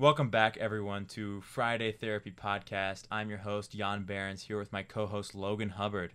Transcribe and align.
Welcome 0.00 0.30
back, 0.30 0.56
everyone, 0.56 1.04
to 1.08 1.42
Friday 1.42 1.92
Therapy 1.92 2.30
Podcast. 2.30 3.02
I'm 3.10 3.28
your 3.28 3.40
host, 3.40 3.72
Jan 3.76 4.04
Behrens, 4.04 4.44
here 4.44 4.58
with 4.58 4.72
my 4.72 4.82
co 4.82 5.06
host, 5.06 5.34
Logan 5.34 5.68
Hubbard. 5.68 6.14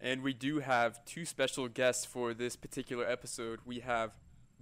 And 0.00 0.22
we 0.22 0.32
do 0.32 0.60
have 0.60 1.04
two 1.04 1.24
special 1.24 1.66
guests 1.66 2.04
for 2.04 2.32
this 2.32 2.54
particular 2.54 3.04
episode. 3.04 3.58
We 3.66 3.80
have 3.80 4.12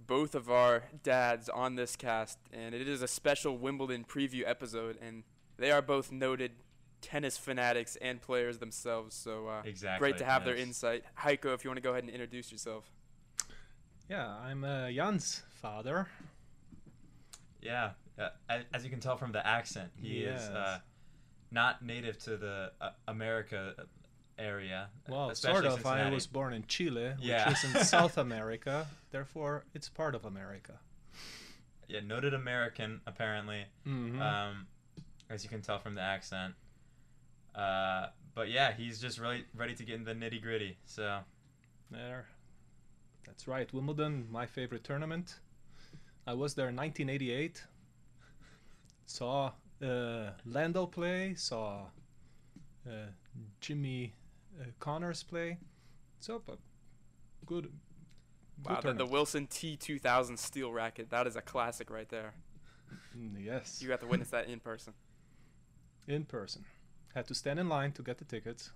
both 0.07 0.33
of 0.33 0.49
our 0.49 0.85
dads 1.03 1.49
on 1.49 1.75
this 1.75 1.95
cast, 1.95 2.39
and 2.51 2.73
it 2.73 2.87
is 2.87 3.03
a 3.03 3.07
special 3.07 3.59
Wimbledon 3.59 4.05
preview 4.05 4.41
episode. 4.43 4.97
And 4.99 5.21
they 5.55 5.69
are 5.69 5.83
both 5.83 6.11
noted 6.11 6.53
tennis 6.99 7.37
fanatics 7.37 7.95
and 7.97 8.23
players 8.23 8.57
themselves. 8.57 9.15
So 9.15 9.47
uh, 9.47 9.61
Exactly. 9.65 9.99
great 9.99 10.17
to 10.17 10.25
have 10.25 10.45
their 10.45 10.55
insight. 10.55 11.03
Heiko, 11.19 11.53
if 11.53 11.63
you 11.63 11.69
want 11.69 11.77
to 11.77 11.83
go 11.83 11.91
ahead 11.91 12.05
and 12.05 12.11
introduce 12.11 12.51
yourself. 12.51 12.89
Yeah, 14.09 14.27
I'm 14.27 14.63
uh, 14.63 14.89
Jan's 14.89 15.43
father. 15.61 16.07
Yeah, 17.61 17.91
uh, 18.17 18.29
as 18.73 18.83
you 18.83 18.89
can 18.89 18.99
tell 18.99 19.17
from 19.17 19.31
the 19.31 19.45
accent, 19.45 19.91
he 19.95 20.19
is 20.23 20.41
uh, 20.41 20.79
not 21.51 21.83
native 21.83 22.17
to 22.19 22.37
the 22.37 22.71
uh, 22.79 22.91
America 23.07 23.73
area. 24.37 24.89
Well, 25.07 25.35
sort 25.35 25.65
of. 25.65 25.85
I 25.85 26.09
was 26.09 26.27
born 26.27 26.53
in 26.53 26.65
Chile, 26.67 27.13
which 27.47 27.57
is 27.63 27.75
in 27.75 27.83
South 27.83 28.17
America. 28.17 28.87
Therefore, 29.11 29.65
it's 29.73 29.89
part 29.89 30.15
of 30.15 30.25
America. 30.25 30.79
Yeah, 31.87 32.01
noted 32.01 32.33
American, 32.33 33.01
apparently. 33.07 33.65
hmm 33.83 34.21
um, 34.21 34.67
as 35.29 35.43
you 35.43 35.49
can 35.49 35.61
tell 35.61 35.79
from 35.79 35.95
the 35.95 36.01
accent. 36.01 36.53
Uh, 37.55 38.07
but 38.35 38.49
yeah, 38.49 38.71
he's 38.71 38.99
just 38.99 39.19
really 39.19 39.43
ready 39.55 39.75
to 39.75 39.83
get 39.83 39.95
in 39.95 40.03
the 40.03 40.13
nitty 40.13 40.41
gritty. 40.41 40.77
So 40.85 41.19
there. 41.91 42.27
That's 43.25 43.47
right. 43.47 43.71
Wimbledon, 43.73 44.27
my 44.31 44.45
favorite 44.45 44.83
tournament. 44.83 45.39
I 46.29 46.33
was 46.33 46.53
there 46.53 46.69
in 46.69 46.75
1988. 46.75 47.63
Saw 49.07 49.51
uh, 49.81 49.85
Lendl 50.47 50.91
play. 50.91 51.33
Saw 51.33 51.85
uh, 52.87 52.91
Jimmy 53.61 54.13
uh, 54.61 54.65
Connors 54.79 55.23
play. 55.23 55.57
So, 56.19 56.39
but 56.45 56.59
good. 57.47 57.63
good 57.63 57.73
Wow, 58.63 58.81
the, 58.81 58.93
the. 58.93 59.07
Wilson 59.07 59.47
T2000 59.47 60.37
steel 60.37 60.71
racket. 60.71 61.09
That 61.09 61.25
is 61.25 61.35
a 61.35 61.41
classic 61.41 61.89
right 61.89 62.09
there. 62.09 62.35
Mm, 63.17 63.43
yes. 63.43 63.79
You 63.81 63.87
got 63.87 63.99
to 64.01 64.05
witness 64.05 64.29
that 64.29 64.47
in 64.49 64.59
person. 64.59 64.93
in 66.07 66.25
person. 66.25 66.63
Had 67.15 67.27
to 67.29 67.33
stand 67.33 67.59
in 67.59 67.69
line 67.69 67.91
to 67.93 68.03
get 68.03 68.19
the 68.19 68.25
tickets. 68.25 68.69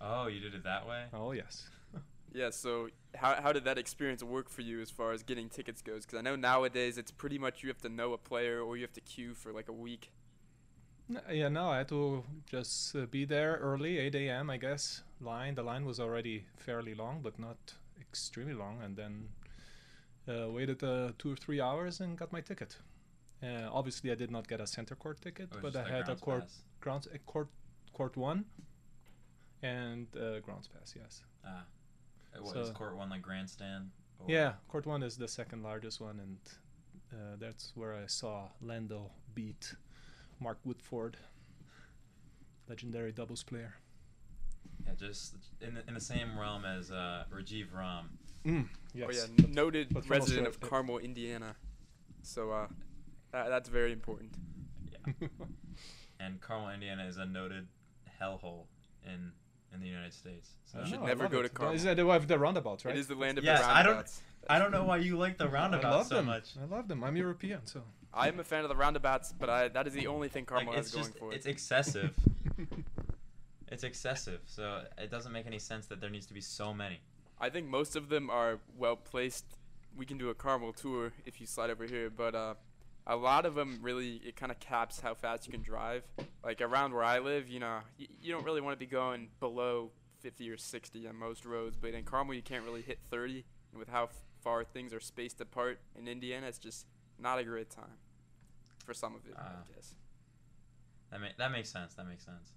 oh, 0.00 0.28
you 0.28 0.38
did 0.38 0.54
it 0.54 0.62
that 0.62 0.86
way. 0.86 1.06
Oh 1.12 1.32
yes. 1.32 1.68
Yeah, 2.32 2.50
so 2.50 2.90
how, 3.16 3.40
how 3.42 3.52
did 3.52 3.64
that 3.64 3.78
experience 3.78 4.22
work 4.22 4.48
for 4.48 4.62
you 4.62 4.80
as 4.80 4.90
far 4.90 5.12
as 5.12 5.22
getting 5.22 5.48
tickets 5.48 5.82
goes? 5.82 6.04
Because 6.04 6.18
I 6.18 6.22
know 6.22 6.36
nowadays 6.36 6.98
it's 6.98 7.10
pretty 7.10 7.38
much 7.38 7.62
you 7.62 7.68
have 7.68 7.80
to 7.82 7.88
know 7.88 8.12
a 8.12 8.18
player 8.18 8.60
or 8.60 8.76
you 8.76 8.82
have 8.82 8.92
to 8.94 9.00
queue 9.00 9.34
for 9.34 9.52
like 9.52 9.68
a 9.68 9.72
week. 9.72 10.10
Yeah, 11.30 11.48
no, 11.48 11.68
I 11.68 11.78
had 11.78 11.88
to 11.90 12.24
just 12.50 12.96
uh, 12.96 13.06
be 13.06 13.24
there 13.24 13.58
early, 13.62 13.98
8 13.98 14.14
a.m. 14.16 14.50
I 14.50 14.56
guess. 14.56 15.02
Line. 15.20 15.54
The 15.54 15.62
line 15.62 15.84
was 15.84 16.00
already 16.00 16.46
fairly 16.56 16.94
long, 16.94 17.20
but 17.22 17.38
not 17.38 17.74
extremely 18.00 18.54
long, 18.54 18.82
and 18.82 18.96
then 18.96 19.28
uh, 20.28 20.50
waited 20.50 20.82
uh, 20.82 21.12
two 21.18 21.32
or 21.32 21.36
three 21.36 21.60
hours 21.60 22.00
and 22.00 22.18
got 22.18 22.32
my 22.32 22.40
ticket. 22.40 22.76
Uh, 23.42 23.68
obviously, 23.70 24.10
I 24.10 24.16
did 24.16 24.30
not 24.32 24.48
get 24.48 24.60
a 24.60 24.66
center 24.66 24.96
court 24.96 25.20
ticket, 25.20 25.48
It 25.52 25.62
but 25.62 25.76
I 25.76 25.88
had 25.88 26.08
a 26.08 26.16
court 26.16 26.40
pass. 26.40 26.62
grounds 26.80 27.08
a 27.14 27.18
court 27.18 27.48
court 27.92 28.16
one 28.16 28.44
and 29.62 30.06
uh, 30.16 30.40
grounds 30.40 30.68
pass. 30.68 30.94
Yes. 30.96 31.22
Ah. 31.46 31.64
What 32.42 32.56
is 32.56 32.68
So- 32.68 32.74
court 32.74 32.96
one 32.96 33.10
like 33.10 33.22
grandstand? 33.22 33.90
Or- 34.18 34.26
Yeah, 34.30 34.54
court 34.68 34.86
one 34.86 35.02
is 35.02 35.16
the 35.16 35.28
second 35.28 35.62
largest 35.62 36.00
one, 36.00 36.20
and 36.20 36.38
uh, 37.12 37.36
that's 37.38 37.72
where 37.76 37.94
I 37.94 38.06
saw 38.06 38.48
Lendl 38.64 39.10
beat 39.34 39.74
Mark 40.40 40.58
Woodforde, 40.66 41.14
legendary 42.68 43.12
doubles 43.12 43.42
player. 43.42 43.74
Yeah, 44.86 44.94
just 44.98 45.34
in 45.60 45.74
the, 45.74 45.82
in 45.88 45.94
the 45.94 46.00
same 46.00 46.38
realm 46.38 46.64
as 46.64 46.90
uh, 46.90 47.24
Rajiv 47.32 47.66
Ram. 47.74 48.10
Mm, 48.44 48.68
yes. 48.94 49.08
Oh 49.08 49.12
yeah, 49.12 49.44
n- 49.46 49.52
noted 49.52 49.88
but 49.92 50.08
resident 50.08 50.46
of 50.46 50.54
Australia. 50.54 50.70
Carmel, 50.70 50.98
Indiana. 50.98 51.56
So 52.22 52.50
uh, 52.52 52.68
that, 53.32 53.48
that's 53.48 53.68
very 53.68 53.92
important. 53.92 54.32
Yeah. 54.90 55.28
And 56.18 56.40
Carmel, 56.40 56.70
Indiana 56.70 57.04
is 57.06 57.18
a 57.18 57.26
noted 57.26 57.66
hellhole 58.20 58.64
in 59.04 59.32
in 59.74 59.80
the 59.80 59.86
United 59.88 60.12
States. 60.14 60.50
So 60.64 60.80
You 60.80 60.86
should 60.86 61.00
No, 61.00 61.06
never 61.06 61.28
go 61.28 61.40
it. 61.40 61.44
to 61.44 61.48
Carmel. 61.48 61.74
Is 61.74 61.84
that 61.84 61.96
they 61.96 62.06
have 62.06 62.26
the 62.26 62.38
roundabouts, 62.38 62.84
right? 62.84 62.94
It 62.94 62.98
is 62.98 63.06
the 63.08 63.14
land 63.14 63.38
of 63.38 63.44
Yes, 63.44 63.60
the 63.60 63.66
I 63.68 63.82
don't- 63.82 63.92
roundabouts. 63.94 64.22
I 64.48 64.58
don't 64.60 64.70
know 64.70 64.84
why 64.84 64.98
you 64.98 65.16
like 65.18 65.38
the 65.38 65.44
I 65.44 65.48
roundabout 65.48 65.90
love 65.90 66.06
so 66.06 66.14
them. 66.16 66.26
much. 66.26 66.50
I 66.60 66.64
love 66.66 66.86
them. 66.88 67.02
I'm 67.02 67.16
European, 67.16 67.66
so. 67.66 67.82
I'm 68.14 68.38
a 68.40 68.44
fan 68.44 68.62
of 68.62 68.68
the 68.68 68.76
roundabouts, 68.76 69.32
but 69.32 69.50
I, 69.50 69.68
that 69.68 69.86
is 69.88 69.92
the 69.92 70.06
only 70.06 70.28
thing 70.28 70.44
Carmel 70.46 70.68
Like, 70.68 70.76
has 70.76 70.86
it's 70.86 70.94
going 70.94 71.06
just 71.06 71.18
for 71.18 71.32
it. 71.32 71.36
it's 71.36 71.46
excessive. 71.46 72.14
It's 73.68 73.82
excessive, 73.82 74.40
so 74.46 74.84
it 74.96 75.10
doesn't 75.10 75.32
make 75.32 75.44
any 75.46 75.58
sense 75.58 75.86
that 75.86 76.00
there 76.00 76.08
needs 76.08 76.26
to 76.26 76.34
be 76.34 76.40
so 76.40 76.72
many. 76.72 77.00
I 77.40 77.50
think 77.50 77.66
most 77.66 77.96
of 77.96 78.08
them 78.08 78.30
are 78.30 78.60
well 78.78 78.94
placed. 78.94 79.44
We 79.96 80.06
can 80.06 80.18
do 80.18 80.30
a 80.30 80.34
Carmel 80.34 80.72
tour 80.72 81.12
if 81.24 81.40
you 81.40 81.46
slide 81.48 81.70
over 81.70 81.84
here, 81.84 82.08
but 82.08 82.34
uh, 82.36 82.54
a 83.06 83.16
lot 83.16 83.46
of 83.46 83.54
them 83.54 83.78
really 83.82 84.16
it 84.24 84.36
kind 84.36 84.50
of 84.50 84.58
caps 84.58 85.00
how 85.00 85.14
fast 85.14 85.46
you 85.46 85.52
can 85.52 85.62
drive. 85.62 86.02
Like 86.44 86.60
around 86.60 86.92
where 86.92 87.04
I 87.04 87.18
live, 87.20 87.48
you 87.48 87.60
know, 87.60 87.78
y- 87.98 88.06
you 88.20 88.32
don't 88.32 88.44
really 88.44 88.60
want 88.60 88.74
to 88.74 88.78
be 88.78 88.86
going 88.90 89.28
below 89.40 89.90
50 90.20 90.50
or 90.50 90.56
60 90.56 91.06
on 91.06 91.16
most 91.16 91.44
roads, 91.44 91.76
but 91.80 91.94
in 91.94 92.04
Carmel 92.04 92.34
you 92.34 92.42
can't 92.42 92.64
really 92.64 92.82
hit 92.82 92.98
30. 93.10 93.44
And 93.72 93.78
with 93.78 93.88
how 93.88 94.08
far 94.42 94.64
things 94.64 94.92
are 94.92 95.00
spaced 95.00 95.40
apart 95.40 95.80
in 95.98 96.08
Indiana, 96.08 96.46
it's 96.46 96.58
just 96.58 96.86
not 97.18 97.38
a 97.38 97.44
great 97.44 97.70
time 97.70 97.98
for 98.84 98.94
some 98.94 99.14
of 99.14 99.26
it, 99.26 99.34
Ah. 99.36 99.42
I 99.68 99.74
guess. 99.74 99.94
That 101.10 101.20
ma- 101.20 101.26
that 101.38 101.52
makes 101.52 101.70
sense. 101.70 101.94
That 101.94 102.06
makes 102.06 102.24
sense. 102.24 102.52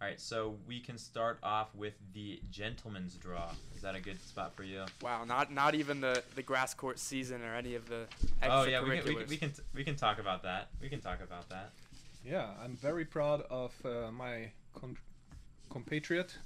All 0.00 0.06
right, 0.06 0.20
so 0.20 0.54
we 0.68 0.78
can 0.78 0.96
start 0.96 1.38
off 1.42 1.74
with 1.74 1.94
the 2.14 2.40
gentleman's 2.52 3.14
draw. 3.14 3.50
Is 3.74 3.82
that 3.82 3.96
a 3.96 4.00
good 4.00 4.22
spot 4.22 4.54
for 4.54 4.62
you? 4.62 4.84
Wow, 5.02 5.24
not 5.24 5.52
not 5.52 5.74
even 5.74 6.00
the, 6.00 6.22
the 6.36 6.42
grass 6.42 6.72
court 6.72 7.00
season 7.00 7.42
or 7.42 7.52
any 7.56 7.74
of 7.74 7.88
the 7.88 8.06
Oh 8.44 8.64
yeah, 8.64 8.80
we 8.80 9.00
can, 9.00 9.04
we, 9.04 9.14
can, 9.14 9.28
we 9.28 9.36
can 9.36 9.52
we 9.74 9.84
can 9.84 9.96
talk 9.96 10.20
about 10.20 10.44
that. 10.44 10.68
We 10.80 10.88
can 10.88 11.00
talk 11.00 11.20
about 11.20 11.48
that. 11.48 11.72
Yeah, 12.24 12.46
I'm 12.62 12.76
very 12.76 13.04
proud 13.04 13.42
of 13.50 13.72
uh, 13.84 14.12
my 14.12 14.52
con- 14.72 14.98
compatriot, 15.68 16.36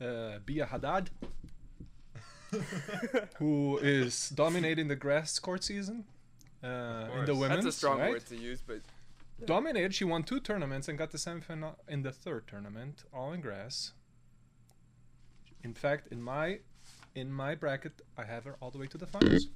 uh, 0.00 0.38
Bia 0.46 0.64
Haddad, 0.64 1.10
who 3.36 3.78
is 3.82 4.30
dominating 4.30 4.88
the 4.88 4.96
grass 4.96 5.38
court 5.38 5.62
season 5.62 6.04
uh, 6.64 7.08
in 7.18 7.26
the 7.26 7.34
women's. 7.34 7.64
That's 7.64 7.76
a 7.76 7.78
strong 7.78 7.98
right? 7.98 8.12
word 8.12 8.26
to 8.26 8.36
use, 8.36 8.62
but 8.66 8.80
Dominated. 9.44 9.94
She 9.94 10.04
won 10.04 10.22
two 10.22 10.40
tournaments 10.40 10.88
and 10.88 10.96
got 10.96 11.10
the 11.10 11.18
semifinal 11.18 11.74
in 11.88 12.02
the 12.02 12.12
third 12.12 12.46
tournament, 12.48 13.04
all 13.12 13.32
in 13.32 13.40
grass. 13.40 13.92
In 15.62 15.74
fact, 15.74 16.08
in 16.10 16.22
my 16.22 16.60
in 17.14 17.30
my 17.32 17.54
bracket, 17.54 18.00
I 18.16 18.24
have 18.24 18.44
her 18.44 18.56
all 18.60 18.70
the 18.70 18.78
way 18.78 18.86
to 18.86 18.98
the 18.98 19.06
finals. 19.06 19.48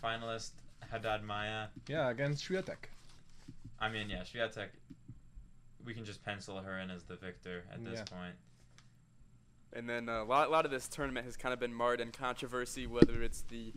Finalist 0.00 0.50
Haddad 0.90 1.24
Maya. 1.24 1.66
Yeah, 1.88 2.10
against 2.10 2.48
Swiatek. 2.48 2.90
I 3.80 3.88
mean, 3.88 4.08
yeah, 4.10 4.20
Swiatek. 4.22 4.68
We 5.84 5.94
can 5.94 6.04
just 6.04 6.24
pencil 6.24 6.58
her 6.58 6.78
in 6.78 6.90
as 6.90 7.04
the 7.04 7.16
victor 7.16 7.64
at 7.72 7.84
this 7.84 7.98
Yeah. 7.98 8.04
point. 8.18 8.34
And 9.72 9.88
then 9.88 10.08
uh, 10.08 10.22
a 10.22 10.24
lot, 10.24 10.48
a 10.48 10.50
lot 10.50 10.64
of 10.64 10.70
this 10.70 10.88
tournament 10.88 11.26
has 11.26 11.36
kind 11.36 11.52
of 11.52 11.60
been 11.60 11.72
marred 11.74 12.00
in 12.00 12.10
controversy, 12.10 12.86
whether 12.86 13.22
it's 13.22 13.42
the 13.42 13.72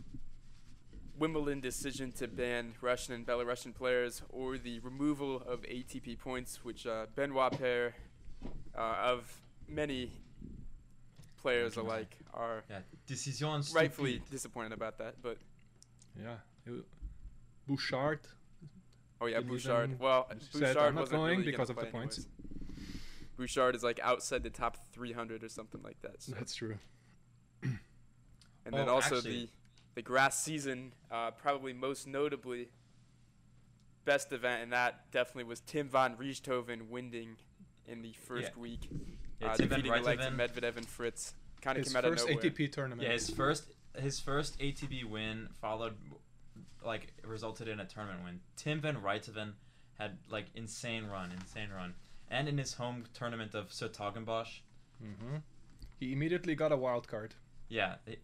Wimbledon 1.20 1.60
decision 1.60 2.12
to 2.12 2.26
ban 2.26 2.72
Russian 2.80 3.12
and 3.14 3.26
Belarusian 3.26 3.74
players 3.74 4.22
or 4.30 4.56
the 4.56 4.80
removal 4.80 5.36
of 5.46 5.60
ATP 5.62 6.18
points, 6.18 6.64
which 6.64 6.86
uh, 6.86 7.06
Benoit 7.14 7.52
Paire, 7.58 7.94
uh, 8.76 8.80
of 8.80 9.30
many 9.68 10.12
players 11.42 11.76
alike, 11.76 12.16
are 12.32 12.64
Yeah, 12.70 12.78
decision 13.06 13.62
rightfully 13.74 14.12
stupide. 14.14 14.30
disappointed 14.30 14.72
about 14.72 14.96
that. 14.98 15.16
But 15.22 15.36
Yeah, 16.18 16.36
Bouchard. 17.68 18.20
oh 19.20 19.26
yeah, 19.26 19.40
Bouchard. 19.40 20.00
Well, 20.00 20.26
Bouchard 20.54 20.76
"I'm 20.78 20.94
not 20.94 21.02
wasn't 21.02 21.18
going 21.20 21.38
really 21.40 21.50
because 21.52 21.68
of 21.68 21.76
the 21.76 21.84
points." 21.86 22.16
anyways. 22.16 22.28
Bouchard 23.36 23.74
is 23.74 23.82
like 23.82 24.00
outside 24.02 24.42
the 24.42 24.50
top 24.50 24.78
300 24.92 25.44
or 25.44 25.48
something 25.50 25.82
like 25.82 26.00
that. 26.00 26.22
So. 26.22 26.32
That's 26.32 26.54
true. 26.54 26.78
And 27.62 28.74
then 28.74 28.88
Oh, 28.88 28.94
also 28.96 29.16
actually- 29.16 29.46
the 29.46 29.48
the 29.94 30.02
grass 30.02 30.42
season, 30.42 30.92
uh, 31.10 31.30
probably 31.32 31.72
most 31.72 32.06
notably, 32.06 32.68
best 34.04 34.32
event 34.32 34.62
and 34.62 34.72
that 34.72 35.10
definitely 35.12 35.44
was 35.44 35.60
Tim 35.60 35.88
van 35.88 36.16
Rijthoven 36.16 36.88
winning 36.88 37.36
in 37.86 38.02
the 38.02 38.12
first 38.12 38.52
Yeah. 38.54 38.60
week, 38.60 38.88
Yeah, 39.40 39.48
uh, 39.52 39.56
Tim 39.56 39.68
van 39.68 39.78
defeating 39.80 39.92
the 40.02 40.06
likes 40.08 40.26
of 40.26 40.32
Medvedev 40.34 40.76
and 40.76 40.88
Fritz. 40.88 41.34
Kind 41.60 41.76
of 41.78 41.84
His 41.84 41.92
came 41.92 41.98
out 41.98 42.04
of 42.06 42.18
first. 42.18 42.28
ATP 42.28 42.68
tournament. 42.72 43.02
Yeah, 43.02 43.12
his 43.12 43.30
first 43.30 43.72
his 43.98 44.20
first 44.20 44.58
ATP 44.60 45.04
win 45.04 45.48
followed 45.60 45.96
like 46.82 47.12
resulted 47.24 47.68
in 47.68 47.80
a 47.80 47.84
tournament 47.84 48.24
win. 48.24 48.40
Tim 48.56 48.80
van 48.80 48.96
Rijthoven 49.02 49.52
had 49.98 50.18
like 50.28 50.46
insane 50.54 51.06
run, 51.06 51.30
insane 51.32 51.70
run, 51.70 51.94
and 52.30 52.48
in 52.48 52.56
his 52.56 52.74
home 52.74 53.04
tournament 53.12 53.54
of 53.54 53.70
's-Hertogenbosch, 53.72 54.60
hmm 54.98 55.36
He 55.98 56.12
immediately 56.12 56.54
got 56.54 56.72
a 56.72 56.76
wild 56.76 57.06
card. 57.08 57.34
yeah, 57.68 57.96
it, 58.06 58.22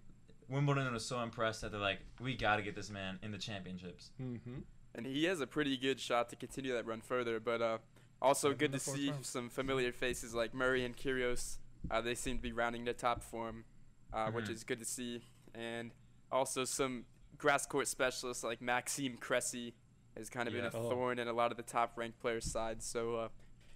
Wimbledon 0.48 0.92
was 0.92 1.04
so 1.04 1.20
impressed 1.20 1.60
that 1.62 1.72
they're 1.72 1.80
like, 1.80 1.98
we 2.20 2.36
got 2.36 2.56
to 2.56 2.62
get 2.62 2.74
this 2.76 2.90
man 2.90 3.18
in 3.22 3.32
the 3.32 3.38
championships. 3.38 4.10
Mm-hmm. 4.20 4.60
and 4.94 5.04
he 5.06 5.24
has 5.24 5.40
a 5.40 5.46
pretty 5.46 5.76
good 5.76 6.00
shot 6.00 6.28
to 6.30 6.36
continue 6.36 6.72
that 6.72 6.86
run 6.86 7.00
further. 7.00 7.38
But 7.40 7.60
uh, 7.60 7.78
also 8.22 8.54
good 8.54 8.72
to 8.72 8.78
see 8.78 9.10
round. 9.10 9.26
some 9.26 9.48
familiar 9.50 9.92
faces 9.92 10.34
like 10.34 10.54
Murray 10.54 10.84
and 10.84 10.96
Kyrgios. 10.96 11.58
Uh, 11.90 12.00
they 12.00 12.14
seem 12.14 12.36
to 12.38 12.42
be 12.42 12.52
rounding 12.52 12.84
their 12.84 12.94
top 12.94 13.22
form, 13.22 13.64
uh, 14.12 14.30
which 14.30 14.46
Mhm. 14.46 14.50
is 14.50 14.64
good 14.64 14.78
to 14.78 14.84
see. 14.86 15.22
And 15.54 15.92
also 16.32 16.64
some 16.64 17.04
grass 17.38 17.66
court 17.66 17.88
specialists 17.88 18.42
like 18.42 18.62
Maxime 18.62 19.16
Cressy 19.18 19.74
has 20.16 20.30
kind 20.30 20.48
of 20.48 20.54
Yeah. 20.54 20.62
been 20.70 20.74
a 20.74 20.76
Oh. 20.78 20.88
thorn 20.90 21.18
in 21.18 21.28
a 21.28 21.32
lot 21.32 21.50
of 21.50 21.56
the 21.58 21.62
top 21.62 21.98
ranked 21.98 22.18
players' 22.20 22.50
sides. 22.50 22.86
So 22.86 23.16
uh, 23.16 23.28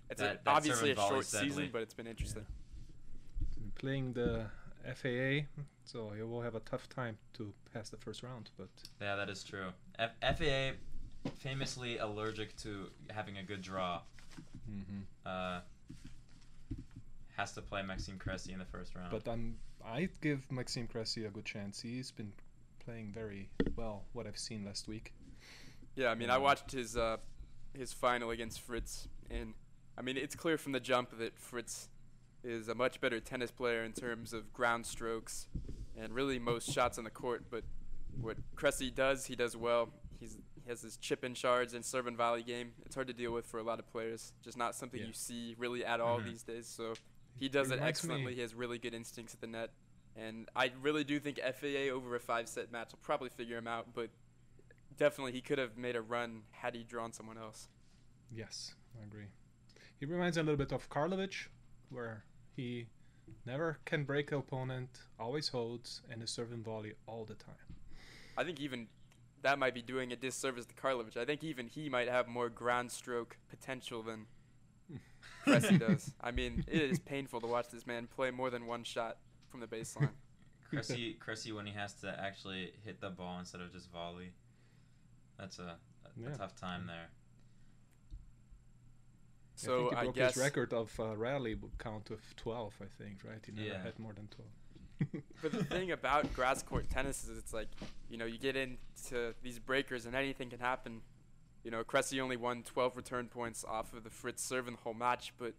it's 0.08 0.20
That- 0.20 0.36
a, 0.40 0.44
that 0.44 0.50
obviously 0.50 0.92
a 0.92 0.94
serve 0.96 1.02
short 1.02 1.10
volley's 1.26 1.26
season, 1.28 1.70
but 1.72 1.82
it's 1.82 1.94
been 1.94 2.06
interesting. 2.06 2.46
Playing 3.74 4.14
the 4.14 4.46
FAA, 4.84 5.46
so 5.90 6.10
he 6.16 6.22
will 6.22 6.40
have 6.42 6.54
a 6.54 6.60
tough 6.60 6.88
time 6.88 7.16
to 7.34 7.52
pass 7.72 7.88
the 7.88 7.96
first 7.96 8.22
round. 8.22 8.50
But 8.56 8.68
Yeah, 9.00 9.16
that 9.16 9.28
is 9.28 9.42
true. 9.42 9.68
F- 9.98 10.12
FAA 10.38 10.72
famously 11.38 11.98
allergic 11.98 12.56
to 12.58 12.90
having 13.10 13.38
a 13.38 13.42
good 13.42 13.62
draw. 13.62 14.00
mm-hmm. 14.70 15.00
Uh, 15.26 15.60
has 17.36 17.52
to 17.52 17.62
play 17.62 17.82
Maxime 17.82 18.18
Cressy 18.18 18.52
in 18.52 18.58
the 18.58 18.64
first 18.66 18.94
round. 18.94 19.10
but 19.10 19.26
I'm 19.30 19.56
I'd 19.84 20.20
give 20.20 20.50
Maxime 20.52 20.86
Cressy 20.86 21.24
a 21.24 21.30
good 21.30 21.44
chance. 21.46 21.80
He's 21.80 22.10
been 22.10 22.32
playing 22.84 23.12
very 23.12 23.48
well. 23.76 24.04
What 24.12 24.26
I've 24.26 24.36
seen 24.38 24.64
last 24.64 24.86
week. 24.88 25.14
Yeah, 25.96 26.08
I 26.10 26.14
mean, 26.14 26.28
I 26.30 26.36
Mhm. 26.36 26.42
watched 26.42 26.70
his 26.72 26.96
uh, 26.96 27.16
his 27.74 27.92
final 27.92 28.30
against 28.30 28.60
Fritz, 28.60 29.08
and 29.30 29.54
I 29.96 30.02
mean, 30.02 30.16
it's 30.16 30.34
clear 30.36 30.58
from 30.58 30.72
the 30.72 30.80
jump 30.80 31.16
that 31.18 31.38
Fritz 31.38 31.88
is 32.44 32.68
a 32.68 32.74
much 32.74 33.00
better 33.00 33.20
tennis 33.20 33.50
player 33.50 33.82
in 33.84 33.92
terms 33.92 34.32
of 34.32 34.52
ground 34.52 34.86
strokes 34.86 35.46
and 35.96 36.12
really 36.14 36.38
most 36.38 36.70
shots 36.72 36.98
on 36.98 37.04
the 37.04 37.10
court. 37.10 37.44
But 37.50 37.64
what 38.20 38.36
Cressy 38.56 38.90
does, 38.90 39.26
he 39.26 39.36
does 39.36 39.56
well. 39.56 39.90
He's 40.18 40.36
he 40.62 40.68
has 40.68 40.82
his 40.82 40.96
chip 40.98 41.24
in 41.24 41.34
charge 41.34 41.72
and 41.72 41.84
serve 41.84 42.06
and 42.06 42.16
volley 42.16 42.42
game. 42.42 42.72
It's 42.84 42.94
hard 42.94 43.06
to 43.08 43.14
deal 43.14 43.32
with 43.32 43.46
for 43.46 43.58
a 43.58 43.62
lot 43.62 43.78
of 43.78 43.88
players. 43.90 44.32
Just 44.42 44.58
not 44.58 44.74
something 44.74 45.00
Yeah. 45.00 45.06
you 45.06 45.12
see 45.14 45.54
really 45.58 45.84
at 45.84 46.00
all 46.00 46.20
Mhm. 46.20 46.24
these 46.26 46.42
days. 46.42 46.66
So 46.68 46.94
he 47.38 47.48
does 47.48 47.70
it 47.70 47.74
reminds 47.76 47.82
me- 47.82 47.88
excellently. 47.88 48.34
He 48.34 48.40
has 48.42 48.54
really 48.54 48.78
good 48.78 48.92
instincts 48.94 49.32
at 49.34 49.40
the 49.40 49.46
net. 49.46 49.70
And 50.16 50.48
I 50.54 50.72
really 50.82 51.02
do 51.04 51.18
think 51.18 51.38
FAA 51.38 51.88
over 51.90 52.14
a 52.14 52.20
five 52.20 52.48
set 52.48 52.70
match 52.70 52.92
will 52.92 52.98
probably 53.00 53.30
figure 53.30 53.56
him 53.56 53.66
out, 53.66 53.94
but 53.94 54.10
definitely 54.98 55.32
he 55.32 55.40
could 55.40 55.56
have 55.58 55.78
made 55.78 55.96
a 55.96 56.02
run 56.02 56.42
had 56.50 56.74
he 56.74 56.84
drawn 56.84 57.12
someone 57.12 57.38
else. 57.38 57.68
Yes, 58.30 58.74
I 59.00 59.04
agree. 59.04 59.28
He 59.98 60.04
reminds 60.06 60.36
me 60.36 60.42
a 60.42 60.44
little 60.44 60.58
bit 60.58 60.72
of 60.72 60.88
Karlovic, 60.90 61.48
where 61.88 62.24
he 62.54 62.88
never 63.46 63.78
can 63.84 64.04
break 64.04 64.30
the 64.30 64.38
opponent, 64.38 64.88
always 65.18 65.48
holds, 65.48 66.02
and 66.10 66.22
is 66.22 66.30
serving 66.30 66.62
volley 66.62 66.92
all 67.06 67.24
the 67.24 67.34
time. 67.34 67.54
I 68.36 68.44
think 68.44 68.60
even 68.60 68.88
that 69.42 69.58
might 69.58 69.74
be 69.74 69.82
doing 69.82 70.12
a 70.12 70.16
disservice 70.16 70.66
to 70.66 70.74
Karlovic. 70.74 71.16
I 71.16 71.24
think 71.24 71.42
even 71.44 71.66
he 71.66 71.88
might 71.88 72.08
have 72.08 72.28
more 72.28 72.48
ground 72.48 72.90
stroke 72.90 73.36
potential 73.48 74.02
than 74.02 74.26
Cressy 75.44 75.78
does. 75.78 76.12
I 76.20 76.30
mean, 76.30 76.64
it 76.68 76.80
is 76.82 76.98
painful 76.98 77.40
to 77.40 77.46
watch 77.46 77.68
this 77.70 77.86
man 77.86 78.06
play 78.06 78.30
more 78.30 78.50
than 78.50 78.66
one 78.66 78.84
shot 78.84 79.16
from 79.48 79.60
the 79.60 79.66
baseline. 79.66 80.10
Cressy, 80.70 81.14
Cressy, 81.14 81.50
when 81.52 81.66
he 81.66 81.72
has 81.72 81.94
to 81.94 82.16
actually 82.20 82.72
hit 82.84 83.00
the 83.00 83.10
ball 83.10 83.38
instead 83.40 83.60
of 83.60 83.72
just 83.72 83.90
volley, 83.90 84.32
that's 85.38 85.58
a, 85.58 85.62
a, 86.04 86.10
Yeah. 86.16 86.28
a 86.32 86.36
tough 86.36 86.54
time 86.54 86.86
there. 86.86 87.08
I 89.62 89.66
So 89.66 89.78
think 89.78 89.90
he 89.90 89.96
I, 89.96 90.02
broke 90.04 90.14
guess 90.16 90.34
his 90.34 90.42
record 90.42 90.72
of 90.72 90.98
uh, 91.00 91.16
rally 91.16 91.56
count 91.78 92.10
of 92.10 92.20
12, 92.36 92.74
I 92.80 92.84
think, 93.02 93.18
right? 93.24 93.42
He 93.44 93.52
never 93.52 93.68
Yeah. 93.68 93.82
had 93.82 93.98
more 93.98 94.12
than 94.12 94.28
12. 94.28 95.22
But 95.42 95.52
the 95.52 95.64
thing 95.64 95.92
about 95.92 96.32
grass 96.34 96.62
court 96.62 96.90
tennis 96.90 97.24
is 97.26 97.38
it's 97.38 97.54
like, 97.54 97.68
you 98.10 98.18
know, 98.18 98.26
you 98.26 98.38
get 98.38 98.56
into 98.56 99.34
these 99.42 99.58
breakers 99.58 100.04
and 100.06 100.14
anything 100.14 100.50
can 100.50 100.60
happen. 100.60 101.00
You 101.64 101.70
know, 101.70 101.82
Cressy 101.84 102.20
only 102.20 102.36
won 102.36 102.62
12 102.62 102.96
return 102.96 103.28
points 103.28 103.64
off 103.64 103.92
of 103.94 104.04
the 104.04 104.10
Fritz 104.10 104.42
serve 104.42 104.66
in 104.68 104.74
the 104.74 104.80
whole 104.80 104.94
match, 104.94 105.32
but 105.38 105.54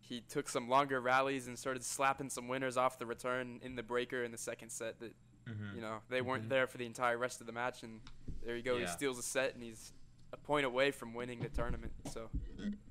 he 0.00 0.20
took 0.20 0.48
some 0.48 0.68
longer 0.68 1.00
rallies 1.00 1.46
and 1.46 1.56
started 1.58 1.84
slapping 1.84 2.28
some 2.28 2.48
winners 2.48 2.76
off 2.76 2.98
the 2.98 3.06
return 3.06 3.60
in 3.62 3.76
the 3.76 3.82
breaker 3.84 4.24
in 4.24 4.32
the 4.32 4.38
second 4.38 4.70
set 4.70 4.98
that, 5.00 5.14
Mm-hmm. 5.48 5.74
you 5.74 5.80
know, 5.80 5.98
they 6.08 6.20
weren't 6.22 6.44
Mhm. 6.46 6.50
there 6.50 6.66
for 6.68 6.78
the 6.78 6.86
entire 6.86 7.18
rest 7.18 7.40
of 7.40 7.48
the 7.48 7.52
match. 7.52 7.82
And 7.82 8.00
there 8.44 8.56
you 8.56 8.62
go. 8.62 8.78
He 8.78 8.86
steals 8.86 9.18
a 9.18 9.22
set 9.24 9.54
and 9.54 9.62
he's 9.64 9.92
a 10.32 10.36
point 10.36 10.64
away 10.66 10.90
from 10.90 11.14
winning 11.14 11.40
the 11.40 11.48
tournament. 11.48 11.92
So 12.12 12.28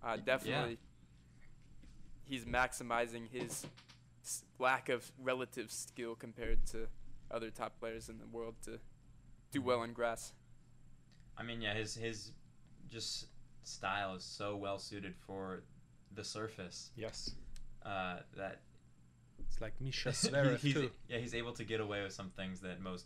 uh, 0.04 0.18
definitely 0.18 0.78
he's 2.24 2.46
maximizing 2.46 3.28
his 3.32 3.66
lack 4.60 4.90
of 4.90 5.12
relative 5.22 5.72
skill 5.72 6.16
compared 6.16 6.66
to 6.68 6.88
other 7.30 7.50
top 7.50 7.80
players 7.80 8.10
in 8.10 8.18
the 8.20 8.28
world 8.28 8.56
to 8.66 8.80
do 9.52 9.62
well 9.62 9.84
in 9.84 9.94
grass. 9.94 10.34
I 11.38 11.44
mean, 11.44 11.62
yeah, 11.62 11.74
his 11.74 11.96
his 11.96 12.32
just 12.90 13.28
style 13.64 14.16
is 14.16 14.24
so 14.24 14.56
well 14.56 14.78
suited 14.80 15.16
for 15.16 15.64
the 16.14 16.24
surface 16.24 16.90
yes. 16.96 17.32
uh, 17.86 18.18
that 18.36 18.60
It's 19.48 19.62
like 19.62 19.74
Misha 19.80 20.12
he- 20.12 20.28
Zverev, 20.30 20.62
too. 20.74 20.92
yeah 21.08 21.20
he's 21.20 21.34
able 21.34 21.54
to 21.54 21.64
get 21.64 21.80
away 21.80 22.04
with 22.04 22.12
some 22.12 22.32
things 22.32 22.60
that 22.62 22.82
most 22.82 23.06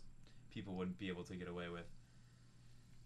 people 0.50 0.74
wouldn't 0.74 0.98
be 0.98 1.08
able 1.08 1.22
to 1.24 1.34
get 1.36 1.46
away 1.48 1.68
with. 1.68 1.86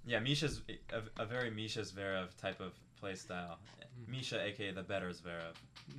Yeah, 0.06 0.18
Misha's 0.20 0.62
a, 0.92 1.22
a 1.22 1.26
very 1.26 1.50
Misha 1.50 1.80
Zverev 1.80 2.36
type 2.40 2.60
of 2.60 2.72
play 2.98 3.14
style. 3.14 3.58
Mhm. 3.80 4.08
Misha, 4.08 4.42
aka 4.42 4.72
the 4.72 4.82
better 4.82 5.10
Zverev. 5.10 5.54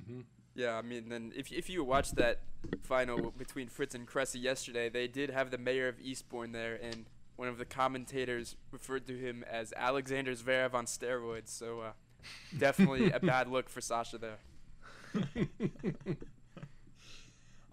hmm 0.06 0.20
Yeah, 0.54 0.76
I 0.76 0.82
mean, 0.82 1.08
then 1.08 1.32
if 1.34 1.52
if 1.52 1.70
you 1.70 1.84
watch 1.84 2.12
that 2.12 2.40
final 2.82 3.30
between 3.30 3.68
Fritz 3.68 3.94
and 3.94 4.06
Cressy 4.06 4.38
yesterday, 4.38 4.88
they 4.88 5.08
did 5.08 5.30
have 5.30 5.50
the 5.50 5.58
mayor 5.58 5.88
of 5.88 6.00
Eastbourne 6.00 6.52
there, 6.52 6.78
and 6.82 7.06
one 7.36 7.48
of 7.48 7.58
the 7.58 7.64
commentators 7.64 8.56
referred 8.70 9.06
to 9.06 9.16
him 9.16 9.44
as 9.50 9.72
Alexander 9.76 10.32
Zverev 10.32 10.74
on 10.74 10.86
steroids. 10.86 11.48
So 11.48 11.80
uh, 11.80 11.92
definitely 12.58 13.10
a 13.10 13.20
bad 13.20 13.48
look 13.48 13.68
for 13.68 13.80
Sasha 13.80 14.18
there. 14.18 14.38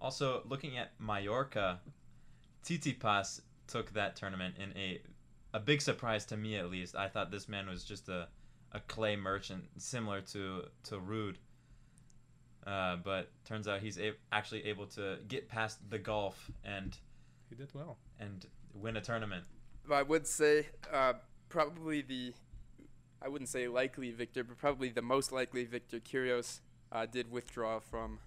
Also, 0.01 0.43
looking 0.47 0.77
at 0.77 0.91
Mallorca, 0.97 1.81
Tsitsipas 2.63 3.41
took 3.67 3.91
that 3.93 4.15
tournament 4.15 4.55
in 4.57 4.71
a 4.77 5.01
a 5.53 5.59
big 5.59 5.81
surprise 5.81 6.25
to 6.25 6.37
me 6.37 6.55
at 6.55 6.69
least. 6.69 6.95
I 6.95 7.07
thought 7.07 7.31
this 7.31 7.47
man 7.47 7.67
was 7.67 7.83
just 7.83 8.09
a, 8.09 8.27
a 8.71 8.79
clay 8.81 9.15
merchant 9.15 9.63
similar 9.77 10.21
to 10.21 10.63
to 10.85 10.95
Ruud. 10.99 11.35
Uh, 12.67 12.97
but 12.97 13.31
turns 13.45 13.67
out 13.67 13.79
he's 13.79 13.97
a- 13.97 14.13
actually 14.31 14.65
able 14.65 14.85
to 14.85 15.17
get 15.27 15.47
past 15.49 15.79
the 15.89 15.97
golf 15.97 16.51
and 16.63 16.97
he 17.49 17.55
did 17.55 17.73
well. 17.73 17.97
and 18.19 18.45
win 18.73 18.97
a 18.97 19.01
tournament. 19.01 19.45
I 19.91 20.03
would 20.03 20.27
say 20.27 20.67
uh, 20.93 21.13
probably 21.47 22.01
the, 22.01 22.33
I 23.21 23.27
wouldn't 23.27 23.49
say 23.49 23.67
likely 23.67 24.11
victor, 24.11 24.43
but 24.43 24.57
probably 24.57 24.89
the 24.89 25.01
most 25.01 25.31
likely 25.31 25.65
victor, 25.65 25.99
Kyrgios, 25.99 26.59
uh, 26.91 27.05
did 27.05 27.31
withdraw 27.31 27.79
from 27.79 28.19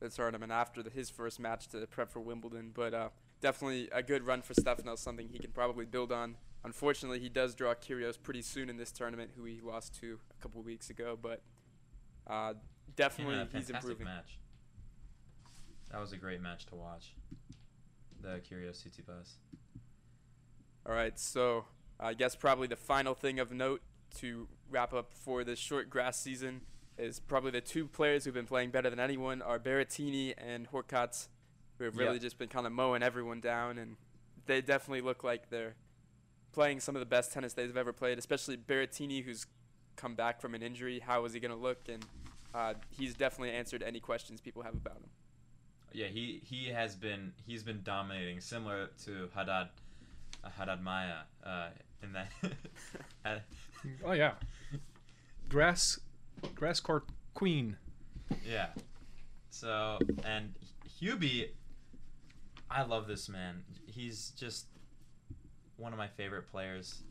the 0.00 0.08
tournament 0.08 0.52
after 0.52 0.82
the, 0.82 0.90
his 0.90 1.10
first 1.10 1.38
match 1.38 1.68
to 1.68 1.86
prep 1.86 2.10
for 2.10 2.20
Wimbledon. 2.20 2.70
But 2.72 2.94
uh, 2.94 3.08
definitely 3.40 3.88
a 3.92 4.02
good 4.02 4.24
run 4.24 4.40
for 4.40 4.54
Stefanos, 4.54 4.98
something 4.98 5.28
he 5.28 5.38
can 5.38 5.50
probably 5.50 5.84
build 5.84 6.10
on. 6.10 6.36
Unfortunately, 6.64 7.20
he 7.20 7.28
does 7.28 7.54
draw 7.54 7.74
Kyrgios 7.74 8.16
pretty 8.20 8.42
soon 8.42 8.70
in 8.70 8.76
this 8.76 8.90
tournament, 8.90 9.32
who 9.36 9.44
he 9.44 9.60
lost 9.60 9.94
to 10.00 10.18
a 10.30 10.42
couple 10.42 10.62
weeks 10.62 10.88
ago. 10.90 11.18
But 11.20 11.42
uh, 12.26 12.54
definitely 12.96 13.34
Yeah, 13.36 13.44
he's 13.52 13.68
improving. 13.70 14.06
match. 14.06 14.38
That 15.90 16.00
was 16.00 16.12
a 16.12 16.16
great 16.16 16.40
match 16.40 16.66
to 16.66 16.74
watch. 16.74 17.14
The 18.22 18.40
Curious 18.42 18.82
Tsitsipas. 18.82 19.34
All 20.86 20.94
right, 20.94 21.18
so 21.18 21.66
I 22.00 22.14
guess 22.14 22.34
probably 22.34 22.66
the 22.66 22.76
final 22.76 23.14
thing 23.14 23.38
of 23.38 23.52
note 23.52 23.82
to 24.18 24.48
wrap 24.70 24.92
up 24.94 25.12
for 25.12 25.44
this 25.44 25.58
short 25.58 25.90
grass 25.90 26.18
season 26.18 26.62
is 26.96 27.20
probably 27.20 27.50
the 27.50 27.60
two 27.60 27.86
players 27.86 28.24
who've 28.24 28.34
been 28.34 28.46
playing 28.46 28.70
better 28.70 28.88
than 28.88 29.00
anyone 29.00 29.42
are 29.42 29.58
Berrettini 29.58 30.32
and 30.38 30.70
Hurkacz, 30.70 31.28
who 31.78 31.84
have 31.84 31.96
really 31.96 32.14
Yeah. 32.14 32.18
just 32.20 32.38
been 32.38 32.48
kind 32.48 32.66
of 32.66 32.72
mowing 32.72 33.02
everyone 33.02 33.40
down, 33.40 33.78
and 33.78 33.96
they 34.46 34.60
definitely 34.62 35.00
look 35.00 35.22
like 35.24 35.50
they're 35.50 35.74
playing 36.54 36.80
some 36.80 36.94
of 36.96 37.00
the 37.00 37.06
best 37.06 37.32
tennis 37.32 37.52
they've 37.52 37.76
ever 37.76 37.92
played. 37.92 38.16
Especially 38.18 38.56
Berrettini, 38.56 39.24
who's 39.24 39.46
come 39.96 40.14
back 40.14 40.40
from 40.40 40.54
an 40.54 40.62
injury. 40.62 41.00
How 41.00 41.24
is 41.24 41.32
he 41.34 41.40
going 41.40 41.50
to 41.50 41.60
look? 41.60 41.88
And 41.88 42.04
uh, 42.54 42.74
he's 42.90 43.14
definitely 43.14 43.50
answered 43.50 43.82
any 43.82 44.00
questions 44.00 44.40
people 44.40 44.62
have 44.62 44.74
about 44.74 44.96
him. 44.96 45.10
Yeah, 45.92 46.06
he 46.06 46.40
he 46.44 46.66
has 46.70 46.96
been 46.96 47.32
he's 47.46 47.62
been 47.62 47.80
dominating, 47.84 48.40
similar 48.40 48.90
to 49.04 49.28
Haddad 49.34 49.68
uh, 50.42 50.48
Haddad 50.56 50.82
Maya 50.82 51.18
uh, 51.44 51.68
in 52.02 52.12
that. 52.12 52.30
Oh 54.02 54.12
yeah, 54.12 54.32
grass, 55.48 56.00
grass 56.54 56.80
court 56.80 57.04
queen. 57.34 57.76
yeah. 58.48 58.68
So 59.50 59.98
and 60.24 60.54
Hubie, 61.00 61.50
I 62.70 62.82
love 62.82 63.06
this 63.06 63.28
man. 63.28 63.62
He's 63.86 64.32
just 64.38 64.66
one 65.76 65.92
of 65.92 65.98
my 65.98 66.08
favorite 66.08 66.50
players 66.50 67.02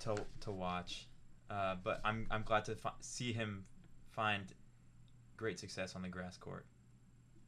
to 0.00 0.14
to 0.40 0.50
watch. 0.50 1.06
Uh, 1.50 1.76
but 1.82 2.00
I'm 2.04 2.26
I'm 2.30 2.42
glad 2.42 2.64
to 2.66 2.74
fi- 2.74 2.92
see 3.00 3.32
him 3.32 3.64
find 4.10 4.44
great 5.36 5.58
success 5.58 5.94
on 5.96 6.02
the 6.02 6.08
grass 6.08 6.36
court. 6.36 6.64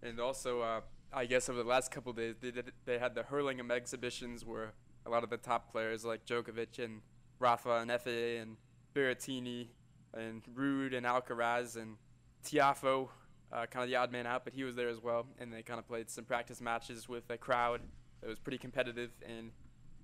And 0.02 0.20
also, 0.20 0.60
uh, 0.60 0.80
I 1.12 1.26
guess 1.26 1.48
over 1.48 1.62
the 1.62 1.68
last 1.68 1.90
couple 1.90 2.12
days, 2.12 2.34
they 2.40 2.50
did, 2.50 2.72
they 2.84 2.98
had 2.98 3.14
the 3.14 3.22
Hurlingham 3.22 3.70
exhibitions 3.70 4.44
where 4.44 4.72
a 5.06 5.10
lot 5.10 5.24
of 5.24 5.30
the 5.30 5.36
top 5.36 5.70
players 5.70 6.04
like 6.04 6.26
Djokovic 6.26 6.78
and 6.84 7.00
Rafa 7.38 7.76
and 7.76 7.90
FAA 7.90 8.42
and 8.42 8.56
Berrettini 8.94 9.68
and 10.14 10.42
Ruud 10.54 10.94
and 10.94 11.06
Alcaraz 11.06 11.76
and 11.76 11.96
Tiafoe, 12.44 13.08
uh, 13.52 13.66
kind 13.66 13.84
of 13.84 13.88
the 13.88 13.96
odd 13.96 14.12
man 14.12 14.26
out, 14.26 14.44
but 14.44 14.52
he 14.52 14.64
was 14.64 14.76
there 14.76 14.88
as 14.88 15.00
well. 15.00 15.26
And 15.38 15.52
they 15.52 15.62
kind 15.62 15.78
of 15.78 15.86
played 15.86 16.10
some 16.10 16.24
practice 16.24 16.60
matches 16.60 17.08
with 17.08 17.28
a 17.30 17.38
crowd 17.38 17.80
that 18.20 18.28
was 18.28 18.38
pretty 18.38 18.58
competitive. 18.58 19.10
And 19.26 19.52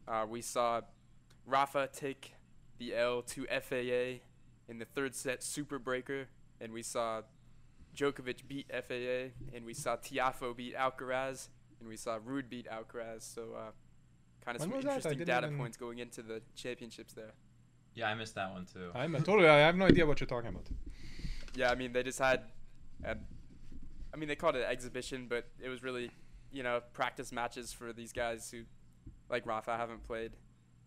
uh, 0.09 0.27
we 0.29 0.41
saw 0.43 0.81
Rafa 1.47 1.89
take 1.93 2.35
the 2.79 2.95
L 2.95 3.23
to 3.23 3.47
FAA 3.47 4.21
in 4.69 4.79
the 4.79 4.85
third 4.85 5.15
set 5.15 5.43
super 5.43 5.79
breaker. 5.79 6.27
And 6.61 6.73
we 6.73 6.83
saw 6.83 7.23
Djokovic 7.97 8.47
beat 8.49 8.67
FAA. 8.71 9.33
And 9.55 9.65
we 9.65 9.75
saw 9.75 9.97
Tiafoe 9.97 10.57
beat 10.57 10.77
Alcaraz. 10.77 11.49
And 11.81 11.89
we 11.89 11.97
saw 11.97 12.19
Ruud 12.19 12.49
beat 12.49 12.67
Alcaraz. 12.71 13.23
So 13.23 13.55
uh, 13.57 13.71
kind 14.45 14.57
of 14.57 14.61
When 14.61 14.71
some 14.71 14.77
was 14.77 14.85
that? 14.85 14.91
I 14.91 14.95
interesting 14.97 15.25
data 15.25 15.47
even- 15.49 15.59
points 15.59 15.77
going 15.77 15.99
into 15.99 16.23
the 16.23 16.43
championships 16.55 17.13
there. 17.13 17.33
Yeah, 17.95 18.09
I 18.09 18.15
missed 18.15 18.35
that 18.37 18.51
one 18.53 18.65
too. 18.65 18.91
I'm 18.95 19.13
totally. 19.23 19.49
I 19.49 19.59
have 19.59 19.77
no 19.77 19.85
idea 19.85 20.07
what 20.07 20.19
you're 20.19 20.27
talking 20.27 20.49
about. 20.49 20.67
Yeah, 21.55 21.71
I 21.71 21.75
mean 21.75 21.93
they 21.93 22.03
just 22.03 22.19
had, 22.19 22.41
had 23.05 23.21
I 24.15 24.17
mean 24.17 24.31
they 24.31 24.35
called 24.35 24.57
it 24.57 24.61
an 24.63 24.71
exhibition, 24.71 25.27
but 25.29 25.45
it 25.63 25.69
was 25.69 25.83
really, 25.83 26.11
you 26.51 26.63
know, 26.63 26.81
practice 26.95 27.33
matches 27.33 27.71
for 27.71 27.93
these 27.93 28.11
guys 28.11 28.51
who, 28.51 28.63
like 29.33 29.47
Rafa, 29.47 29.77
haven't 29.77 30.07
played 30.07 30.33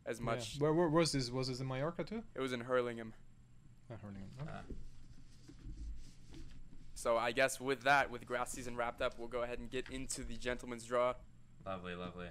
as 0.06 0.20
Yeah. 0.20 0.26
much. 0.26 0.58
Where, 0.60 0.74
where 0.74 0.88
was 0.88 1.12
this? 1.12 1.30
Was 1.32 1.48
this 1.50 1.60
in 1.60 1.68
Mallorca 1.68 2.04
too? 2.06 2.24
It 2.36 2.40
was 2.40 2.54
in 2.54 2.62
Hurlingham. 2.62 3.14
Not 3.90 4.00
Hurlingham. 4.02 4.30
no? 4.40 4.52
Uh, 4.52 4.62
So 6.94 7.18
I 7.18 7.34
guess 7.34 7.60
with 7.60 7.84
that, 7.84 8.10
with 8.10 8.26
grass 8.26 8.52
season 8.52 8.78
wrapped 8.78 9.02
up, 9.02 9.16
we'll 9.20 9.28
go 9.28 9.44
ahead 9.44 9.60
and 9.60 9.70
get 9.70 9.90
into 9.90 10.24
the 10.24 10.38
gentleman's 10.38 10.86
draw. 10.86 11.14
lovely, 11.66 11.94
lovely. 11.96 12.28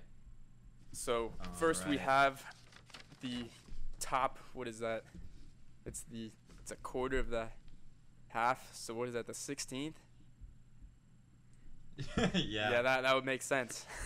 So 0.93 1.33
first 1.55 1.87
we 1.89 1.99
have 1.99 2.43
the 3.21 3.45
top. 4.01 4.39
What 4.55 4.69
is 4.69 4.79
that? 4.79 5.03
It's 5.85 6.03
the 6.03 6.31
it's 6.63 6.71
a 6.71 6.77
quarter 6.77 7.19
of 7.19 7.29
the 7.31 7.49
half. 8.29 8.69
So 8.73 8.95
what 8.95 9.09
is 9.09 9.15
that? 9.15 9.27
The 9.27 9.35
sixteenth? 9.35 9.99
yeah. 12.17 12.31
Yeah, 12.35 12.83
that 12.83 13.03
that 13.03 13.15
would 13.15 13.25
make 13.27 13.43
sense. 13.43 13.85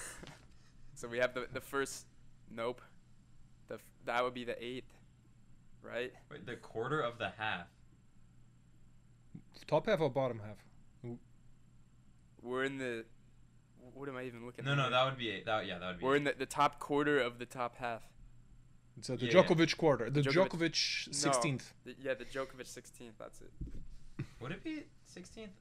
so 0.98 1.06
we 1.06 1.18
have 1.18 1.32
the 1.32 1.46
the 1.52 1.60
first. 1.60 2.06
Nope. 2.50 2.80
The 3.68 3.74
f- 3.74 3.80
that 4.06 4.24
would 4.24 4.34
be 4.34 4.42
the 4.44 4.62
eighth, 4.62 4.92
right? 5.82 6.12
Wait, 6.30 6.44
the 6.44 6.56
quarter 6.56 7.00
of 7.00 7.18
the 7.18 7.30
half. 7.38 7.66
Top 9.68 9.86
half 9.86 10.00
or 10.00 10.10
bottom 10.10 10.40
half? 10.44 10.56
We're 12.42 12.64
in 12.64 12.78
the. 12.78 13.04
What 13.94 14.08
am 14.08 14.16
I 14.16 14.24
even 14.24 14.44
looking 14.46 14.64
No, 14.64 14.72
at? 14.72 14.76
no, 14.76 14.82
no, 14.84 14.90
that 14.90 15.04
would 15.04 15.18
be 15.18 15.30
eight. 15.30 15.46
That 15.46 15.66
yeah, 15.66 15.78
that 15.78 15.86
would 15.88 15.98
be. 15.98 16.04
We're 16.04 16.14
eight. 16.14 16.18
in 16.18 16.24
the, 16.24 16.34
the 16.38 16.46
top 16.46 16.78
quarter 16.80 17.18
of 17.20 17.38
the 17.38 17.46
top 17.46 17.76
half. 17.76 18.02
So 19.02 19.14
the 19.14 19.26
Yeah, 19.26 19.32
yeah. 19.34 19.42
Djokovic 19.44 19.76
quarter, 19.76 20.10
the 20.10 20.22
Djokovic- 20.22 20.48
Djokovic 20.48 21.06
No. 21.08 21.12
sixteenth. 21.12 21.72
Yeah, 22.02 22.14
the 22.14 22.24
Djokovic 22.24 22.66
16th. 22.66 23.12
That's 23.18 23.40
it. 23.40 23.52
Would 24.40 24.52
it 24.52 24.64
be 24.64 24.84
sixteenth? 25.04 25.52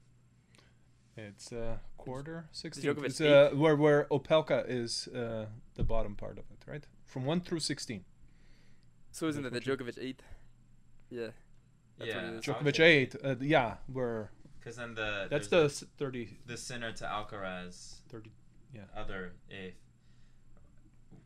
It's 1.18 1.52
uh, 1.52 1.78
quarter 1.96 2.46
sixteenth. 2.52 2.96
Djokovic 2.96 3.06
It's 3.06 3.20
uh, 3.20 3.50
where 3.54 3.74
where 3.74 4.04
Opelka 4.10 4.64
is 4.68 5.08
uh, 5.08 5.46
the 5.74 5.82
bottom 5.82 6.14
part 6.14 6.38
of 6.38 6.44
it, 6.52 6.70
right? 6.70 6.84
From 7.04 7.24
one 7.24 7.40
through 7.40 7.60
sixteen. 7.60 8.04
So 9.10 9.26
isn't 9.26 9.44
it 9.44 9.52
the 9.52 9.58
That's 9.58 9.68
what 9.68 9.78
Djokovic 9.80 9.98
8th? 9.98 10.18
Yeah. 11.10 11.20
That's 11.98 12.14
what 12.14 12.22
yeah. 12.22 12.28
it 12.28 12.34
is. 12.34 12.44
Djokovic 12.44 12.80
eight. 12.80 13.16
Uh, 13.24 13.34
yeah, 13.40 13.76
where 13.92 14.30
Because 14.60 14.76
then 14.76 14.94
the 14.94 15.26
that's 15.28 15.48
the 15.48 15.64
s- 15.64 15.84
30, 15.96 16.36
the 16.46 16.56
center 16.56 16.92
to 16.92 17.04
Alcaraz, 17.04 17.96
30. 18.10 18.30
yeah. 18.72 18.82
other 18.96 19.32
eighth. 19.50 19.74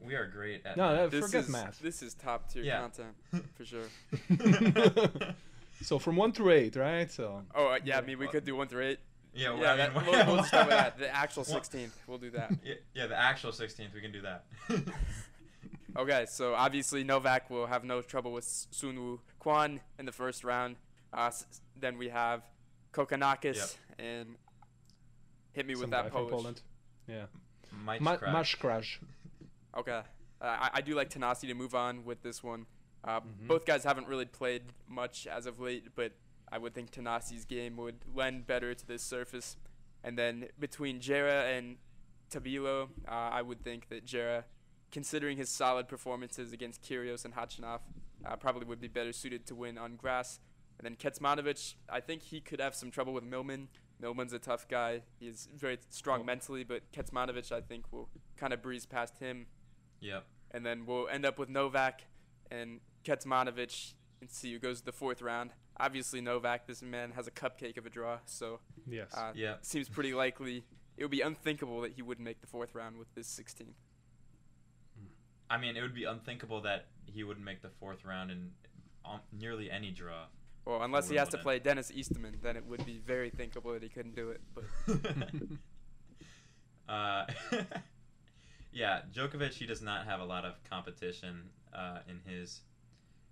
We 0.01 0.15
are 0.15 0.27
great 0.27 0.65
at. 0.65 0.77
No, 0.77 0.95
math. 0.95 1.11
This 1.11 1.27
forget 1.27 1.45
is, 1.45 1.49
math. 1.51 1.79
This 1.81 2.03
is 2.03 2.15
top 2.15 2.51
tier 2.51 2.63
Yeah. 2.63 2.81
content 2.81 3.15
for 3.55 3.65
sure. 3.65 3.89
So 5.83 5.99
from 5.99 6.15
one 6.15 6.31
through 6.33 6.51
eight, 6.53 6.77
right? 6.77 7.11
So 7.11 7.43
Oh 7.55 7.67
uh, 7.73 7.79
yeah, 7.85 7.99
I 7.99 8.03
mean 8.03 8.19
we 8.19 8.29
could 8.29 8.45
do 8.45 8.55
one 8.55 8.69
through 8.69 8.85
eight. 8.85 8.99
Yeah, 9.35 9.51
well, 9.51 9.63
yeah, 9.63 9.73
I 9.73 9.77
that, 9.77 9.95
we'll, 10.07 10.27
we'll 10.27 10.37
just 10.37 10.49
start 10.49 10.67
with 10.67 10.77
that. 10.77 10.99
The 10.99 11.09
actual 11.15 11.45
16th, 11.45 11.91
we'll 12.07 12.19
do 12.19 12.31
that. 12.33 12.53
Yeah, 12.65 12.75
yeah, 12.95 13.07
the 13.07 13.19
actual 13.19 13.53
sixteenth, 13.53 13.95
we 13.95 14.01
can 14.01 14.13
do 14.13 14.23
that. 14.23 14.45
Okay, 15.95 16.25
so 16.27 16.55
obviously 16.55 17.05
Novak 17.05 17.51
will 17.51 17.67
have 17.67 17.85
no 17.85 18.01
trouble 18.01 18.33
with 18.33 18.45
Sun 18.71 18.97
Woo 18.99 19.21
Kwan 19.39 19.79
in 19.99 20.07
the 20.07 20.13
first 20.13 20.43
round. 20.43 20.77
Uh, 21.13 21.27
s- 21.27 21.45
s- 21.51 21.61
then 21.79 21.99
we 21.99 22.09
have 22.09 22.43
Kokkinakis 22.95 23.57
Yep. 23.57 23.69
and 23.99 24.37
hit 25.53 25.67
me 25.67 25.75
some 25.75 25.83
with 25.83 25.91
guy 25.91 26.03
that 26.05 26.13
from 26.13 26.21
Polish. 26.29 26.33
Poland. 26.33 26.63
Yeah, 27.07 27.25
Mike 27.85 28.01
Ma- 28.01 28.17
Crash. 28.17 28.33
Mash 28.33 28.55
Crash. 28.55 29.01
Okay, 29.77 30.01
uh, 30.41 30.45
I, 30.45 30.71
I 30.75 30.81
do 30.81 30.95
like 30.95 31.11
Thanasi 31.11 31.49
to 31.49 31.55
move 31.55 31.75
on 31.75 32.07
with 32.07 32.23
this 32.23 32.43
one. 32.43 32.65
Uh, 33.05 33.21
Mhm. 33.21 33.49
Both 33.49 33.67
guys 33.67 33.85
haven't 33.85 34.07
really 34.09 34.25
played 34.25 34.63
much 34.89 35.27
as 35.27 35.45
of 35.45 35.61
late, 35.61 35.89
but 35.95 36.13
I 36.53 36.59
would 36.59 36.75
think 36.75 36.93
Thanasi's 36.93 37.45
game 37.47 37.77
would 37.79 38.05
lend 38.15 38.47
better 38.47 38.75
to 38.75 38.87
this 38.87 39.03
surface. 39.03 39.57
And 40.05 40.19
then 40.19 40.49
between 40.59 41.01
Djere 41.01 41.57
and 41.59 41.77
Tabilo, 42.31 42.89
uh, 43.09 43.11
I 43.11 43.41
would 43.43 43.63
think 43.65 43.89
that 43.89 44.05
Djere, 44.07 44.45
considering 44.91 45.39
his 45.39 45.49
solid 45.49 45.89
performances 45.89 46.53
against 46.53 46.83
Kyrgios 46.83 47.25
and 47.25 47.35
Khachanov, 47.35 47.81
uh, 48.25 48.37
probably 48.37 48.67
would 48.67 48.81
be 48.81 48.89
better 48.89 49.13
suited 49.13 49.47
to 49.47 49.55
win 49.55 49.79
on 49.79 49.97
grass. 49.97 50.41
And 50.79 50.85
then 50.87 50.97
Kecmanovic, 50.97 51.75
I 51.89 52.01
think 52.01 52.23
he 52.23 52.41
could 52.41 52.61
have 52.61 52.75
some 52.75 52.91
trouble 52.91 53.13
with 53.15 53.25
Millman. 53.25 53.69
Millman's 54.01 54.33
a 54.33 54.39
tough 54.39 54.67
guy. 54.69 55.03
He's 55.21 55.49
very 55.57 55.79
strong 55.91 56.21
Oh. 56.23 56.25
mentally, 56.25 56.65
but 56.65 56.91
Kecmanovic, 56.93 57.51
I 57.53 57.61
think, 57.61 57.93
will 57.93 58.09
kind 58.37 58.53
of 58.53 58.61
breeze 58.61 58.85
past 58.85 59.19
him 59.19 59.47
Yep. 60.01 60.27
and 60.51 60.67
then 60.67 60.85
we'll 60.87 61.09
end 61.09 61.25
up 61.25 61.39
with 61.39 61.49
Novak 61.49 62.03
and 62.51 62.81
Kecmanovic 63.05 63.95
and 64.23 64.31
see 64.31 64.53
who 64.53 64.59
goes 64.61 64.79
to 64.79 64.87
the 64.87 64.93
fourth 64.93 65.21
round. 65.21 65.51
Obviously, 65.79 66.21
Novak, 66.21 66.67
this 66.67 66.81
man 66.81 67.11
has 67.11 67.27
a 67.27 67.31
cupcake 67.31 67.77
of 67.77 67.85
a 67.85 67.91
draw, 67.91 68.21
so 68.25 68.61
Yes. 68.87 69.13
uh, 69.15 69.33
Yep. 69.35 69.65
seems 69.65 69.89
pretty 69.89 70.15
likely. 70.15 70.65
It 70.97 71.03
would 71.05 71.11
be 71.11 71.23
unthinkable 71.23 71.81
that 71.81 71.93
he 71.93 72.03
wouldn't 72.03 72.25
make 72.25 72.41
the 72.41 72.47
fourth 72.47 72.75
round 72.75 72.99
with 72.99 73.13
this 73.15 73.27
16. 73.27 73.75
I 75.51 75.59
mean, 75.59 75.77
it 75.77 75.83
would 75.83 75.95
be 75.95 76.05
unthinkable 76.05 76.61
that 76.63 76.87
he 77.05 77.25
wouldn't 77.25 77.45
make 77.45 77.63
the 77.63 77.69
fourth 77.69 78.05
round 78.05 78.31
in 78.31 78.53
um, 79.05 79.21
nearly 79.33 79.71
any 79.71 79.91
draw. 79.91 80.27
Well, 80.65 80.83
unless 80.83 81.09
he 81.09 81.17
has 81.17 81.29
to 81.31 81.39
play 81.39 81.59
Denis 81.59 81.91
Istomin, 81.91 82.41
then 82.41 82.57
it 82.57 82.65
would 82.65 82.87
be 82.87 82.99
very 82.99 83.31
thinkable 83.31 83.73
that 83.73 83.83
he 83.83 83.89
couldn't 83.89 84.15
do 84.15 84.31
it. 84.31 84.41
But 84.55 84.65
uh, 86.89 87.27
yeah, 88.73 89.01
Djokovic. 89.13 89.53
He 89.55 89.67
does 89.67 89.83
not 89.83 90.07
have 90.07 90.21
a 90.21 90.25
lot 90.25 90.45
of 90.45 90.55
competition 90.71 91.51
uh, 91.75 91.99
in 92.09 92.21
his 92.25 92.61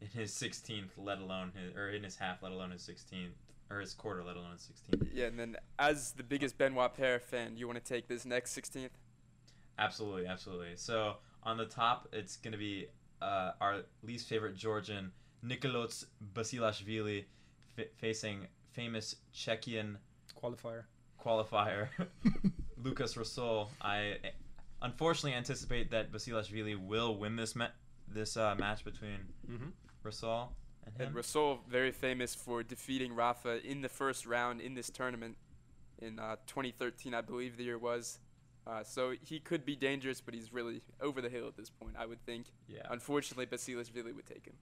in 0.00 0.08
his 0.08 0.32
16th, 0.32 0.90
let 0.96 1.18
alone 1.18 1.52
his 1.54 1.74
or 1.76 1.90
in 1.90 2.02
his 2.04 2.16
half, 2.16 2.42
let 2.42 2.52
alone 2.52 2.70
his 2.70 2.82
16th 2.82 3.30
or 3.70 3.80
his 3.80 3.94
quarter, 3.94 4.22
let 4.24 4.36
alone 4.36 4.52
his 4.52 4.62
16th. 4.62 5.08
yeah, 5.12 5.26
and 5.26 5.38
then 5.38 5.56
as 5.78 6.12
the 6.12 6.22
biggest 6.22 6.58
Benoit 6.58 6.94
Paire 6.94 7.20
fan, 7.20 7.56
you 7.56 7.66
want 7.66 7.78
to 7.78 7.84
take 7.84 8.08
this 8.08 8.24
next 8.24 8.56
16th? 8.58 8.90
Absolutely, 9.78 10.26
absolutely. 10.26 10.72
So 10.76 11.16
on 11.42 11.56
the 11.56 11.66
top, 11.66 12.08
it's 12.12 12.36
gonna 12.36 12.56
be 12.58 12.86
uh, 13.22 13.52
our 13.60 13.82
least 14.02 14.28
favorite 14.28 14.56
Georgian, 14.56 15.12
Nikoloz 15.44 16.04
Basilashvili, 16.34 17.24
f- 17.78 17.86
facing 17.96 18.46
famous 18.72 19.16
Czechian 19.34 19.96
Qualifier. 20.40 20.82
qualifier 21.22 21.88
Lukas 22.82 23.14
Rosol. 23.14 23.68
I 23.80 24.16
unfortunately 24.82 25.34
anticipate 25.34 25.90
that 25.90 26.12
Basilashvili 26.12 26.76
will 26.76 27.16
win 27.16 27.36
this 27.36 27.54
ma- 27.56 27.68
this 28.08 28.36
uh, 28.36 28.54
match 28.58 28.84
between 28.84 29.18
Mm-hmm. 29.50 29.68
Rosol 30.04 30.48
and 30.86 30.94
him. 30.96 31.06
And 31.08 31.16
Rosol, 31.16 31.58
very 31.68 31.92
famous 31.92 32.34
for 32.34 32.62
defeating 32.62 33.14
Rafa 33.14 33.64
in 33.66 33.82
the 33.82 33.88
first 33.88 34.26
round 34.26 34.60
in 34.60 34.74
this 34.74 34.90
tournament 34.90 35.36
in 36.00 36.18
uh, 36.18 36.36
2013, 36.46 37.14
I 37.14 37.20
believe 37.20 37.56
the 37.56 37.64
year 37.64 37.78
was. 37.78 38.18
Uh, 38.66 38.82
so 38.84 39.14
he 39.22 39.40
could 39.40 39.64
be 39.64 39.74
dangerous, 39.74 40.20
but 40.20 40.34
he's 40.34 40.52
really 40.52 40.82
over 41.00 41.20
the 41.20 41.28
hill 41.28 41.46
at 41.46 41.56
this 41.56 41.70
point, 41.70 41.94
I 41.98 42.06
would 42.06 42.24
think. 42.24 42.46
yeah. 42.68 42.82
Unfortunately, 42.90 43.46
Basilashvili 43.46 44.14
would 44.14 44.26
take 44.26 44.46
him. 44.46 44.54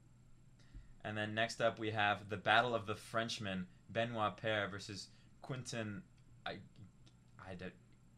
And 1.05 1.17
then 1.17 1.35
next 1.35 1.61
up 1.61 1.79
we 1.79 1.91
have 1.91 2.29
the 2.29 2.37
Battle 2.37 2.75
of 2.75 2.87
the 2.87 2.95
Frenchmen, 2.95 3.67
Benoit 3.91 4.37
Paire 4.37 4.69
versus 4.69 5.09
Quentin. 5.43 6.03
I 6.47 6.57
I 7.41 7.55
don't 7.55 7.73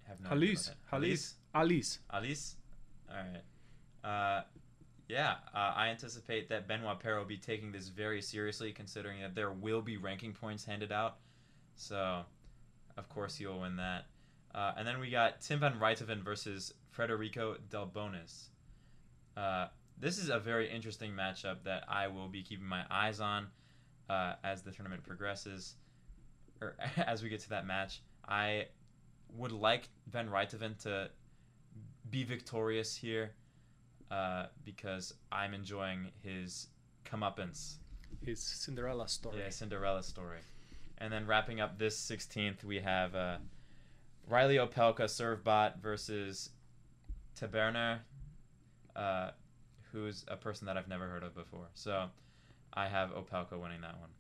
have 0.05 0.21
no 0.21 0.31
idea 0.31 0.49
Halys. 0.55 0.73
about. 0.91 1.03
Halys. 1.03 1.35
Halys. 1.55 1.99
Halys? 2.13 2.55
Alright. 3.11 3.43
Uh, 4.03 4.43
yeah, 5.11 5.35
uh, 5.53 5.73
I 5.75 5.89
anticipate 5.89 6.49
that 6.51 6.69
Benoit 6.69 7.01
Paire 7.01 7.19
will 7.19 7.25
be 7.25 7.37
taking 7.37 7.73
this 7.73 7.89
very 7.89 8.23
seriously, 8.23 8.71
considering 8.71 9.21
that 9.23 9.35
there 9.35 9.51
will 9.51 9.83
be 9.83 9.97
ranking 9.97 10.33
points 10.33 10.65
handed 10.65 10.93
out. 10.93 11.17
So, 11.75 12.23
of 12.97 13.09
course, 13.09 13.37
he 13.37 13.45
will 13.45 13.61
win 13.61 13.77
that. 13.77 14.07
Uh, 14.55 14.73
and 14.79 14.87
then 14.87 15.01
we 15.01 15.11
got 15.11 15.41
Tim 15.41 15.59
van 15.59 15.81
Rijthoven 15.81 16.23
versus 16.23 16.73
Federico 16.93 17.57
Delbonis. 17.71 18.51
Uh, 19.37 19.67
this 19.99 20.17
is 20.19 20.29
a 20.29 20.39
very 20.39 20.71
interesting 20.71 21.11
matchup 21.11 21.65
that 21.65 21.85
I 21.89 22.07
will 22.07 22.29
be 22.29 22.45
keeping 22.45 22.67
my 22.67 22.85
eyes 22.89 23.21
on 23.21 23.49
uh, 24.09 24.35
as 24.45 24.63
the 24.63 24.71
tournament 24.71 25.03
progresses, 25.03 25.75
or 26.61 26.77
as 26.97 27.21
we 27.21 27.29
get 27.29 27.41
to 27.41 27.49
that 27.51 27.67
match. 27.67 28.01
I 28.29 28.67
would 29.37 29.53
like 29.53 29.89
Van 30.09 30.29
Rijthoven 30.29 30.79
to 30.85 31.11
be 32.09 32.23
victorious 32.23 32.95
here 32.95 33.33
uh, 34.11 34.47
because 34.65 35.15
I'm 35.31 35.55
enjoying 35.55 36.11
his 36.23 36.69
comeuppance. 37.05 37.75
His 38.25 38.41
Cinderella 38.41 39.09
story. 39.09 39.39
Yeah, 39.39 39.51
Cinderella 39.51 40.03
story. 40.03 40.41
And 40.99 41.13
then 41.13 41.27
wrapping 41.27 41.61
up 41.61 41.79
this 41.79 41.99
16th, 41.99 42.63
we 42.65 42.81
have 42.81 43.15
uh, 43.15 43.37
Reilly 44.29 44.57
Opelka 44.57 45.09
serve 45.09 45.43
bot 45.43 45.79
versus 45.81 46.51
Taberner, 47.41 48.01
uh, 48.95 49.31
who's 49.93 50.25
a 50.29 50.37
person 50.37 50.67
that 50.67 50.77
I've 50.77 50.89
never 50.89 51.09
heard 51.09 51.23
of 51.23 51.35
before. 51.35 51.69
So 51.75 52.07
I 52.75 52.89
have 52.89 53.11
Opelka 53.11 53.61
winning 53.61 53.81
that 53.81 53.99
one. 53.99 54.11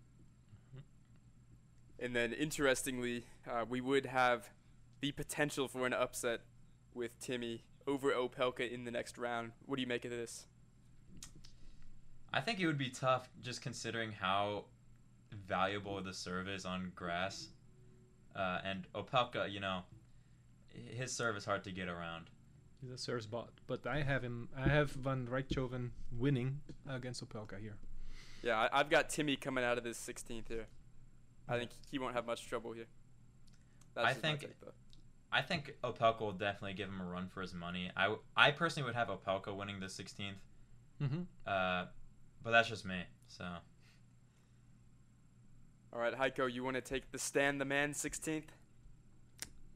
And 1.99 2.16
then, 2.16 2.32
interestingly, 2.32 3.26
uh, 3.47 3.66
we 3.68 3.82
would 3.82 4.06
have 4.06 4.49
the 5.00 5.12
potential 5.12 5.68
for 5.68 5.85
an 5.87 5.92
upset 5.92 6.40
with 6.94 7.18
Timmy 7.20 7.64
over 7.87 8.12
Opelka 8.12 8.70
in 8.70 8.84
the 8.84 8.90
next 8.90 9.18
round. 9.18 9.52
What 9.66 9.76
do 9.76 9.82
you 9.82 9.88
make 9.88 10.04
of 10.04 10.10
this? 10.10 10.46
I 12.32 12.40
think 12.40 12.60
it 12.60 12.66
would 12.66 12.78
be 12.78 12.90
tough 12.90 13.28
just 13.42 13.60
considering 13.60 14.12
how 14.12 14.64
valuable 15.32 16.00
the 16.02 16.14
serve 16.14 16.49
is 16.49 16.64
on 16.64 16.92
grass. 16.94 17.49
Uh, 18.37 18.58
and 18.64 18.87
Opelka, 18.94 19.50
you 19.50 19.60
know, 19.60 19.80
his 20.68 21.12
serve 21.12 21.37
is 21.37 21.44
hard 21.44 21.64
to 21.64 21.72
get 21.72 21.88
around. 21.88 22.30
He's 22.80 22.90
a 22.90 22.99
serve 22.99 23.30
bot, 23.30 23.50
but 23.66 23.87
I 23.87 24.02
have 24.02 24.22
him. 24.22 24.49
I 24.56 24.68
have 24.68 24.90
Van 24.92 25.26
Rijthoven 25.26 25.90
winning 26.16 26.60
against 26.88 27.26
Opelka 27.28 27.60
here. 27.60 27.76
Yeah, 28.42 28.68
I, 28.72 28.78
have 28.78 28.88
got 28.88 29.10
Timmy 29.10 29.37
coming 29.37 29.64
out 29.64 29.76
of 29.76 29.84
this 29.84 29.99
16th 29.99 30.49
here. 30.49 30.66
I 31.46 31.58
think 31.58 31.70
he 31.90 31.99
won't 31.99 32.14
have 32.14 32.25
much 32.26 32.46
trouble 32.46 32.72
here. 32.72 32.87
That's 33.94 34.06
I 34.06 34.12
think. 34.14 34.46
Take, 35.32 35.42
I 35.42 35.46
think 35.46 35.75
Opelka 35.84 36.20
will 36.20 36.32
definitely 36.32 36.75
give 36.75 36.88
him 36.88 37.00
a 37.00 37.04
run 37.04 37.28
for 37.28 37.40
his 37.42 37.54
money. 37.54 37.90
I, 37.96 38.14
I 38.37 38.50
personally 38.50 38.87
would 38.87 38.94
have 38.94 39.08
Opelka 39.08 39.54
winning 39.54 39.80
the 39.80 39.87
16th. 39.87 40.32
Mm-hmm. 41.02 41.20
Uh, 41.46 41.84
but 42.42 42.50
that's 42.50 42.68
just 42.68 42.84
me. 42.84 43.02
So. 43.28 43.44
All 45.92 46.00
right, 46.00 46.14
Heiko, 46.14 46.52
you 46.52 46.62
want 46.62 46.76
to 46.76 46.80
take 46.80 47.10
the 47.10 47.18
stand, 47.18 47.60
the 47.60 47.64
Man 47.64 47.92
16th? 47.92 48.44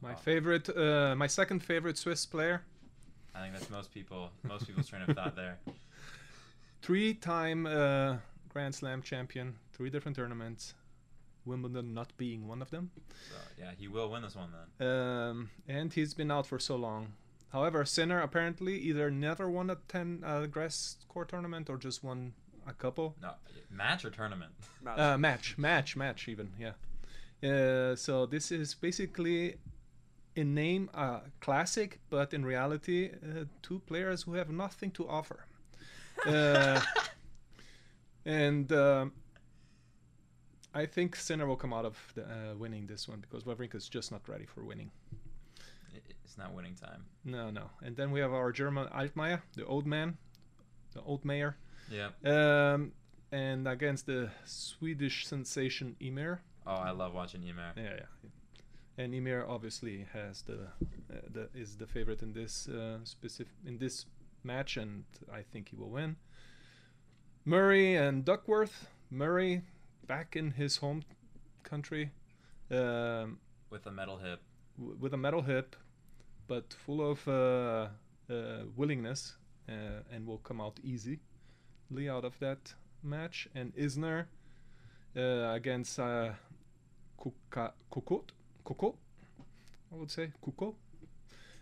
My 0.01 0.13
oh. 0.13 0.17
favorite, 0.17 0.69
uh, 0.77 1.15
my 1.17 1.27
second 1.27 1.61
favorite 1.61 1.99
Swiss 1.99 2.27
player. 2.27 2.63
I 3.35 3.41
think 3.41 3.55
that's 3.55 3.71
most 3.71 3.93
people, 3.93 4.31
most 4.45 4.67
people's 4.67 4.89
train 4.89 5.03
of 5.03 5.17
thought 5.17 5.35
there. 5.35 5.59
Three-time 6.83 7.67
uh, 7.67 8.17
Grand 8.49 8.75
Slam 8.75 9.03
champion, 9.03 9.57
three 9.73 9.91
different 9.91 10.17
tournaments. 10.17 10.75
Wimbledon 11.45 11.95
not 11.95 12.17
being 12.17 12.47
one 12.49 12.63
of 12.63 12.71
them. 12.71 12.91
So, 13.31 13.37
yeah, 13.59 13.71
he 13.79 13.89
will 13.89 14.11
win 14.11 14.23
this 14.23 14.37
one 14.37 14.51
then. 14.79 14.89
Um, 14.89 15.51
and 15.69 15.93
he's 15.93 16.15
been 16.15 16.31
out 16.31 16.47
for 16.47 16.59
so 16.59 16.77
long. 16.77 17.13
However, 17.53 17.85
Sinner 17.85 18.21
apparently 18.21 18.79
either 18.79 19.11
never 19.11 19.49
won 19.49 19.71
a 19.71 19.77
10 19.89 20.23
uh, 20.27 20.47
grass 20.47 20.97
court 21.09 21.29
tournament 21.29 21.71
or 21.71 21.77
just 21.77 22.03
won 22.03 22.33
a 22.67 22.73
couple. 22.73 23.15
No, 23.23 23.33
match 23.71 24.05
or 24.05 24.11
tournament? 24.11 24.53
Uh, 24.87 25.17
match, 25.17 25.57
match, 25.57 25.97
match, 25.97 26.29
even, 26.29 26.51
yeah. 26.61 26.73
Uh, 27.49 27.97
so 27.97 28.27
this 28.27 28.53
is 28.53 28.75
basically 28.75 29.57
in 30.37 30.55
name 30.55 30.91
a 30.95 31.21
classic, 31.41 32.01
but 32.11 32.35
in 32.35 32.45
reality, 32.45 33.11
uh, 33.13 33.45
two 33.63 33.79
players 33.87 34.23
who 34.23 34.35
have 34.35 34.51
nothing 34.51 34.91
to 34.93 35.09
offer. 35.09 35.47
Uh, 36.27 36.81
and 38.25 38.71
um, 38.73 39.13
I 40.75 40.87
think 40.87 41.15
Sinner 41.15 41.47
will 41.47 41.57
come 41.57 41.73
out 41.73 41.85
of 41.85 41.97
the, 42.15 42.25
uh, 42.25 42.55
winning 42.57 42.87
this 42.87 43.09
one 43.09 43.21
because 43.21 43.45
Wawrinka 43.45 43.77
is 43.77 43.89
just 43.89 44.11
not 44.11 44.29
ready 44.29 44.45
for 44.45 44.65
winning. 44.65 44.91
It's 46.25 46.37
not 46.37 46.53
winning 46.53 46.75
time. 46.75 47.05
No, 47.25 47.51
no. 47.51 47.71
And 47.81 47.97
then 47.97 48.11
we 48.11 48.19
have 48.19 48.33
our 48.33 48.51
German 48.51 48.89
Altmaier, 48.89 49.43
the 49.55 49.65
old 49.65 49.87
man, 49.87 50.19
the 50.93 51.01
old 51.03 51.25
mayor. 51.25 51.57
Yeah. 51.89 52.09
Um, 52.25 52.93
and 53.31 53.69
against 53.69 54.07
the 54.07 54.31
Swedish 54.45 55.27
sensation 55.27 55.95
Ymer. 56.01 56.41
Oh, 56.67 56.73
I 56.73 56.91
love 56.91 57.15
watching 57.15 57.43
Ymer. 57.47 57.73
Yeah, 57.77 57.83
yeah. 57.83 58.31
And 58.99 59.15
Ymer 59.15 59.47
obviously 59.49 60.07
has 60.13 60.43
the, 60.43 60.55
uh, 61.13 61.21
the 61.33 61.49
is 61.55 61.77
the 61.77 61.87
favorite 61.87 62.23
in 62.23 62.33
this 62.33 62.69
uh, 62.69 62.99
specific 63.05 63.53
in 63.65 63.79
this 63.79 64.07
match, 64.43 64.77
and 64.77 65.05
I 65.33 65.43
think 65.43 65.69
he 65.69 65.77
will 65.77 65.91
win. 65.91 66.17
Murray 67.45 67.95
and 67.97 68.25
Duckworth. 68.25 68.89
Murray 69.11 69.63
back 70.07 70.37
in 70.37 70.53
his 70.53 70.79
home 70.79 71.03
country. 71.63 72.11
Um, 72.71 73.39
with 73.71 73.87
a 73.87 73.91
metal 73.91 74.19
hip. 74.19 74.41
W- 74.79 74.97
with 75.01 75.15
a 75.15 75.17
metal 75.17 75.43
hip, 75.43 75.77
but 76.47 76.73
full 76.73 77.11
of 77.11 77.27
uh, 77.29 77.89
uh, 78.31 78.65
willingness, 78.77 79.37
uh, 79.69 80.03
and 80.13 80.27
will 80.27 80.39
come 80.39 80.61
out 80.61 80.79
easily 80.83 81.21
out 82.09 82.25
of 82.25 82.39
that 82.41 82.75
match. 83.03 83.49
And 83.55 83.75
Isner 83.77 84.27
uh, 85.17 85.21
against 85.53 85.99
uh, 85.99 86.31
Coco, 87.19 87.73
Coco, 88.65 88.95
I 89.93 89.97
would 89.97 90.11
say 90.11 90.33
Coco, 90.45 90.75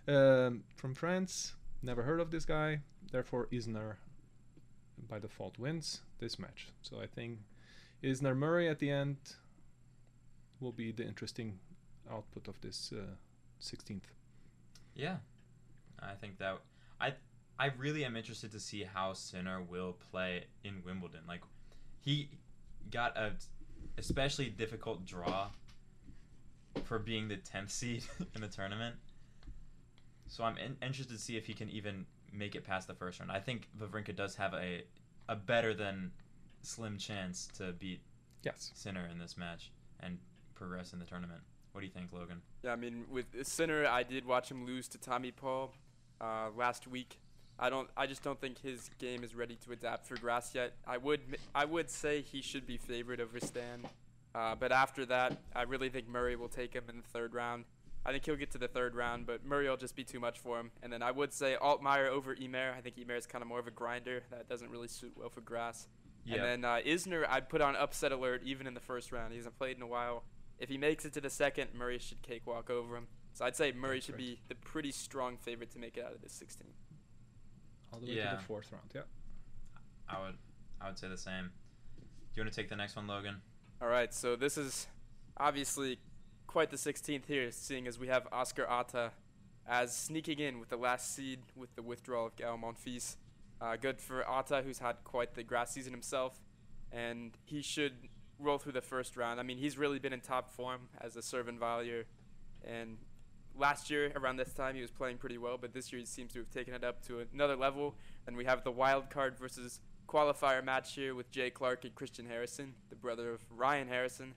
um, 0.09 0.65
from 0.77 0.95
France. 0.95 1.55
Never 1.83 2.03
heard 2.03 2.21
of 2.21 2.31
this 2.31 2.45
guy. 2.45 2.81
Therefore, 3.11 3.49
Isner 3.53 3.97
by 5.09 5.19
default 5.19 5.59
wins 5.59 6.01
this 6.19 6.39
match. 6.39 6.69
So 6.83 7.01
I 7.01 7.07
think 7.07 7.41
Isner 8.03 8.37
Murray 8.37 8.69
at 8.69 8.79
the 8.79 8.91
end 8.91 9.17
will 10.61 10.73
be 10.73 10.93
the 10.93 11.05
interesting 11.05 11.59
output 12.11 12.49
of 12.49 12.61
this 12.61 12.93
uh, 12.97 13.15
16th. 13.61 14.03
Yeah, 14.95 15.17
I 16.01 16.15
think 16.15 16.39
that 16.39 16.59
I 17.01 17.15
I 17.59 17.71
really 17.79 18.05
am 18.05 18.17
interested 18.17 18.51
to 18.53 18.61
see 18.61 18.83
how 18.83 19.13
Sinner 19.13 19.63
will 19.63 19.97
play 20.11 20.45
in 20.65 20.83
Wimbledon. 20.85 21.21
Like 21.29 21.43
he 22.01 22.29
got 22.91 23.17
a 23.17 23.33
especially 23.97 24.49
difficult 24.49 25.05
draw 25.05 25.49
for 26.85 26.99
being 26.99 27.29
the 27.29 27.37
10th 27.37 27.71
seed 27.71 28.05
in 28.35 28.41
the 28.41 28.49
tournament. 28.49 28.97
So 30.27 30.45
I'm 30.45 30.57
in- 30.57 30.77
interested 30.83 31.15
to 31.15 31.23
see 31.23 31.37
if 31.37 31.47
he 31.47 31.55
can 31.55 31.71
even 31.71 32.07
make 32.33 32.55
it 32.55 32.65
past 32.65 32.89
the 32.89 32.95
first 32.95 33.21
round. 33.21 33.31
I 33.31 33.39
think 33.39 33.69
Wawrinka 33.79 34.17
does 34.17 34.35
have 34.37 34.55
a 34.55 34.85
a 35.29 35.37
better 35.37 35.73
than 35.73 36.11
slim 36.63 36.99
chance 36.99 37.49
to 37.59 37.73
beat 37.73 38.01
yes 38.43 38.71
Sinner 38.75 39.09
in 39.11 39.19
this 39.19 39.37
match 39.37 39.71
and 40.01 40.19
progress 40.55 40.93
in 40.93 40.99
the 40.99 41.05
tournament. 41.05 41.41
What 41.73 41.81
do 41.81 41.87
you 41.87 41.93
think, 41.93 42.13
Logan? 42.13 42.43
Yeah, 42.63 42.73
I 42.73 42.77
mean, 42.77 43.05
with 43.11 43.27
Sinner, 43.47 43.87
I 43.87 44.03
did 44.03 44.27
watch 44.27 44.51
him 44.51 44.67
lose 44.67 44.89
to 44.89 44.99
Tommy 44.99 45.31
Paul 45.31 45.73
uh, 46.21 46.51
last 46.57 46.87
week. 46.87 47.19
I 47.59 47.71
don't. 47.71 47.89
I 47.97 48.07
just 48.07 48.23
don't 48.23 48.41
think 48.41 48.61
his 48.61 48.91
game 48.99 49.25
is 49.25 49.35
ready 49.35 49.57
to 49.65 49.73
adapt 49.73 50.07
for 50.07 50.17
grass 50.17 50.55
yet. 50.55 50.75
I 50.87 50.99
would. 50.99 51.21
I 51.55 51.65
would 51.65 51.91
say 51.91 52.21
he 52.21 52.43
should 52.43 52.67
be 52.67 52.77
favored 52.77 53.21
over 53.21 53.41
Stan, 53.41 53.87
uh, 54.35 54.55
but 54.55 54.73
after 54.73 55.07
that, 55.07 55.39
I 55.55 55.63
really 55.63 55.89
think 55.89 56.09
Murray 56.09 56.37
will 56.37 56.49
take 56.49 56.75
him 56.75 56.85
in 56.89 56.97
the 56.97 57.09
third 57.09 57.35
round. 57.35 57.65
I 58.05 58.11
think 58.11 58.27
he'll 58.27 58.37
get 58.37 58.51
to 58.53 58.59
the 58.59 58.69
third 58.69 58.97
round, 58.97 59.27
but 59.27 59.45
Murray 59.45 59.69
will 59.69 59.77
just 59.77 59.95
be 59.95 60.03
too 60.03 60.19
much 60.19 60.41
for 60.41 60.59
him. 60.59 60.73
And 60.83 60.93
then 60.93 61.03
I 61.03 61.13
would 61.13 61.33
say 61.33 61.57
Altmaier 61.63 62.09
over 62.09 62.35
Ymer. 62.35 62.75
I 62.77 62.81
think 62.81 62.97
Ymer 62.99 63.15
is 63.15 63.27
kind 63.27 63.43
of 63.43 63.49
more 63.49 63.61
of 63.61 63.69
a 63.69 63.71
grinder. 63.71 64.25
That 64.31 64.49
doesn't 64.49 64.71
really 64.71 64.89
suit 64.89 65.13
well 65.17 65.29
for 65.29 65.41
grass. 65.41 65.87
Yep. 66.25 66.39
And 66.39 66.47
then 66.47 66.65
uh, 66.65 66.79
Isner, 66.87 67.27
I'd 67.29 67.49
put 67.49 67.61
on 67.61 67.75
upset 67.77 68.13
alert 68.13 68.43
even 68.45 68.67
in 68.67 68.75
the 68.75 68.81
first 68.81 69.11
round. 69.13 69.33
He 69.33 69.39
hasn't 69.39 69.59
played 69.59 69.77
in 69.77 69.83
a 69.83 69.87
while. 69.87 70.25
If 70.59 70.69
he 70.69 70.79
makes 70.79 71.05
it 71.05 71.13
to 71.15 71.21
the 71.21 71.31
second, 71.31 71.75
Murray 71.75 71.99
should 71.99 72.23
cakewalk 72.23 72.71
over 72.71 72.97
him. 72.97 73.09
So 73.35 73.45
I'd 73.45 73.57
say 73.57 73.73
Murray 73.73 73.97
That's 73.97 74.07
should 74.07 74.17
be 74.17 74.41
the 74.49 74.55
pretty 74.55 74.93
strong 74.93 75.37
favorite 75.37 75.71
to 75.73 75.79
make 75.79 75.97
it 75.97 76.05
out 76.05 76.13
of 76.13 76.23
this 76.23 76.33
16. 76.33 76.69
All 77.93 78.01
the 78.01 78.07
way 78.07 78.13
yeah. 78.13 78.31
to 78.31 78.37
the 78.37 78.43
fourth 78.43 78.71
round. 78.71 78.91
Yeah. 78.95 79.03
I 80.09 80.25
would, 80.25 80.37
I 80.81 80.89
would 80.89 80.99
say 80.99 81.09
the 81.09 81.17
same. 81.17 81.51
Do 81.97 82.41
you 82.41 82.43
want 82.45 82.53
to 82.53 82.61
take 82.61 82.69
the 82.69 82.77
next 82.77 82.95
one, 82.97 83.07
Logan? 83.07 83.41
All 83.81 83.89
right. 83.89 84.13
So 84.15 84.37
this 84.37 84.57
is 84.57 84.87
obviously 85.37 85.99
quite 86.47 86.71
the 86.71 86.77
16th 86.77 87.27
here, 87.27 87.51
seeing 87.51 87.87
as 87.87 87.99
we 87.99 88.09
have 88.09 88.29
Oscar 88.31 88.67
Otte 88.67 89.11
as 89.67 89.97
sneaking 89.97 90.39
in 90.39 90.61
with 90.61 90.69
the 90.69 90.77
last 90.77 91.15
seed 91.15 91.41
with 91.57 91.75
the 91.75 91.83
withdrawal 91.83 92.27
of 92.27 92.37
Gael 92.37 92.59
Monfils. 92.59 93.17
Uh, 93.63 93.77
good 93.77 94.01
for 94.01 94.25
Otte, 94.25 94.65
who's 94.65 94.81
had 94.81 94.97
quite 95.05 95.35
the 95.35 95.45
grass 95.45 95.73
season 95.73 95.93
himself, 95.93 96.41
and 96.91 97.39
he 97.45 97.63
should 97.63 97.93
roll 98.41 98.59
through 98.59 98.73
the 98.73 98.81
first 98.81 99.17
round. 99.17 99.39
I 99.39 99.45
mean, 99.45 99.57
he's 99.57 99.79
really 99.79 100.01
been 100.01 100.13
in 100.13 100.21
top 100.21 100.51
form 100.51 100.89
as 101.01 101.15
a 101.15 101.23
serve 101.23 101.47
and 101.47 101.61
volleyer, 101.61 102.05
and 102.65 102.99
last 103.57 103.91
year 103.91 104.13
around 104.17 104.37
this 104.37 104.53
time 104.53 104.75
he 104.75 104.81
was 104.81 104.91
playing 104.91 105.19
pretty 105.19 105.39
well, 105.39 105.59
but 105.59 105.73
this 105.73 105.93
year 105.93 106.01
he 106.01 106.07
seems 106.07 106.33
to 106.33 106.41
have 106.41 106.51
taken 106.51 106.75
it 106.75 106.83
up 106.83 107.07
to 107.07 107.25
another 107.33 107.57
level. 107.57 107.95
And 108.27 108.37
we 108.37 108.45
have 108.45 108.65
the 108.65 108.71
wild 108.71 109.11
card 109.11 109.39
versus 109.39 109.81
qualifier 110.09 110.65
match 110.65 110.95
here 110.95 111.15
with 111.15 111.31
Jay 111.31 111.51
Clarke 111.51 111.85
and 111.85 111.95
Christian 111.95 112.27
Harrison, 112.27 112.75
the 112.91 112.97
brother 112.97 113.33
of 113.33 113.45
Ryan 113.51 113.89
Harrison. 113.89 114.35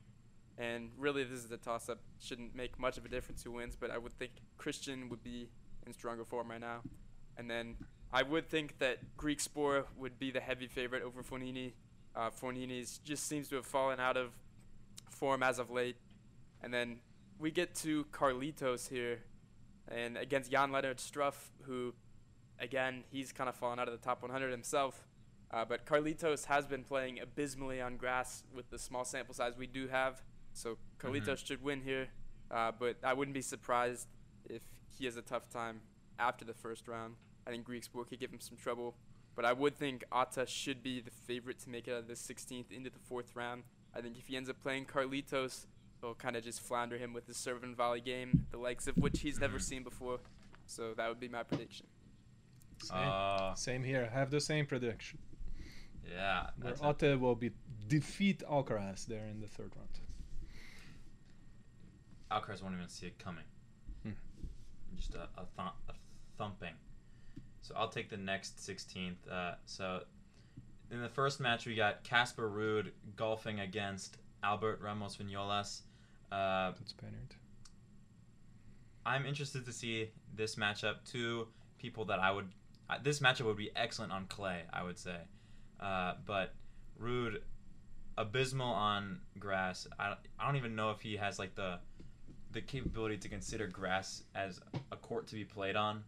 And 0.58 0.92
really, 0.98 1.24
this 1.24 1.44
is 1.44 1.52
a 1.52 1.58
toss 1.58 1.90
up. 1.90 2.00
Shouldn't 2.20 2.56
make 2.56 2.80
much 2.80 2.98
of 2.98 3.06
a 3.06 3.10
difference 3.10 3.44
who 3.44 3.52
wins, 3.52 3.76
but 3.76 3.92
I 3.92 3.98
would 3.98 4.14
think 4.14 4.32
Christian 4.58 5.10
would 5.10 5.24
be 5.24 5.50
in 5.86 5.94
stronger 5.94 6.24
form 6.24 6.50
right 6.50 6.62
now. 6.62 6.82
And 7.38 7.50
then 7.50 7.76
I 8.14 8.24
would 8.24 8.50
think 8.50 8.80
that 8.80 9.00
Griekspoor 9.18 9.86
would 9.98 10.18
be 10.20 10.32
the 10.32 10.40
heavy 10.40 10.68
favorite 10.68 11.04
over 11.04 11.24
Fognini. 11.24 11.74
Uh, 12.16 12.30
just 13.04 13.28
seems 13.28 13.50
to 13.50 13.56
have 13.56 13.66
fallen 13.66 14.00
out 14.00 14.16
of 14.16 14.32
form 15.10 15.44
as 15.44 15.60
of 15.60 15.70
late. 15.70 15.98
And 16.62 16.74
then 16.74 17.00
we 17.40 17.52
get 17.52 17.76
to 17.76 18.06
Carlitos 18.06 18.90
here, 18.90 19.20
and 19.88 20.18
against 20.18 20.52
Jan 20.52 20.72
Lennard 20.72 20.98
Struff, 20.98 21.36
who, 21.64 21.94
again, 22.60 23.04
he's 23.12 23.32
kind 23.32 23.50
of 23.50 23.56
fallen 23.56 23.80
out 23.80 23.88
of 23.88 24.00
the 24.00 24.04
top 24.04 24.22
100 24.22 24.50
himself. 24.50 25.08
Uh, 25.52 25.64
but 25.64 25.86
Carlitos 25.86 26.46
has 26.46 26.66
been 26.66 26.84
playing 26.84 27.20
abysmally 27.20 27.82
on 27.82 27.98
grass 27.98 28.44
with 28.54 28.70
the 28.70 28.80
small 28.80 29.06
sample 29.06 29.34
size 29.34 29.54
we 29.58 29.68
do 29.68 29.88
have. 29.88 30.22
So 30.54 30.78
Carlitos 31.00 31.46
should 31.46 31.62
win 31.62 31.82
here. 31.82 32.08
Uh, 32.50 32.72
but 32.78 32.98
I 33.04 33.14
wouldn't 33.14 33.34
be 33.34 33.42
surprised 33.42 34.08
if 34.50 34.62
he 34.98 35.06
has 35.06 35.18
a 35.18 35.22
tough 35.22 35.50
time 35.50 35.82
after 36.18 36.46
the 36.46 36.54
first 36.54 36.88
round. 36.88 37.16
I 37.48 37.52
think 37.52 37.68
Griekspoor 37.68 38.08
could 38.08 38.20
give 38.20 38.32
him 38.32 38.40
some 38.40 38.58
trouble. 38.58 38.96
But 39.36 39.46
I 39.46 39.54
would 39.54 39.76
think 39.78 40.04
Otte 40.12 40.48
should 40.48 40.82
be 40.82 41.02
the 41.02 41.12
favorite 41.12 41.60
to 41.60 41.70
make 41.70 41.88
it 41.88 41.92
out 41.92 42.00
of 42.00 42.08
the 42.08 42.14
16th 42.14 42.72
into 42.72 42.90
the 42.90 43.00
fourth 43.00 43.36
round. 43.36 43.64
I 43.94 44.02
think 44.02 44.18
if 44.18 44.28
he 44.28 44.38
ends 44.38 44.50
up 44.50 44.62
playing 44.62 44.86
Carlitos, 44.86 45.66
he'll 46.02 46.16
kind 46.16 46.36
of 46.36 46.44
just 46.44 46.62
flounder 46.62 46.98
him 46.98 47.14
with 47.14 47.28
his 47.28 47.36
serve 47.38 47.64
and 47.64 47.76
volley 47.76 48.00
game, 48.02 48.48
the 48.52 48.58
likes 48.58 48.88
of 48.88 48.96
which 48.98 49.20
he's 49.22 49.40
never 49.40 49.60
seen 49.60 49.84
before. 49.84 50.20
So 50.68 50.94
that 50.96 51.10
would 51.10 51.20
be 51.20 51.28
my 51.28 51.44
prediction. 51.44 51.86
Same, 52.82 52.98
Uh, 52.98 53.54
same 53.56 53.84
here. 53.84 54.10
I 54.12 54.18
have 54.18 54.32
the 54.32 54.40
same 54.42 54.66
prediction. 54.66 55.20
yeah. 56.10 56.50
Where 56.58 56.74
That's 56.74 57.04
a- 57.04 57.16
will 57.18 57.36
be 57.36 57.52
defeat 57.88 58.42
Alcaraz 58.50 59.06
there 59.06 59.26
in 59.28 59.42
the 59.42 59.48
third 59.48 59.74
round. 59.76 59.90
Alcaraz 62.32 62.62
won't 62.64 62.76
even 62.76 62.88
see 62.90 63.08
it 63.08 63.20
coming. 63.20 63.44
Hmm. 64.04 64.12
Just 64.96 65.14
a, 65.16 65.24
a, 65.38 65.46
th- 65.58 65.74
a 65.90 65.94
thumping. 66.38 66.74
So 67.66 67.74
I'll 67.76 67.90
take 67.90 68.10
the 68.10 68.18
next 68.18 68.58
16th. 68.58 69.16
Uh, 69.32 69.56
so 69.66 70.02
in 70.92 71.02
the 71.02 71.10
first 71.10 71.40
match, 71.40 71.66
we 71.66 71.74
got 71.74 72.04
Casper 72.04 72.48
Ruud 72.48 72.92
golfing 73.16 73.60
against 73.60 74.18
Albert 74.44 74.82
Ramos 74.84 75.18
Vinolas. 75.18 75.82
Uh, 76.32 76.74
That's. 76.78 76.94
I'm 79.04 79.26
interested 79.26 79.66
to 79.66 79.72
see 79.72 80.12
this 80.36 80.56
matchup. 80.56 80.98
Two 81.10 81.48
people 81.80 82.06
that 82.06 82.20
I 82.20 82.32
would. 82.32 82.50
Uh, 82.88 82.98
this 83.02 83.20
matchup 83.20 83.46
would 83.46 83.58
be 83.58 83.72
excellent 83.76 84.12
on 84.12 84.26
clay, 84.28 84.62
I 84.72 84.84
would 84.84 85.00
say. 85.00 85.18
Uh, 85.80 86.14
but 86.24 86.54
Ruud, 87.02 87.38
abysmal 88.16 88.74
on 88.74 89.22
grass. 89.40 89.88
I, 89.98 90.14
I 90.40 90.46
don't 90.46 90.56
even 90.56 90.76
know 90.76 90.92
if 90.92 91.02
he 91.02 91.18
has 91.18 91.40
like 91.40 91.56
the 91.56 91.80
the 92.52 92.62
capability 92.62 93.18
to 93.18 93.28
consider 93.28 93.68
grass 93.68 94.24
as 94.36 94.62
a 94.92 94.96
court 94.96 95.28
to 95.28 95.36
be 95.36 95.44
played 95.44 95.76
on. 95.76 96.04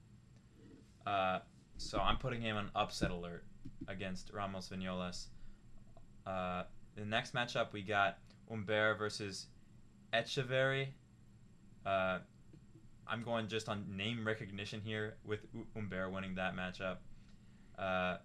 Uh, 1.08 1.40
so 1.78 2.00
I'm 2.00 2.18
putting 2.18 2.42
him 2.42 2.58
on 2.58 2.70
upset 2.76 3.12
alert 3.12 3.46
against 3.88 4.32
Ramos 4.34 4.68
Vinolas. 4.68 5.28
Uh, 6.26 6.64
the 6.96 7.06
next 7.06 7.34
matchup 7.34 7.72
we 7.72 7.82
got 7.82 8.18
Humbert 8.50 8.98
versus 8.98 9.48
Etcheverry. 10.14 10.88
Uh, 11.86 12.20
I'm 13.08 13.24
going 13.24 13.48
just 13.48 13.70
on 13.70 13.86
name 13.96 14.28
recognition 14.28 14.82
here 14.84 15.16
with 15.24 15.40
U- 15.54 15.66
Humbert 15.74 16.12
winning 16.12 16.36
that 16.36 16.56
matchup. 16.58 16.98
Uh, 17.80 18.18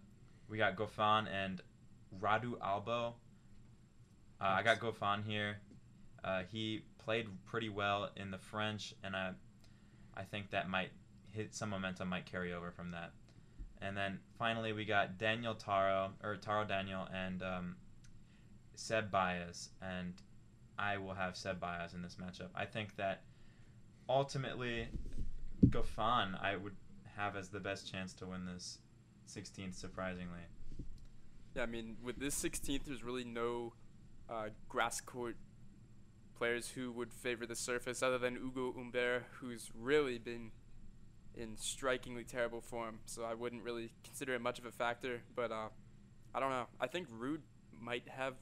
we 0.48 0.58
got 0.58 0.74
Goffin 0.74 1.28
and 1.32 1.60
Radu 2.20 2.58
Albot. 2.58 3.12
Uh, 4.40 4.44
I 4.44 4.62
got 4.64 4.80
Goffin 4.80 5.24
here. 5.24 5.58
Uh, 6.24 6.42
he 6.50 6.82
played 6.98 7.28
pretty 7.46 7.68
well 7.68 8.10
in 8.16 8.32
the 8.32 8.38
French, 8.38 8.92
and 9.04 9.14
I, 9.14 9.32
I 10.16 10.22
think 10.22 10.50
that 10.50 10.68
might 10.68 10.90
hit 11.32 11.54
some 11.54 11.70
momentum 11.70 12.08
might 12.08 12.26
carry 12.26 12.52
over 12.52 12.70
from 12.70 12.90
that. 12.92 13.12
And 13.80 13.96
then 13.96 14.20
finally 14.38 14.72
we 14.72 14.84
got 14.84 15.18
Daniel 15.18 15.54
Taro 15.54 16.12
or 16.22 16.36
Taro 16.36 16.64
Daniel 16.64 17.08
and 17.12 17.42
um, 17.42 17.76
Seb 18.74 19.10
Baez, 19.10 19.70
and 19.80 20.14
I 20.78 20.96
will 20.98 21.14
have 21.14 21.36
Seb 21.36 21.58
Baez 21.58 21.94
in 21.94 22.02
this 22.02 22.16
matchup. 22.16 22.48
I 22.54 22.64
think 22.64 22.96
that 22.96 23.22
ultimately 24.08 24.88
Goffin 25.68 26.40
I 26.40 26.56
would 26.56 26.76
have 27.16 27.36
as 27.36 27.48
the 27.48 27.60
best 27.60 27.90
chance 27.90 28.12
to 28.14 28.26
win 28.26 28.46
this 28.46 28.78
16th 29.28 29.74
surprisingly. 29.74 30.40
Yeah, 31.54 31.62
I 31.62 31.66
mean, 31.66 31.96
with 32.02 32.18
this 32.18 32.40
16th, 32.42 32.84
there's 32.86 33.02
really 33.02 33.24
no 33.24 33.74
uh, 34.30 34.48
grass 34.68 35.00
court 35.00 35.36
players 36.36 36.70
who 36.70 36.90
would 36.92 37.12
favor 37.12 37.46
the 37.46 37.54
surface 37.54 38.02
other 38.02 38.18
than 38.18 38.36
Ugo 38.36 38.72
Humbert, 38.72 39.24
who's 39.38 39.70
really 39.78 40.18
been 40.18 40.50
in 41.36 41.56
strikingly 41.56 42.24
terrible 42.24 42.60
form. 42.60 42.98
So 43.06 43.24
I 43.24 43.34
wouldn't 43.34 43.62
really 43.62 43.92
consider 44.04 44.34
it 44.34 44.40
much 44.40 44.58
of 44.58 44.66
a 44.66 44.72
factor. 44.72 45.22
But 45.34 45.50
uh, 45.52 45.68
I 46.34 46.40
don't 46.40 46.50
know. 46.50 46.66
I 46.80 46.86
think 46.86 47.08
Ruud 47.10 47.40
might 47.80 48.08
have 48.08 48.34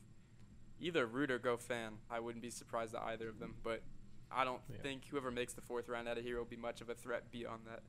either 0.81 1.07
Ruud 1.07 1.31
or 1.31 1.38
Goffin. 1.38 1.90
I 2.11 2.20
wouldn't 2.20 2.42
be 2.42 2.50
surprised 2.50 2.94
at 2.94 3.03
either 3.03 3.29
of 3.29 3.38
them. 3.38 3.55
But 3.62 3.83
I 4.31 4.44
don't 4.44 4.62
Yeah. 4.70 4.76
think 4.83 5.07
whoever 5.07 5.31
makes 5.31 5.53
the 5.53 5.61
fourth 5.62 5.88
round 5.88 6.09
out 6.09 6.18
of 6.18 6.24
here 6.24 6.38
will 6.38 6.44
be 6.44 6.57
much 6.57 6.81
of 6.81 6.88
a 6.88 6.94
threat 6.94 7.31
beyond 7.31 7.66
that. 7.66 7.83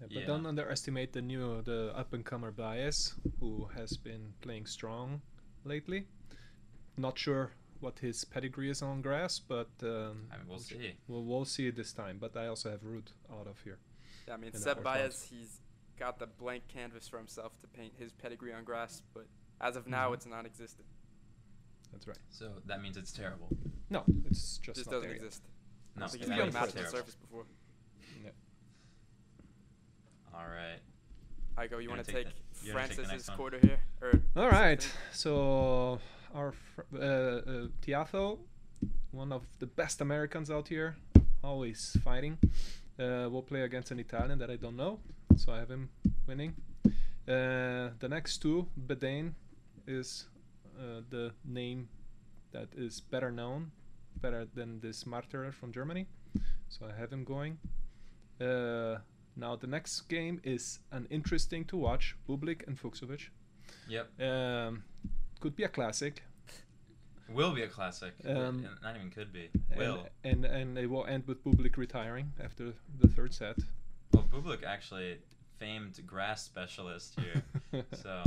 Yeah, 0.00 0.06
but 0.06 0.12
Yeah. 0.12 0.26
don't 0.26 0.46
underestimate 0.46 1.12
the 1.12 1.20
new, 1.22 1.60
the 1.62 1.92
up 1.94 2.12
and 2.14 2.24
comer 2.24 2.50
Baez, 2.50 3.14
who 3.38 3.66
has 3.74 3.96
been 3.98 4.32
playing 4.40 4.66
strong 4.66 5.20
lately. 5.64 6.06
Not 6.96 7.18
sure 7.18 7.52
what 7.80 7.98
his 7.98 8.24
pedigree 8.24 8.70
is 8.70 8.82
on 8.82 9.02
grass, 9.02 9.38
but 9.38 9.68
um, 9.82 10.28
I 10.32 10.38
mean, 10.38 10.46
we'll 10.48 10.58
see. 10.58 10.96
We'll, 11.08 11.24
we'll 11.24 11.44
see 11.44 11.66
it 11.68 11.76
this 11.76 11.92
time. 11.92 12.18
But 12.18 12.36
I 12.36 12.46
also 12.46 12.70
have 12.70 12.82
Root 12.84 13.12
out 13.30 13.46
of 13.46 13.60
here. 13.62 13.78
Yeah, 14.30 14.34
I 14.34 14.36
mean, 14.36 14.46
in 14.48 14.52
the 14.52 14.58
Seb 14.60 14.76
fourth 14.76 14.86
round. 14.86 14.98
Baez, 15.10 15.26
he's 15.28 15.58
got 15.98 16.20
the 16.20 16.26
blank 16.28 16.62
canvas 16.68 17.08
for 17.08 17.18
himself 17.18 17.58
to 17.62 17.66
paint 17.66 17.94
his 17.98 18.12
pedigree 18.12 18.52
on 18.52 18.62
grass, 18.62 19.02
but 19.12 19.26
as 19.60 19.74
of 19.74 19.88
now, 19.88 20.10
Mhm. 20.10 20.14
it's 20.14 20.26
non-existent. 20.26 20.86
That's 21.90 22.06
right. 22.06 22.16
So 22.30 22.62
that 22.66 22.80
means 22.80 22.96
it's 22.96 23.10
terrible. 23.10 23.48
No, 23.90 24.04
it's 24.24 24.58
just, 24.58 24.76
Just 24.76 24.86
not 24.86 24.92
doesn't 24.92 25.08
there 25.08 25.16
yet. 25.16 25.24
exist. 25.24 25.42
No, 25.96 26.04
I 26.04 26.08
think 26.08 26.14
it's 26.14 26.14
he's 26.14 26.20
too 26.20 26.26
played 26.28 26.38
a 26.40 26.44
young 26.44 26.52
match 26.52 26.70
for 26.70 26.78
on 26.78 26.84
the 26.84 26.90
surface 26.90 27.16
before. 27.16 27.46
No. 28.22 28.30
All 30.32 30.46
right. 30.46 30.78
Heiko, 31.56 31.72
you 31.72 31.78
You 31.80 31.88
want 31.88 31.98
wanna 31.98 32.04
take 32.04 32.14
take 32.14 32.26
the- 32.26 32.66
you 32.66 32.72
take 32.72 32.72
Francis's 32.94 33.28
quarter 33.30 33.58
here? 33.58 33.80
Or 34.00 34.12
All 34.36 34.48
right. 34.48 34.80
something? 34.80 34.98
So 35.12 36.00
our 36.34 36.52
fr- 36.52 36.82
uh, 36.94 36.98
uh, 36.98 37.68
Tiafoe, 37.82 38.38
one 39.10 39.32
of 39.32 39.44
the 39.58 39.66
best 39.66 40.00
Americans 40.00 40.52
out 40.52 40.68
here, 40.68 40.96
always 41.42 41.96
fighting, 42.04 42.38
uh, 43.00 43.28
will 43.30 43.42
play 43.42 43.62
against 43.62 43.90
an 43.90 43.98
Italian 43.98 44.38
that 44.38 44.50
I 44.50 44.56
don't 44.56 44.76
know, 44.76 44.98
so 45.36 45.52
I 45.52 45.58
have 45.58 45.70
him 45.70 45.88
winning. 46.26 46.54
Uh, 47.26 47.90
the 47.98 48.08
next 48.08 48.38
two, 48.38 48.66
Bedene, 48.86 49.32
is 49.86 50.26
uh, 50.78 51.00
the 51.08 51.32
name 51.44 51.88
that 52.52 52.68
is 52.76 53.00
better 53.00 53.30
known, 53.30 53.70
better 54.20 54.46
than 54.54 54.80
this 54.80 55.06
Martyr 55.06 55.52
from 55.52 55.72
Germany, 55.72 56.06
so 56.68 56.86
I 56.86 56.98
have 56.98 57.12
him 57.12 57.24
going. 57.24 57.58
Uh, 58.40 58.98
now 59.36 59.56
the 59.56 59.66
next 59.66 60.02
game 60.02 60.40
is 60.44 60.80
an 60.92 61.06
interesting 61.10 61.64
to 61.66 61.76
watch, 61.76 62.16
Bublik 62.28 62.66
and 62.66 62.78
Fucsovics. 62.80 63.28
Yep. 63.88 64.20
Um, 64.20 64.84
could 65.40 65.56
be 65.56 65.64
a 65.64 65.68
classic. 65.68 66.22
Will 67.32 67.52
be 67.52 67.62
a 67.62 67.68
classic. 67.68 68.12
Um, 68.26 68.66
Not 68.82 68.96
even 68.96 69.10
could 69.10 69.32
be. 69.32 69.48
and- 69.70 69.78
Will. 69.78 70.06
And, 70.24 70.44
and 70.44 70.76
it 70.78 70.88
will 70.90 71.06
end 71.06 71.24
with 71.26 71.44
Bublik 71.44 71.76
retiring 71.76 72.32
after 72.42 72.72
the 73.00 73.08
third 73.08 73.32
set. 73.34 73.56
Well, 74.12 74.24
Bublik 74.32 74.64
actually 74.64 75.18
famed 75.58 76.00
grass 76.06 76.44
specialist 76.44 77.18
here. 77.20 77.84
so 77.92 78.22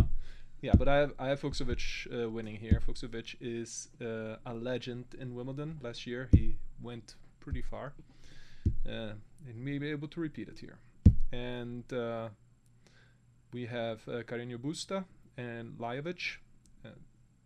Yeah, 0.61 0.71
but 0.77 0.87
I 0.87 0.97
have 0.97 1.13
I 1.19 1.27
have 1.27 1.41
Fucsovics 1.41 2.07
uh, 2.07 2.29
winning 2.29 2.55
here. 2.55 2.79
Fucsovics 2.87 3.35
is 3.41 3.89
uh, 4.01 4.37
a 4.45 4.53
legend 4.53 5.05
in 5.19 5.35
Wimbledon. 5.35 5.79
Last 5.81 6.07
year 6.07 6.29
he 6.31 6.55
went 6.81 7.15
pretty 7.41 7.61
far, 7.61 7.91
uh, 8.87 9.11
and 9.47 9.55
may 9.57 9.77
be 9.77 9.89
able 9.91 10.07
to 10.07 10.21
repeat 10.21 10.47
it 10.47 10.59
here. 10.59 10.77
And 11.33 11.91
uh, 11.91 12.29
we 13.51 13.65
have 13.65 14.07
uh, 14.07 14.23
Carreño 14.23 14.57
Busta 14.57 15.03
and 15.37 15.77
Lajovic. 15.77 16.37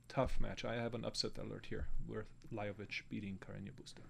Tough 0.07 0.39
match. 0.39 0.65
I 0.65 0.75
have 0.75 0.93
an 0.93 1.05
upset 1.05 1.31
alert 1.37 1.67
here 1.69 1.87
with 2.07 2.25
Lajovic 2.53 3.01
beating 3.09 3.39
Carreño 3.39 3.71
Busta. 3.71 4.03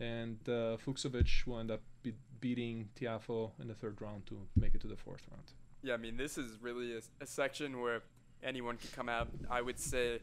And 0.00 0.38
uh, 0.48 0.76
Fucsovics 0.84 1.46
will 1.46 1.60
end 1.60 1.70
up 1.70 1.80
be- 2.02 2.14
beating 2.40 2.88
Tiafoe 2.98 3.52
in 3.60 3.68
the 3.68 3.74
third 3.74 4.00
round 4.00 4.26
to 4.26 4.38
make 4.56 4.74
it 4.74 4.80
to 4.80 4.88
the 4.88 4.96
fourth 4.96 5.22
round. 5.30 5.52
Yeah, 5.82 5.94
I 5.94 5.98
mean, 5.98 6.16
this 6.16 6.36
is 6.36 6.58
really 6.60 6.96
a, 6.96 7.00
a 7.22 7.26
section 7.26 7.80
where 7.80 8.02
anyone 8.42 8.76
can 8.76 8.90
come 8.94 9.08
out. 9.08 9.28
I 9.50 9.62
would 9.62 9.78
say 9.78 10.18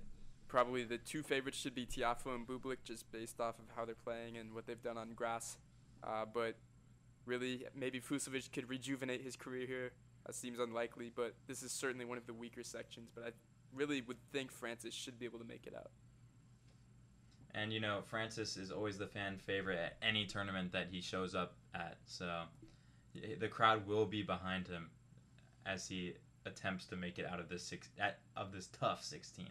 probably 0.48 0.84
the 0.84 0.98
two 0.98 1.24
favorites 1.24 1.58
should 1.58 1.74
be 1.74 1.86
Tiafoe 1.86 2.36
and 2.36 2.46
Bublik, 2.46 2.78
just 2.84 3.10
based 3.12 3.40
off 3.40 3.58
of 3.60 3.66
how 3.76 3.86
they're 3.86 3.96
playing 3.96 4.38
and 4.38 4.54
what 4.54 4.68
they've 4.68 4.82
done 4.82 4.98
on 4.98 5.14
grass. 5.14 5.58
Uh, 6.04 6.26
but 6.32 6.56
really, 7.26 7.66
maybe 7.74 8.02
Fucsovics 8.02 8.52
could 8.52 8.70
rejuvenate 8.70 9.22
his 9.22 9.36
career 9.36 9.66
here. 9.66 9.92
That 10.26 10.36
seems 10.36 10.60
unlikely, 10.60 11.12
but 11.16 11.36
this 11.48 11.64
is 11.64 11.72
certainly 11.72 12.06
one 12.06 12.18
of 12.18 12.28
the 12.28 12.34
weaker 12.34 12.64
sections. 12.64 13.10
But 13.16 13.24
I 13.24 13.30
really 13.74 14.02
would 14.02 14.18
think 14.32 14.52
Francis 14.52 14.94
should 14.94 15.18
be 15.20 15.26
able 15.26 15.40
to 15.40 15.46
make 15.46 15.66
it 15.68 15.74
out. 15.76 15.92
and 17.54 17.74
you 17.74 17.80
know 17.80 18.02
Francis 18.06 18.56
is 18.58 18.72
always 18.72 18.98
the 18.98 19.08
fan 19.08 19.38
favorite 19.38 19.78
at 19.78 19.98
any 20.02 20.26
tournament 20.26 20.72
that 20.72 20.88
he 20.92 21.02
shows 21.02 21.36
up 21.36 21.54
at. 21.76 21.98
So 22.06 22.44
the 23.40 23.48
crowd 23.48 23.86
will 23.88 24.06
be 24.06 24.24
behind 24.24 24.68
him 24.68 24.90
as 25.66 25.88
he 25.88 26.14
attempts 26.46 26.86
to 26.88 26.96
make 26.96 27.20
it 27.20 27.26
out 27.26 27.40
of 27.40 27.50
this 27.50 27.64
six 27.64 27.90
at, 28.00 28.20
of 28.36 28.52
this 28.52 28.68
tough 28.68 29.04
16th. 29.04 29.46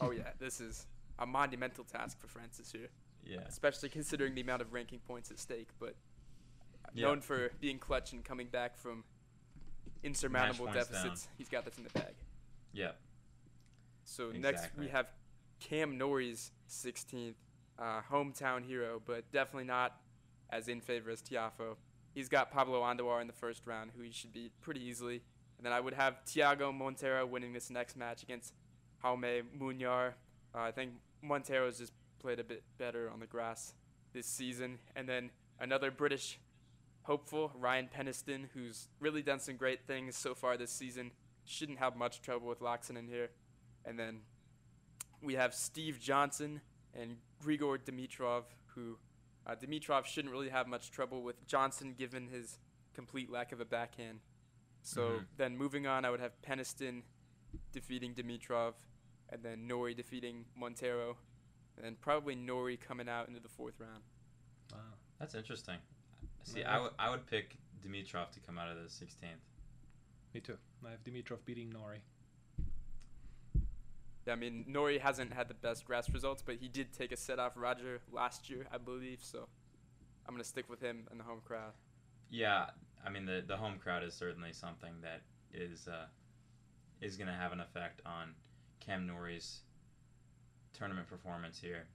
oh 0.00 0.10
yeah, 0.10 0.30
this 0.38 0.60
is 0.60 0.86
a 1.18 1.26
monumental 1.26 1.84
task 1.84 2.20
for 2.20 2.28
Francis 2.28 2.70
here. 2.72 2.88
Yeah. 3.24 3.40
especially 3.48 3.88
considering 3.88 4.36
the 4.36 4.40
amount 4.42 4.62
of 4.62 4.72
ranking 4.72 5.00
points 5.00 5.30
at 5.32 5.38
stake. 5.40 5.68
But 5.80 5.96
Yeah. 6.94 7.06
known 7.06 7.20
for 7.20 7.50
being 7.60 7.78
clutch 7.80 8.12
and 8.12 8.24
coming 8.24 8.46
back 8.46 8.76
from 8.76 9.02
insurmountable 10.04 10.66
points 10.66 10.88
down. 10.88 11.02
deficits. 11.06 11.28
He's 11.36 11.48
got 11.48 11.64
this 11.64 11.76
in 11.78 11.82
the 11.84 11.90
bag. 11.90 12.14
Yeah. 12.72 12.92
So 14.06 14.30
next 14.30 14.68
we 14.78 14.88
have 14.88 15.06
Cam 15.60 15.98
Norrie's 15.98 16.52
16th 16.70 17.34
uh, 17.78 18.00
hometown 18.10 18.64
hero, 18.64 19.02
but 19.04 19.30
definitely 19.32 19.64
not 19.64 20.00
as 20.50 20.68
in 20.68 20.80
favor 20.80 21.10
as 21.10 21.20
Tiafoe. 21.20 21.76
He's 22.14 22.28
got 22.28 22.50
Pablo 22.50 22.82
Andújar 22.82 23.20
in 23.20 23.26
the 23.26 23.32
first 23.32 23.66
round, 23.66 23.90
who 23.94 24.02
he 24.02 24.10
should 24.10 24.32
beat 24.32 24.52
pretty 24.62 24.80
easily. 24.82 25.22
And 25.58 25.66
then 25.66 25.72
I 25.72 25.80
would 25.80 25.92
have 25.92 26.18
Thiago 26.26 26.72
Monteiro 26.72 27.28
winning 27.28 27.52
this 27.52 27.68
next 27.68 27.96
match 27.96 28.22
against 28.22 28.54
Jaume 29.04 29.42
Munar. 29.58 30.12
Uh, 30.54 30.60
I 30.60 30.70
think 30.70 30.92
Monteiro's 31.22 31.78
just 31.78 31.92
played 32.18 32.38
a 32.38 32.44
bit 32.44 32.62
better 32.78 33.10
on 33.10 33.20
the 33.20 33.26
grass 33.26 33.74
this 34.12 34.26
season. 34.26 34.78
And 34.94 35.08
then 35.08 35.30
another 35.60 35.90
British 35.90 36.38
hopeful, 37.02 37.52
Ryan 37.54 37.88
Peniston, 37.94 38.46
who's 38.54 38.88
really 39.00 39.22
done 39.22 39.40
some 39.40 39.56
great 39.56 39.86
things 39.86 40.16
so 40.16 40.34
far 40.34 40.56
this 40.56 40.70
season. 40.70 41.10
Shouldn't 41.44 41.78
have 41.78 41.96
much 41.96 42.22
trouble 42.22 42.48
with 42.48 42.60
Laaksonen 42.60 43.08
here. 43.08 43.30
And 43.86 43.98
then 43.98 44.20
we 45.22 45.34
have 45.34 45.54
Steve 45.54 45.98
Johnson 46.00 46.60
and 46.92 47.16
Grigor 47.42 47.78
Dimitrov, 47.78 48.42
who 48.74 48.98
uh, 49.46 49.54
Dimitrov 49.54 50.04
shouldn't 50.06 50.32
really 50.32 50.48
have 50.48 50.66
much 50.66 50.90
trouble 50.90 51.22
with 51.22 51.46
Johnson 51.46 51.94
given 51.96 52.26
his 52.26 52.58
complete 52.94 53.30
lack 53.30 53.52
of 53.52 53.60
a 53.60 53.64
backhand. 53.64 54.20
So 54.82 55.02
Mhm. 55.20 55.26
then 55.36 55.56
moving 55.56 55.86
on, 55.86 56.04
I 56.04 56.10
would 56.10 56.18
have 56.20 56.32
Peniston 56.42 57.04
defeating 57.72 58.12
Dimitrov, 58.14 58.74
and 59.28 59.42
then 59.44 59.66
Norrie 59.68 59.94
defeating 59.94 60.46
Monteiro, 60.56 61.16
and 61.76 61.84
then 61.84 61.96
probably 61.96 62.34
Norrie 62.34 62.76
coming 62.76 63.08
out 63.08 63.28
into 63.28 63.38
the 63.40 63.48
fourth 63.48 63.78
round. 63.78 64.02
Wow. 64.72 64.80
That's 65.18 65.34
interesting. 65.34 65.78
See, 66.42 66.60
Yeah. 66.60 66.76
I 66.76 66.80
would 66.80 66.92
I 66.98 67.10
would 67.10 67.26
pick 67.26 67.56
Dimitrov 67.80 68.30
to 68.32 68.40
come 68.40 68.58
out 68.58 68.68
of 68.68 68.82
the 68.82 68.88
16th. 68.90 69.40
Me 70.34 70.40
too. 70.40 70.58
I 70.84 70.90
have 70.90 71.04
Dimitrov 71.04 71.44
beating 71.44 71.70
Norrie. 71.70 72.02
Yeah, 74.26 74.32
I 74.34 74.36
mean 74.36 74.64
Norrie 74.66 74.98
hasn't 74.98 75.32
had 75.32 75.48
the 75.48 75.54
best 75.54 75.84
grass 75.84 76.10
results, 76.10 76.42
but 76.44 76.56
he 76.56 76.68
did 76.68 76.92
take 76.92 77.12
a 77.12 77.16
set 77.16 77.38
off 77.38 77.52
Roger 77.56 78.00
last 78.12 78.50
year, 78.50 78.66
I 78.72 78.78
believe. 78.78 79.20
So 79.22 79.48
I'm 80.26 80.34
gonna 80.34 80.44
stick 80.44 80.68
with 80.68 80.80
him 80.80 81.06
and 81.10 81.20
the 81.20 81.24
home 81.24 81.40
crowd. 81.44 81.72
Yeah, 82.30 82.66
I 83.04 83.10
mean 83.10 83.26
the 83.26 83.42
the 83.46 83.56
home 83.56 83.78
crowd 83.78 84.02
is 84.02 84.14
certainly 84.14 84.52
something 84.52 84.92
that 85.02 85.22
is 85.52 85.88
uh, 85.88 86.06
is 87.00 87.16
going 87.16 87.28
to 87.28 87.34
have 87.34 87.52
an 87.52 87.60
effect 87.60 88.00
on 88.06 88.30
Cam 88.80 89.06
Norrie's 89.06 89.60
tournament 90.72 91.06
performance 91.06 91.58
here. 91.60 91.86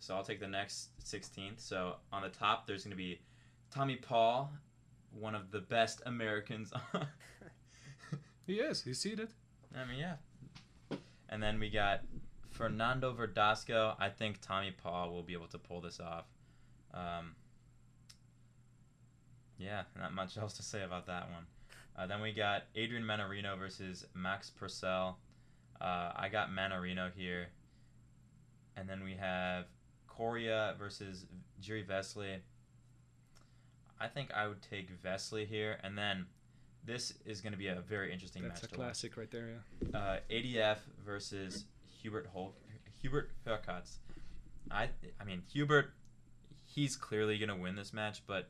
So 0.00 0.16
I'll 0.16 0.24
take 0.24 0.40
the 0.40 0.48
next 0.48 0.88
16th. 1.04 1.60
So 1.60 1.96
on 2.12 2.22
the 2.22 2.30
top, 2.30 2.66
there's 2.66 2.82
going 2.82 2.92
to 2.92 2.96
be 2.96 3.20
Tommy 3.70 3.96
Paul, 3.96 4.50
one 5.12 5.34
of 5.34 5.50
the 5.50 5.60
best 5.60 6.00
Americans. 6.06 6.72
He 8.46 8.54
is. 8.54 8.82
He's 8.82 8.98
seated. 8.98 9.28
I 9.74 9.84
mean, 9.84 9.98
yeah. 9.98 10.16
And 11.32 11.42
then 11.42 11.58
we 11.58 11.70
got 11.70 12.00
Fernando 12.50 13.14
Verdasco. 13.14 13.96
I 13.98 14.10
think 14.10 14.42
Tommy 14.42 14.70
Paul 14.70 15.10
will 15.10 15.22
be 15.22 15.32
able 15.32 15.46
to 15.46 15.58
pull 15.58 15.80
this 15.80 15.98
off. 15.98 16.26
Um, 16.92 17.34
yeah, 19.56 19.84
not 19.98 20.12
much 20.12 20.36
else 20.40 20.52
to 20.58 20.62
say 20.62 20.82
about 20.82 21.06
that 21.06 21.30
one. 21.30 21.46
Uh, 21.96 22.06
then 22.06 22.20
we 22.20 22.32
got 22.32 22.64
Adrian 22.74 23.02
Mannarino 23.02 23.58
versus 23.58 24.04
Max 24.14 24.50
Purcell. 24.50 25.18
Uh, 25.80 26.12
I 26.14 26.28
got 26.30 26.50
Mannarino 26.50 27.10
here. 27.16 27.48
And 28.76 28.86
then 28.86 29.02
we 29.02 29.14
have 29.14 29.64
Coria 30.06 30.74
versus 30.78 31.24
Jiri 31.62 31.86
Vesely. 31.86 32.40
I 33.98 34.08
think 34.08 34.32
I 34.34 34.48
would 34.48 34.60
take 34.60 34.90
Vesely 35.02 35.46
here. 35.46 35.78
And 35.82 35.96
then 35.96 36.26
this 36.84 37.14
is 37.24 37.40
going 37.40 37.52
to 37.52 37.58
be 37.58 37.68
a 37.68 37.80
very 37.80 38.12
interesting 38.12 38.42
That's 38.42 38.60
a 38.60 38.64
match 38.64 38.72
to 38.72 38.78
watch 38.78 38.86
classic 38.86 39.16
right 39.16 39.30
there. 39.30 39.60
Yeah. 39.92 39.98
uh, 39.98 40.16
ADF 40.30 40.78
versus 41.04 41.64
Hubert 42.00 42.26
Hol- 42.32 42.54
Hubert 43.00 43.30
Hurkacz. 43.46 43.96
I 44.70 44.88
I 45.20 45.24
mean 45.24 45.42
Hubert, 45.52 45.92
he's 46.64 46.96
clearly 46.96 47.38
gonna 47.38 47.56
win 47.56 47.74
this 47.76 47.92
match, 47.92 48.22
but 48.26 48.48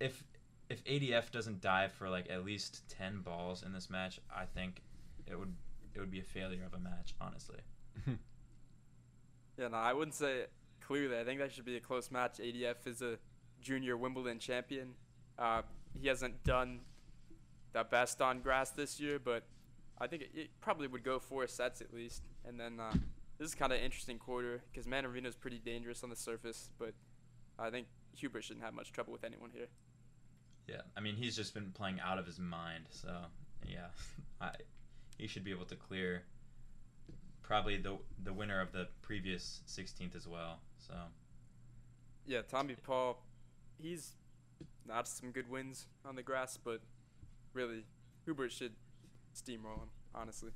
if 0.00 0.24
if 0.68 0.82
ADF 0.84 1.30
doesn't 1.30 1.60
dive 1.60 1.92
for 1.92 2.08
like 2.08 2.28
at 2.30 2.44
least 2.44 2.82
ten 2.88 3.20
balls 3.20 3.62
in 3.62 3.72
this 3.72 3.90
match, 3.90 4.18
I 4.34 4.44
think 4.44 4.82
it 5.26 5.38
would 5.38 5.54
it 5.94 6.00
would 6.00 6.10
be 6.10 6.20
a 6.20 6.24
failure 6.24 6.64
of 6.64 6.74
a 6.74 6.78
match, 6.82 7.14
honestly. 7.20 7.58
Yeah, 9.58 9.68
no, 9.68 9.76
I 9.76 9.92
wouldn't 9.92 10.14
say 10.14 10.46
clearly. 10.80 11.18
I 11.18 11.24
think 11.24 11.38
that 11.40 11.52
should 11.52 11.64
be 11.66 11.76
a 11.76 11.80
close 11.80 12.10
match. 12.10 12.38
ADF 12.38 12.86
is 12.86 13.02
a 13.02 13.18
junior 13.60 13.96
Wimbledon 13.96 14.38
champion. 14.38 14.94
Uh, 15.38 15.62
he 16.00 16.08
hasn't 16.08 16.42
done 16.44 16.80
the 17.72 17.84
best 17.84 18.20
on 18.20 18.40
grass 18.40 18.70
this 18.70 19.00
year, 19.00 19.18
but 19.18 19.44
I 19.98 20.06
think 20.06 20.22
it, 20.22 20.30
it 20.34 20.50
probably 20.60 20.86
would 20.86 21.04
go 21.04 21.18
four 21.18 21.46
sets 21.46 21.80
at 21.80 21.92
least. 21.92 22.22
And 22.46 22.58
then 22.58 22.80
uh, 22.80 22.92
this 23.38 23.48
is 23.48 23.54
kind 23.54 23.72
of 23.72 23.80
interesting 23.80 24.18
quarter 24.18 24.62
because 24.70 24.86
Mannarino's 24.86 25.36
pretty 25.36 25.58
dangerous 25.58 26.02
on 26.02 26.10
the 26.10 26.16
surface, 26.16 26.70
but 26.78 26.94
I 27.58 27.70
think 27.70 27.86
Hubert 28.16 28.44
shouldn't 28.44 28.64
have 28.64 28.74
much 28.74 28.92
trouble 28.92 29.12
with 29.12 29.24
anyone 29.24 29.50
here. 29.52 29.68
Yeah, 30.68 30.82
I 30.96 31.00
mean 31.00 31.16
he's 31.16 31.36
just 31.36 31.54
been 31.54 31.72
playing 31.72 32.00
out 32.00 32.18
of 32.18 32.26
his 32.26 32.38
mind, 32.38 32.84
so 32.90 33.16
yeah, 33.66 33.88
I, 34.40 34.52
he 35.18 35.26
should 35.26 35.44
be 35.44 35.50
able 35.50 35.64
to 35.66 35.76
clear 35.76 36.22
probably 37.42 37.76
the 37.76 37.98
the 38.22 38.32
winner 38.32 38.60
of 38.60 38.72
the 38.72 38.86
previous 39.02 39.62
16th 39.66 40.14
as 40.14 40.28
well. 40.28 40.60
So 40.78 40.94
Yeah, 42.26 42.42
Tommy 42.42 42.76
Paul, 42.76 43.22
he's 43.78 44.12
not 44.86 45.08
some 45.08 45.30
good 45.30 45.50
wins 45.50 45.86
on 46.04 46.14
the 46.14 46.22
grass, 46.22 46.58
but 46.62 46.80
really, 47.52 47.84
Hubert 48.24 48.52
should 48.52 48.72
steamroll 49.34 49.78
him, 49.78 49.90
honestly. 50.14 50.50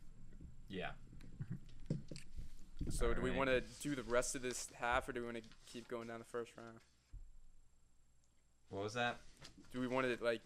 yeah, 0.68 0.90
So, 2.90 3.12
do 3.14 3.20
we 3.20 3.30
want 3.30 3.48
to 3.50 3.60
do 3.82 3.94
the 3.94 4.02
rest 4.02 4.34
of 4.36 4.42
this 4.42 4.68
half, 4.78 5.08
or 5.08 5.12
do 5.12 5.20
we 5.20 5.26
want 5.26 5.38
to 5.38 5.42
keep 5.66 5.88
going 5.88 6.08
down 6.08 6.18
the 6.18 6.24
first 6.24 6.52
round? 6.56 6.78
what 8.70 8.82
was 8.82 8.94
that? 8.94 9.20
Do 9.72 9.78
we 9.80 9.86
want 9.86 10.06
to 10.06 10.24
like 10.24 10.40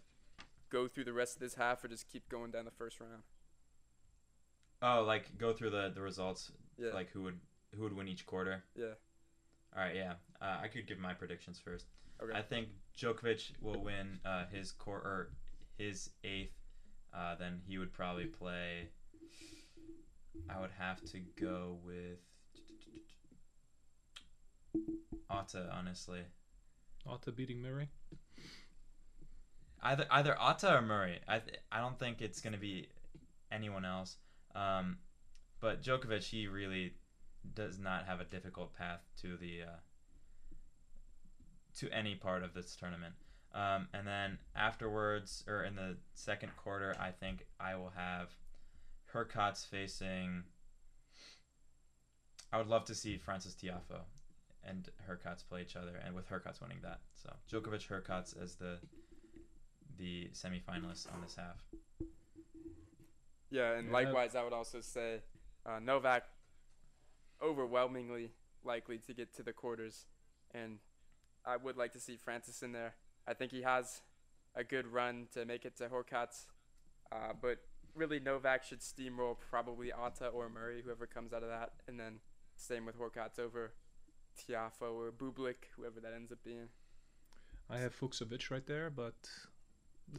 go 0.69 0.87
through 0.87 1.05
the 1.05 1.13
rest 1.13 1.35
of 1.35 1.41
this 1.41 1.55
half, 1.55 1.83
or 1.83 1.87
just 1.87 2.07
keep 2.07 2.29
going 2.29 2.51
down 2.51 2.65
the 2.65 2.71
first 2.71 2.99
round? 2.99 3.23
Oh, 4.81 5.03
like 5.05 5.37
go 5.37 5.51
through 5.51 5.71
the 5.71 5.91
the 5.93 6.01
results, 6.01 6.51
Yeah, 6.77 6.91
like 6.93 7.09
who 7.11 7.23
would 7.23 7.39
who 7.75 7.83
would 7.83 7.93
win 7.95 8.07
each 8.07 8.25
quarter. 8.25 8.63
yeah. 8.75 8.93
All 9.75 9.83
right, 9.83 9.95
yeah, 9.95 10.13
uh, 10.41 10.57
I 10.63 10.67
could 10.67 10.87
give 10.87 10.97
my 10.97 11.13
predictions 11.13 11.59
first. 11.59 11.85
Okay. 12.21 12.37
I 12.37 12.41
think 12.41 12.69
Djokovic 12.97 13.51
will 13.61 13.81
win 13.83 14.19
uh, 14.25 14.45
his 14.51 14.73
or 14.85 15.29
his 15.79 16.11
eighth. 16.23 16.53
Uh, 17.11 17.33
then 17.39 17.61
he 17.67 17.79
would 17.79 17.91
probably 17.91 18.25
play. 18.25 18.89
I 20.47 20.59
would 20.59 20.71
have 20.77 21.01
to 21.05 21.19
go 21.41 21.77
with 21.83 22.19
Otte, 25.31 25.73
honestly. 25.73 26.21
Otte 27.07 27.35
beating 27.35 27.61
Murray. 27.61 27.89
Either 29.81 30.05
either 30.11 30.35
Otte 30.39 30.71
or 30.71 30.81
Murray. 30.81 31.19
I 31.27 31.39
th- 31.39 31.59
I 31.71 31.79
don't 31.79 31.97
think 31.97 32.21
it's 32.21 32.41
gonna 32.41 32.57
be 32.57 32.89
anyone 33.51 33.85
else. 33.85 34.17
Um, 34.53 34.97
but 35.59 35.81
Djokovic, 35.81 36.23
he 36.23 36.47
really 36.47 36.93
does 37.55 37.79
not 37.79 38.05
have 38.05 38.19
a 38.19 38.25
difficult 38.25 38.75
path 38.75 39.01
to 39.21 39.37
the 39.37 39.63
uh, 39.63 40.55
to 41.77 41.89
any 41.91 42.15
part 42.15 42.43
of 42.43 42.53
this 42.53 42.75
tournament. 42.75 43.15
Um, 43.53 43.87
and 43.93 44.05
then 44.05 44.37
afterwards, 44.55 45.43
or 45.47 45.63
in 45.63 45.75
the 45.75 45.97
second 46.13 46.55
quarter, 46.55 46.95
I 46.99 47.11
think 47.11 47.47
I 47.59 47.75
will 47.75 47.91
have 47.95 48.29
Hurkacz 49.13 49.65
facing. 49.67 50.43
I 52.51 52.57
would 52.57 52.67
love 52.67 52.85
to 52.85 52.95
see 52.95 53.17
Francis 53.17 53.55
Tiafoe 53.55 54.01
and 54.63 54.89
Hurkacz 55.09 55.47
play 55.47 55.61
each 55.61 55.75
other, 55.75 55.99
and 56.05 56.15
with 56.15 56.29
Hurkacz 56.29 56.61
winning 56.61 56.79
that. 56.83 56.99
So 57.15 57.33
Djokovic, 57.51 57.87
Hurkacz 57.87 58.41
as 58.41 58.55
the 58.55 58.77
the 59.97 60.29
semifinalists 60.33 61.11
on 61.13 61.21
this 61.21 61.35
half. 61.35 61.61
Yeah, 63.49 63.73
and 63.73 63.87
Yeah. 63.87 63.93
likewise, 63.93 64.35
I 64.35 64.43
would 64.43 64.53
also 64.53 64.79
say 64.81 65.21
uh, 65.65 65.79
Novak 65.79 66.23
overwhelmingly 67.41 68.31
likely 68.63 68.97
to 68.99 69.13
get 69.13 69.33
to 69.35 69.43
the 69.43 69.53
quarters, 69.53 70.05
and 70.51 70.79
I 71.45 71.57
would 71.57 71.77
like 71.77 71.93
to 71.93 71.99
see 71.99 72.15
Francis 72.17 72.61
in 72.61 72.71
there. 72.73 72.95
I 73.27 73.33
think 73.33 73.51
he 73.51 73.61
has 73.61 74.01
a 74.55 74.63
good 74.63 74.87
run 74.87 75.27
to 75.33 75.45
make 75.45 75.65
it 75.65 75.77
to 75.77 75.87
Hurkacz, 75.87 76.45
uh, 77.11 77.33
but 77.41 77.57
really 77.95 78.19
Novak 78.19 78.63
should 78.63 78.79
steamroll 78.79 79.35
probably 79.49 79.91
Anta 79.91 80.33
or 80.33 80.49
Murray, 80.49 80.81
whoever 80.83 81.05
comes 81.05 81.33
out 81.33 81.43
of 81.43 81.49
that, 81.49 81.73
and 81.87 81.99
then 81.99 82.19
same 82.55 82.85
with 82.85 82.97
Hurkacz 82.99 83.39
over 83.39 83.73
Tiafoe 84.37 84.93
or 84.93 85.11
Bublik, 85.11 85.67
whoever 85.75 85.99
that 85.99 86.13
ends 86.13 86.31
up 86.31 86.39
being. 86.43 86.67
I 87.69 87.77
have 87.77 87.97
Fucsovics 87.97 88.49
right 88.49 88.65
there, 88.65 88.89
but 88.89 89.15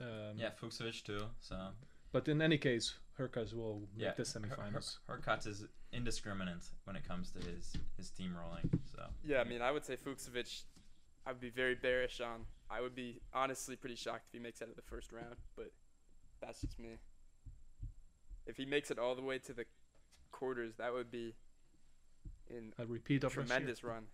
um, 0.01 0.37
Yeah, 0.37 0.51
Fucsovics 0.61 1.03
too. 1.03 1.23
So 1.41 1.57
But 2.13 2.29
in 2.29 2.41
any 2.41 2.59
case, 2.59 2.95
Hurkacz 3.19 3.53
will 3.55 3.89
make 3.97 4.05
yeah, 4.07 4.13
the 4.17 4.23
semifinals. 4.23 4.99
Hur- 5.07 5.17
Hur- 5.17 5.21
Hurkacz 5.21 5.47
is 5.47 5.65
indiscriminate 5.93 6.65
when 6.85 6.95
it 6.97 7.07
comes 7.07 7.33
to 7.33 7.39
his 7.39 7.75
his 7.97 8.11
steamrolling. 8.11 8.71
So 8.95 9.03
Yeah, 9.25 9.41
I 9.41 9.45
mean, 9.45 9.63
I 9.63 9.71
would 9.73 9.85
say 9.85 9.97
Fucsovics. 9.97 10.63
I 11.27 11.33
would 11.33 11.41
be 11.41 11.51
very 11.51 11.75
bearish 11.75 12.21
on 12.21 12.47
I 12.71 12.81
would 12.81 12.95
be 12.95 13.21
honestly 13.35 13.77
pretty 13.77 13.97
shocked 13.97 14.27
if 14.29 14.33
he 14.33 14.39
makes 14.39 14.61
it 14.61 14.65
out 14.65 14.71
of 14.71 14.77
the 14.77 14.83
first 14.83 15.13
round, 15.13 15.37
but 15.57 15.73
that's 16.41 16.61
just 16.61 16.79
me. 16.79 16.99
If 18.47 18.57
he 18.57 18.65
makes 18.65 18.91
it 18.91 18.99
all 18.99 19.15
the 19.15 19.23
way 19.23 19.39
to 19.39 19.53
the 19.53 19.65
quarters, 20.31 20.75
that 20.79 20.93
would 20.93 21.11
be 21.11 21.35
in 22.49 22.73
A 22.79 22.87
repeat 22.87 23.25
of 23.25 23.37
last 23.37 23.49
tremendous 23.49 23.83
run. 23.83 24.05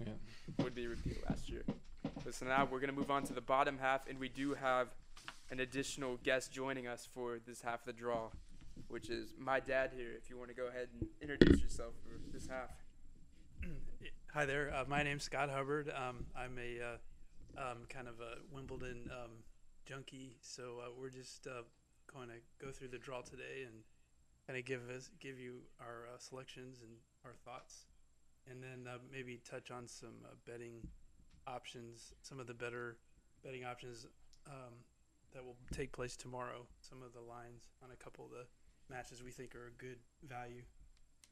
Yeah. 0.00 0.12
Would 0.58 0.74
be 0.74 0.86
a 0.86 0.88
repeat 0.88 1.18
last 1.28 1.48
year. 1.48 1.64
But 2.24 2.34
so 2.34 2.46
now 2.46 2.66
we're 2.70 2.80
gonna 2.80 2.92
move 2.92 3.10
on 3.10 3.24
to 3.24 3.32
the 3.32 3.40
bottom 3.40 3.78
half, 3.78 4.08
and 4.08 4.18
we 4.18 4.28
do 4.28 4.54
have 4.54 4.88
an 5.50 5.60
additional 5.60 6.18
guest 6.24 6.52
joining 6.52 6.86
us 6.86 7.06
for 7.12 7.38
this 7.46 7.60
half 7.60 7.80
of 7.80 7.86
the 7.86 7.92
draw, 7.92 8.30
which 8.88 9.10
is 9.10 9.34
my 9.38 9.60
dad 9.60 9.92
here. 9.94 10.10
If 10.16 10.30
you 10.30 10.38
want 10.38 10.48
to 10.48 10.56
go 10.56 10.66
ahead 10.66 10.88
and 10.98 11.08
introduce 11.20 11.60
yourself 11.60 11.92
for 12.02 12.18
this 12.32 12.48
half. 12.48 12.70
Hi 14.34 14.46
there. 14.46 14.72
Uh, 14.74 14.84
my 14.88 15.02
name's 15.02 15.24
Scott 15.24 15.50
Hubbard. 15.50 15.90
Um, 15.94 16.24
I'm 16.34 16.58
a 16.58 16.82
uh, 16.82 16.96
um, 17.58 17.84
kind 17.88 18.08
of 18.08 18.14
a 18.20 18.40
Wimbledon 18.54 19.10
um, 19.10 19.30
junkie, 19.84 20.36
so 20.40 20.80
uh, 20.82 20.90
we're 20.98 21.10
just 21.10 21.46
uh, 21.46 21.62
going 22.12 22.28
to 22.28 22.64
go 22.64 22.72
through 22.72 22.88
the 22.88 22.98
draw 22.98 23.20
today 23.20 23.64
and 23.66 23.82
kind 24.46 24.58
of 24.58 24.64
give 24.64 24.88
us 24.94 25.10
give 25.20 25.38
you 25.38 25.60
our 25.80 26.06
uh, 26.12 26.18
selections 26.18 26.78
and 26.82 26.90
our 27.24 27.32
thoughts, 27.44 27.86
and 28.50 28.62
then 28.62 28.92
uh, 28.92 28.98
maybe 29.10 29.40
touch 29.48 29.70
on 29.70 29.86
some 29.86 30.24
uh, 30.24 30.34
betting 30.46 30.86
options, 31.46 32.12
some 32.22 32.38
of 32.38 32.46
the 32.46 32.54
better 32.54 32.96
betting 33.44 33.64
options 33.64 34.06
um, 34.46 34.74
that 35.32 35.44
will 35.44 35.56
take 35.72 35.92
place 35.92 36.16
tomorrow. 36.16 36.66
Some 36.80 37.02
of 37.02 37.12
the 37.12 37.20
lines 37.20 37.68
on 37.82 37.90
a 37.92 37.96
couple 37.96 38.24
of 38.24 38.30
the 38.30 38.46
matches 38.92 39.22
we 39.22 39.30
think 39.30 39.54
are 39.54 39.68
a 39.68 39.82
good 39.82 39.98
value. 40.28 40.62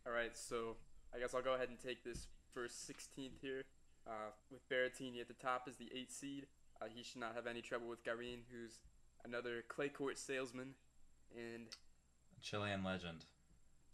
All 0.07 0.13
right, 0.13 0.37
so 0.37 0.77
I 1.15 1.19
guess 1.19 1.35
I'll 1.35 1.43
go 1.43 1.55
ahead 1.55 1.69
and 1.69 1.79
take 1.79 2.05
this 2.05 2.29
first 2.55 2.89
16th 2.89 3.41
here. 3.41 3.65
Uh, 4.11 4.31
with 4.51 4.69
Berrettini 4.69 5.21
at 5.21 5.29
the 5.29 5.35
top 5.35 5.67
as 5.69 5.77
the 5.77 5.89
eight 5.95 6.11
seed, 6.11 6.47
uh, 6.83 6.87
he 6.93 7.05
should 7.05 7.21
not 7.21 7.35
have 7.37 7.47
any 7.47 7.63
trouble 7.63 7.87
with 7.89 8.03
Garin, 8.03 8.41
who's 8.51 8.81
another 9.25 9.63
clay 9.69 9.89
court 9.89 10.19
salesman 10.19 10.75
and 11.37 11.69
Chilean 12.43 12.83
legend. 12.83 13.25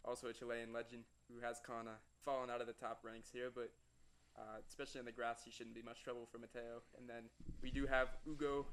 also 0.03 0.27
a 0.29 0.33
Chilean 0.33 0.73
legend 0.73 1.03
who 1.29 1.39
has 1.45 1.59
kind 1.65 1.87
of 1.87 1.93
fallen 2.25 2.49
out 2.49 2.61
of 2.61 2.67
the 2.67 2.73
top 2.73 3.01
ranks 3.03 3.29
here, 3.31 3.51
but 3.53 3.69
uh, 4.39 4.57
especially 4.67 4.99
on 4.99 5.05
the 5.05 5.11
grass, 5.11 5.41
he 5.45 5.51
shouldn't 5.51 5.75
be 5.75 5.81
much 5.83 6.03
trouble 6.03 6.25
for 6.31 6.39
Matteo. 6.39 6.81
And 6.97 7.07
then 7.07 7.23
we 7.61 7.69
do 7.69 7.85
have 7.85 8.07
Hugo 8.25 8.65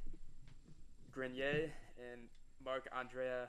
Grenier 1.12 1.70
and 1.98 2.22
Marc 2.64 2.88
Andrea. 2.96 3.48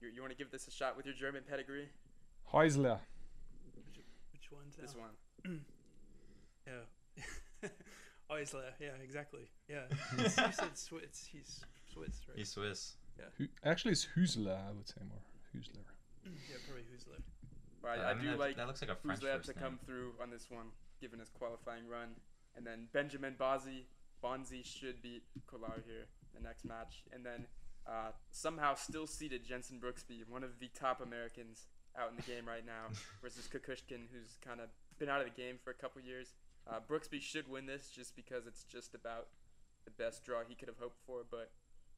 You, 0.00 0.08
you 0.14 0.20
want 0.20 0.32
to 0.32 0.38
give 0.38 0.50
this 0.52 0.68
a 0.68 0.70
shot 0.70 0.96
with 0.96 1.06
your 1.06 1.14
German 1.14 1.42
pedigree? 1.48 1.88
Heusler. 2.52 2.98
Which, 3.86 4.04
which 4.32 4.52
one's 4.52 4.76
This 4.76 4.94
now? 4.94 5.00
one. 5.00 5.60
Yeah. 6.66 7.68
Always 8.30 8.54
laugh. 8.54 8.74
Yeah, 8.80 8.88
exactly. 9.02 9.48
Yeah. 9.68 9.82
you 10.18 10.28
said 10.28 10.76
Swiss. 10.76 11.28
He's 11.30 11.60
Swiss, 11.92 12.20
right? 12.28 12.36
He's 12.38 12.48
Swiss. 12.50 12.94
Hu- 13.38 13.48
Actually, 13.64 13.92
it's 13.92 14.06
Husler, 14.16 14.56
I 14.56 14.72
would 14.72 14.88
say 14.88 15.00
more. 15.08 15.20
Husler. 15.54 15.84
yeah, 16.24 16.56
probably 16.66 16.82
Husler. 16.84 17.20
But 17.82 18.00
I, 18.00 18.08
I 18.08 18.10
I, 18.10 18.14
mean, 18.14 18.24
do 18.24 18.30
that, 18.30 18.38
like 18.38 18.56
that 18.56 18.66
looks 18.66 18.80
like 18.80 18.90
a 18.90 18.96
French 18.96 19.20
Fuzlev 19.20 19.36
first 19.36 19.48
to 19.50 19.54
name. 19.54 19.62
come 19.62 19.78
through 19.86 20.12
on 20.22 20.30
this 20.30 20.46
one, 20.50 20.66
given 21.00 21.18
his 21.20 21.28
qualifying 21.28 21.86
run. 21.86 22.08
And 22.56 22.66
then 22.66 22.88
Benjamin 22.92 23.34
Bazzi, 23.38 23.84
Bonzi 24.22 24.64
should 24.64 25.02
beat 25.02 25.22
Kolar 25.46 25.82
here 25.86 26.06
the 26.34 26.40
next 26.42 26.64
match. 26.64 27.04
And 27.12 27.24
then 27.24 27.46
uh, 27.86 28.10
somehow 28.30 28.74
still 28.74 29.06
seated 29.06 29.44
Jenson 29.44 29.78
Brooksby, 29.78 30.22
one 30.28 30.42
of 30.42 30.58
the 30.60 30.68
top 30.74 31.00
Americans 31.02 31.66
out 31.98 32.10
in 32.10 32.16
the 32.16 32.22
game 32.22 32.46
right 32.48 32.64
now, 32.64 32.88
versus 33.22 33.48
Kukushkin, 33.52 34.08
who's 34.10 34.38
kind 34.44 34.60
of 34.60 34.68
been 34.98 35.08
out 35.08 35.20
of 35.20 35.26
the 35.26 35.40
game 35.40 35.56
for 35.62 35.70
a 35.70 35.74
couple 35.74 36.00
years. 36.00 36.32
Uh, 36.68 36.80
Brooksby 36.88 37.20
should 37.20 37.48
win 37.48 37.66
this 37.66 37.90
just 37.90 38.16
because 38.16 38.46
it's 38.46 38.64
just 38.64 38.94
about 38.94 39.28
the 39.84 39.90
best 39.90 40.24
draw 40.24 40.40
he 40.46 40.54
could 40.54 40.68
have 40.68 40.78
hoped 40.78 40.98
for, 41.06 41.24
but 41.30 41.50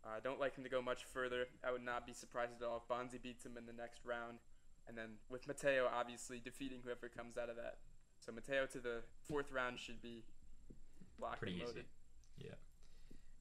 uh, 0.05 0.16
I 0.16 0.20
don't 0.20 0.40
like 0.40 0.57
him 0.57 0.64
to 0.64 0.70
go 0.70 0.83
much 0.83 1.05
further. 1.05 1.46
I 1.66 1.72
would 1.72 1.85
not 1.85 2.07
be 2.07 2.12
surprised 2.12 2.52
at 2.61 2.66
all 2.66 2.83
if 2.83 2.88
Bonzi 2.88 3.22
beats 3.22 3.44
him 3.44 3.57
in 3.57 3.66
the 3.66 3.72
next 3.72 4.05
round. 4.05 4.38
And 4.88 4.96
then 4.96 5.18
with 5.29 5.46
Matteo, 5.46 5.88
obviously 5.92 6.40
defeating 6.40 6.81
whoever 6.85 7.09
comes 7.09 7.37
out 7.37 7.48
of 7.48 7.57
that. 7.57 7.79
So 8.20 8.33
Matteo 8.33 8.66
to 8.66 8.79
the 8.79 9.02
fourth 9.29 9.52
round 9.52 9.79
should 9.79 10.00
be 10.00 10.24
locked 11.20 11.40
Pretty 11.40 11.62
easy. 11.62 11.85
Yeah. 12.38 12.55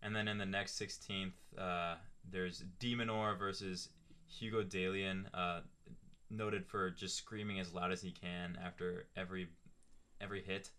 And 0.01 0.15
then 0.15 0.27
in 0.27 0.37
the 0.37 0.45
next 0.45 0.79
16th, 0.79 1.33
uh, 1.57 1.95
there's 2.29 2.63
de 2.79 2.95
Minaur 2.95 3.37
versus 3.37 3.89
Hugo 4.27 4.63
Dellien, 4.63 5.25
uh, 5.33 5.61
noted 6.29 6.65
for 6.65 6.89
just 6.89 7.15
screaming 7.15 7.59
as 7.59 7.73
loud 7.73 7.91
as 7.91 8.01
he 8.01 8.11
can 8.11 8.57
after 8.63 9.07
every 9.15 9.47
every 10.21 10.41
hit. 10.41 10.71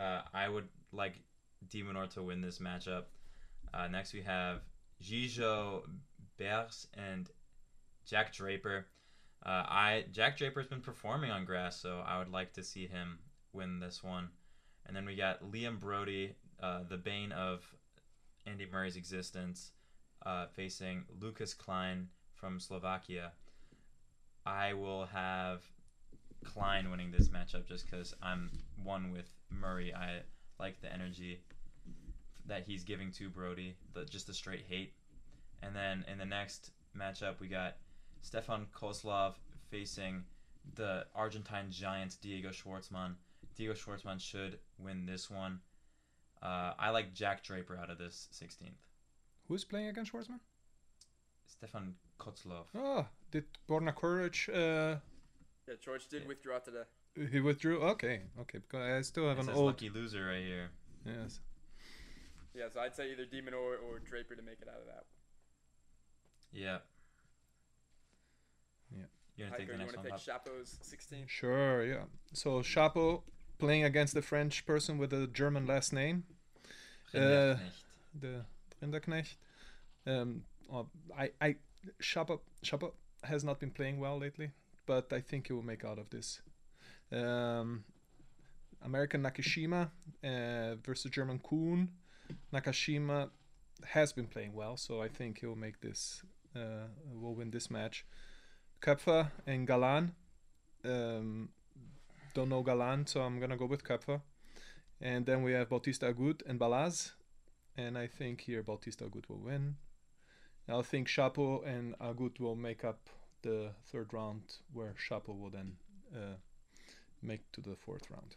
Uh, 0.00 0.22
I 0.32 0.48
would 0.48 0.68
like 0.92 1.20
de 1.68 1.82
Minaur 1.82 2.08
to 2.14 2.22
win 2.22 2.40
this 2.40 2.58
matchup. 2.58 3.04
Uh, 3.74 3.86
next, 3.88 4.14
we 4.14 4.22
have 4.22 4.60
Zizou 5.02 5.82
Bergs 6.38 6.86
and 6.94 7.28
Jack 8.06 8.32
Draper. 8.32 8.86
Uh, 9.44 9.64
I 9.68 10.04
Jack 10.10 10.38
Draper's 10.38 10.66
been 10.66 10.80
performing 10.80 11.30
on 11.30 11.44
grass, 11.44 11.80
so 11.80 12.02
I 12.06 12.18
would 12.18 12.30
like 12.30 12.52
to 12.54 12.62
see 12.62 12.86
him 12.86 13.18
win 13.52 13.78
this 13.78 14.02
one. 14.02 14.28
And 14.86 14.96
then 14.96 15.04
we 15.04 15.16
got 15.16 15.42
Liam 15.42 15.78
Broady, 15.78 16.34
uh, 16.62 16.80
the 16.88 16.96
bane 16.96 17.32
of 17.32 17.62
Andy 18.46 18.66
Murray's 18.70 18.96
existence, 18.96 19.72
uh, 20.24 20.46
facing 20.46 21.04
Lucas 21.20 21.54
Klein 21.54 22.08
from 22.34 22.58
Slovakia. 22.58 23.32
I 24.46 24.72
will 24.72 25.06
have 25.06 25.62
Klein 26.44 26.90
winning 26.90 27.10
this 27.10 27.28
matchup 27.28 27.68
just 27.68 27.90
because 27.90 28.14
I'm 28.22 28.50
one 28.82 29.12
with 29.12 29.30
Murray. 29.50 29.94
I 29.94 30.20
like 30.58 30.80
the 30.80 30.92
energy 30.92 31.40
that 32.46 32.64
he's 32.64 32.84
giving 32.84 33.10
to 33.12 33.28
Broady, 33.28 33.74
the, 33.94 34.04
just 34.04 34.26
the 34.26 34.34
straight 34.34 34.64
hate. 34.68 34.92
And 35.62 35.74
then 35.76 36.04
in 36.10 36.18
the 36.18 36.24
next 36.24 36.70
matchup, 36.98 37.40
we 37.40 37.48
got 37.48 37.76
Stefan 38.22 38.66
Kozlov 38.74 39.34
facing 39.70 40.24
the 40.74 41.06
Argentine 41.14 41.70
giant 41.70 42.16
Diego 42.20 42.50
Schwartzman. 42.50 43.14
Diego 43.56 43.74
Schwartzman 43.74 44.20
should 44.20 44.58
win 44.78 45.06
this 45.06 45.30
one. 45.30 45.60
Uh, 46.42 46.72
I 46.78 46.90
like 46.90 47.12
Jack 47.14 47.42
Draper 47.44 47.76
out 47.76 47.90
of 47.90 47.98
this 47.98 48.28
16th. 48.32 48.70
Who's 49.48 49.64
playing 49.64 49.88
against 49.88 50.12
Schwartzman? 50.12 50.40
Stefan 51.46 51.94
Kozlov. 52.18 52.64
Oh, 52.74 53.06
did 53.30 53.44
Borna 53.68 53.92
Coric, 53.94 54.48
uh, 54.48 54.98
Yeah, 55.68 55.74
George 55.80 56.08
did 56.08 56.22
Yeah. 56.22 56.28
withdraw 56.28 56.58
today. 56.58 56.84
He 57.30 57.40
withdrew? 57.40 57.80
Okay, 57.82 58.22
okay, 58.40 58.58
because 58.58 58.80
I 58.80 59.00
still 59.02 59.28
have 59.28 59.38
It 59.38 59.40
an 59.42 59.46
says 59.48 59.56
old. 59.56 59.66
lucky 59.66 59.90
loser 59.90 60.26
right 60.26 60.42
here. 60.42 60.70
Yes. 61.04 61.40
Yeah, 62.54 62.68
so 62.72 62.80
I'd 62.80 62.94
say 62.94 63.12
either 63.12 63.24
de 63.26 63.42
Minaur, 63.42 63.76
or 63.82 63.98
Draper 63.98 64.34
to 64.36 64.42
make 64.42 64.60
it 64.60 64.68
out 64.68 64.80
of 64.80 64.86
that. 64.86 65.04
Yeah. 66.52 66.78
Yeah. 68.96 69.04
You 69.36 69.44
gonna 69.44 69.56
Heiko, 69.56 69.58
take 69.58 69.66
the 69.68 69.72
you 69.74 69.78
want 69.80 69.90
to 69.92 69.96
Pop? 70.10 70.44
take 70.44 70.52
Shapo's 70.54 70.78
16? 70.82 71.24
Sure, 71.28 71.84
yeah. 71.84 72.04
So 72.32 72.60
Shapo 72.60 73.22
playing 73.58 73.84
against 73.84 74.14
the 74.14 74.22
French 74.22 74.64
person 74.66 74.98
with 74.98 75.12
a 75.12 75.26
German 75.26 75.66
last 75.66 75.92
name, 75.92 76.24
Uh, 77.14 77.18
Rinderknecht. 77.18 77.84
the 78.20 78.44
Rinderknecht. 78.82 79.36
Um, 80.06 80.44
I, 81.16 81.30
I, 81.40 81.56
Shapo, 82.00 82.40
Shapo 82.64 82.92
has 83.24 83.42
not 83.44 83.58
been 83.60 83.70
playing 83.70 83.98
well 84.00 84.18
lately, 84.18 84.50
but 84.86 85.12
I 85.12 85.20
think 85.20 85.48
he 85.48 85.52
will 85.52 85.62
make 85.64 85.84
out 85.84 85.98
of 85.98 86.10
this. 86.10 86.40
Um, 87.12 87.84
American 88.82 89.22
Nakashima 89.22 89.90
uh, 90.24 90.74
versus 90.84 91.10
German 91.10 91.38
Kuhn. 91.38 91.88
Nakashima 92.52 93.30
has 93.84 94.12
been 94.12 94.26
playing 94.26 94.54
well, 94.54 94.76
so 94.76 95.02
I 95.02 95.08
think 95.08 95.40
he'll 95.40 95.56
make 95.56 95.80
this. 95.80 96.22
Uh, 96.54 96.88
will 97.14 97.34
win 97.34 97.50
this 97.50 97.70
match. 97.70 98.04
Köpfer 98.80 99.30
and 99.46 99.66
Galan. 99.66 100.14
Um, 100.84 101.50
don't 102.34 102.48
know 102.48 102.62
Galan, 102.62 103.06
so 103.06 103.20
I'm 103.20 103.38
gonna 103.38 103.56
go 103.56 103.66
with 103.66 103.84
Köpfer. 103.84 104.20
And 105.00 105.26
then 105.26 105.42
we 105.42 105.52
have 105.52 105.68
Bautista 105.68 106.12
Agut 106.12 106.42
and 106.46 106.58
Balaz. 106.58 107.12
And 107.76 107.96
I 107.96 108.06
think 108.06 108.42
here 108.42 108.62
Bautista 108.62 109.04
Agut 109.04 109.28
will 109.28 109.38
win. 109.38 109.76
I 110.68 110.82
think 110.82 111.08
Shapo 111.08 111.66
and 111.66 111.98
Agut 111.98 112.38
will 112.38 112.54
make 112.56 112.84
up 112.84 113.08
the 113.42 113.70
third 113.90 114.12
round, 114.12 114.42
where 114.72 114.94
Shapo 115.08 115.36
will 115.38 115.50
then 115.50 115.76
uh, 116.14 116.36
make 117.22 117.50
to 117.52 117.60
the 117.60 117.76
fourth 117.76 118.10
round. 118.10 118.36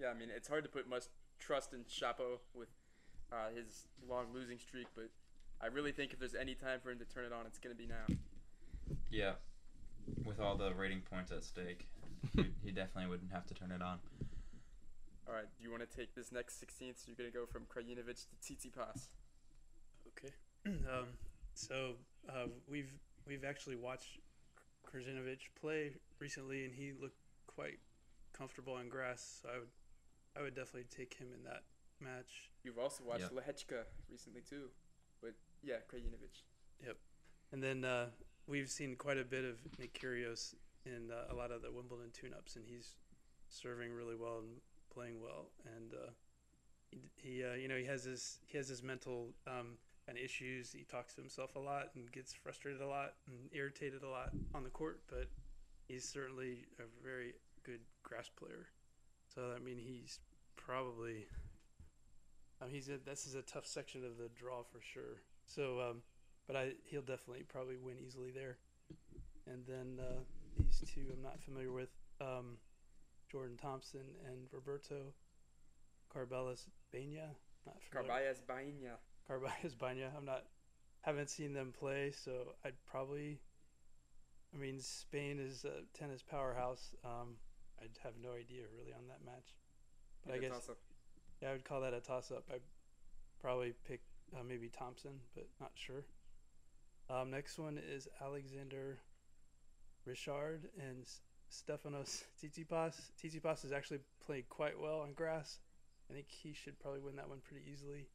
Yeah, 0.00 0.08
I 0.08 0.14
mean, 0.14 0.28
it's 0.34 0.48
hard 0.48 0.64
to 0.64 0.70
put 0.70 0.88
much 0.88 1.04
trust 1.38 1.72
in 1.72 1.80
Shapo 1.84 2.38
with 2.54 2.68
uh, 3.32 3.50
his 3.54 3.86
long 4.08 4.26
losing 4.32 4.58
streak, 4.58 4.86
but 4.94 5.10
I 5.60 5.66
really 5.66 5.92
think 5.92 6.12
if 6.12 6.18
there's 6.18 6.34
any 6.34 6.54
time 6.54 6.80
for 6.82 6.90
him 6.90 6.98
to 6.98 7.04
turn 7.04 7.24
it 7.24 7.32
on, 7.32 7.46
it's 7.46 7.58
going 7.58 7.74
to 7.74 7.80
be 7.80 7.86
now. 7.86 8.16
Yeah. 9.10 9.32
With 10.24 10.40
all 10.40 10.56
the 10.56 10.72
rating 10.74 11.02
points 11.02 11.30
at 11.30 11.44
stake, 11.44 11.88
he, 12.36 12.46
he 12.64 12.70
definitely 12.72 13.10
wouldn't 13.10 13.32
have 13.32 13.46
to 13.46 13.54
turn 13.54 13.70
it 13.70 13.82
on. 13.82 13.98
All 15.28 15.34
right, 15.34 15.46
do 15.56 15.62
you 15.62 15.70
want 15.70 15.88
to 15.88 15.96
take 15.96 16.14
this 16.14 16.32
next 16.32 16.60
16th? 16.60 16.96
So 16.96 17.04
you're 17.06 17.16
going 17.16 17.30
to 17.30 17.36
go 17.36 17.46
from 17.46 17.62
Krajinovic 17.62 18.26
to 18.26 18.36
Tsitsipas. 18.42 19.08
Okay. 20.08 20.32
um, 20.66 21.06
so 21.54 21.92
uh, 22.28 22.46
we've 22.68 22.92
we've 23.26 23.44
actually 23.44 23.76
watched 23.76 24.18
Krajinovic 24.86 25.38
play 25.60 25.92
recently, 26.18 26.64
and 26.64 26.74
he 26.74 26.92
looked 27.00 27.20
quite 27.46 27.78
comfortable 28.40 28.72
on 28.72 28.88
grass. 28.88 29.40
So 29.42 29.48
I 29.54 29.58
would 29.58 29.68
I 30.36 30.42
would 30.42 30.54
definitely 30.54 30.88
take 30.88 31.14
him 31.14 31.28
in 31.36 31.42
that 31.44 31.64
match. 32.00 32.50
You've 32.64 32.78
also 32.78 33.04
watched 33.04 33.28
Yep. 33.32 33.32
Lehecka 33.32 33.84
recently 34.10 34.40
too, 34.40 34.70
with 35.22 35.34
yeah 35.62 35.76
Krajinovic. 35.92 36.42
Yep, 36.86 36.96
and 37.52 37.62
then 37.62 37.84
uh, 37.84 38.06
we've 38.46 38.70
seen 38.70 38.96
quite 38.96 39.18
a 39.18 39.24
bit 39.24 39.44
of 39.44 39.58
Nick 39.78 39.92
Kyrgios 40.00 40.54
in 40.86 41.10
uh, 41.10 41.32
a 41.32 41.34
lot 41.34 41.50
of 41.50 41.60
the 41.60 41.70
Wimbledon 41.70 42.10
tune-ups, 42.12 42.56
and 42.56 42.64
he's 42.66 42.94
serving 43.50 43.92
really 43.92 44.16
well 44.16 44.38
and 44.38 44.60
playing 44.94 45.20
well. 45.20 45.50
And 45.76 45.92
uh, 45.92 46.10
he, 46.90 47.10
he 47.16 47.44
uh, 47.44 47.54
you 47.54 47.68
know, 47.68 47.76
he 47.76 47.84
has 47.84 48.04
his 48.04 48.38
he 48.46 48.56
has 48.56 48.68
his 48.68 48.82
mental 48.82 49.34
um, 49.46 49.76
kind 50.06 50.16
of 50.16 50.24
issues. 50.24 50.72
He 50.72 50.84
talks 50.84 51.14
to 51.16 51.20
himself 51.20 51.56
a 51.56 51.58
lot 51.58 51.90
and 51.94 52.10
gets 52.12 52.32
frustrated 52.32 52.80
a 52.80 52.86
lot 52.86 53.14
and 53.26 53.50
irritated 53.52 54.02
a 54.02 54.08
lot 54.08 54.30
on 54.54 54.64
the 54.64 54.70
court. 54.70 55.02
But 55.08 55.28
he's 55.88 56.08
certainly 56.08 56.64
a 56.78 56.84
very 57.04 57.34
good 57.64 57.80
grass 58.02 58.28
player. 58.28 58.68
So 59.34 59.52
I 59.54 59.58
mean, 59.58 59.78
he's 59.78 60.18
probably. 60.56 61.26
I 62.60 62.66
mean, 62.66 62.74
he's 62.74 62.88
a, 62.88 62.98
this 62.98 63.26
is 63.26 63.34
a 63.34 63.42
tough 63.42 63.66
section 63.66 64.04
of 64.04 64.18
the 64.18 64.28
draw 64.36 64.62
for 64.62 64.80
sure. 64.82 65.22
So, 65.46 65.80
um, 65.80 66.02
but 66.46 66.56
I 66.56 66.72
he'll 66.84 67.00
definitely 67.00 67.44
probably 67.44 67.76
win 67.76 67.96
easily 68.04 68.30
there. 68.30 68.58
And 69.46 69.64
then 69.66 69.98
uh, 69.98 70.20
these 70.58 70.82
two 70.94 71.06
I'm 71.12 71.22
not 71.22 71.40
familiar 71.40 71.72
with, 71.72 71.90
um, 72.20 72.58
Jordan 73.30 73.56
Thompson 73.56 74.04
and 74.26 74.46
Roberto. 74.52 75.14
Not 77.66 77.76
familiar. 77.82 78.12
Carballes 78.12 78.40
Baena. 78.46 78.96
Carballes 79.28 79.78
Banya. 79.78 80.10
I'm 80.16 80.24
not 80.24 80.44
haven't 81.02 81.30
seen 81.30 81.52
them 81.52 81.72
play, 81.78 82.12
so 82.12 82.54
I'd 82.64 82.74
probably. 82.84 83.40
I 84.54 84.58
mean, 84.58 84.80
Spain 84.80 85.38
is 85.38 85.64
a 85.64 85.82
tennis 85.96 86.22
powerhouse. 86.22 86.94
Um, 87.04 87.36
I'd 87.82 87.98
have 88.02 88.14
no 88.22 88.30
idea 88.30 88.64
really 88.76 88.92
on 88.92 89.08
that 89.08 89.24
match, 89.24 89.56
but 90.24 90.34
I 90.34 90.38
guess 90.38 90.68
yeah, 91.40 91.50
I 91.50 91.52
would 91.52 91.64
call 91.64 91.80
that 91.80 91.94
a 91.94 92.00
toss 92.00 92.30
up. 92.30 92.44
I'd 92.52 92.60
probably 93.40 93.72
pick 93.88 94.00
uh, 94.34 94.42
maybe 94.46 94.68
Thompson, 94.68 95.12
but 95.34 95.46
not 95.60 95.70
sure. 95.74 96.04
Um, 97.08 97.30
next 97.30 97.58
one 97.58 97.78
is 97.78 98.06
Alexander 98.22 98.98
Ritschard 100.06 100.60
and 100.78 101.06
Stefanos 101.50 102.24
Tsitsipas. 102.40 103.10
Tsitsipas 103.20 103.62
has 103.62 103.72
actually 103.72 104.00
played 104.24 104.48
quite 104.48 104.78
well 104.78 105.00
on 105.00 105.12
grass. 105.14 105.58
I 106.10 106.12
think 106.12 106.26
he 106.28 106.52
should 106.52 106.78
probably 106.78 107.00
win 107.00 107.16
that 107.16 107.28
one 107.28 107.38
pretty 107.42 107.64
easily. 107.70 108.06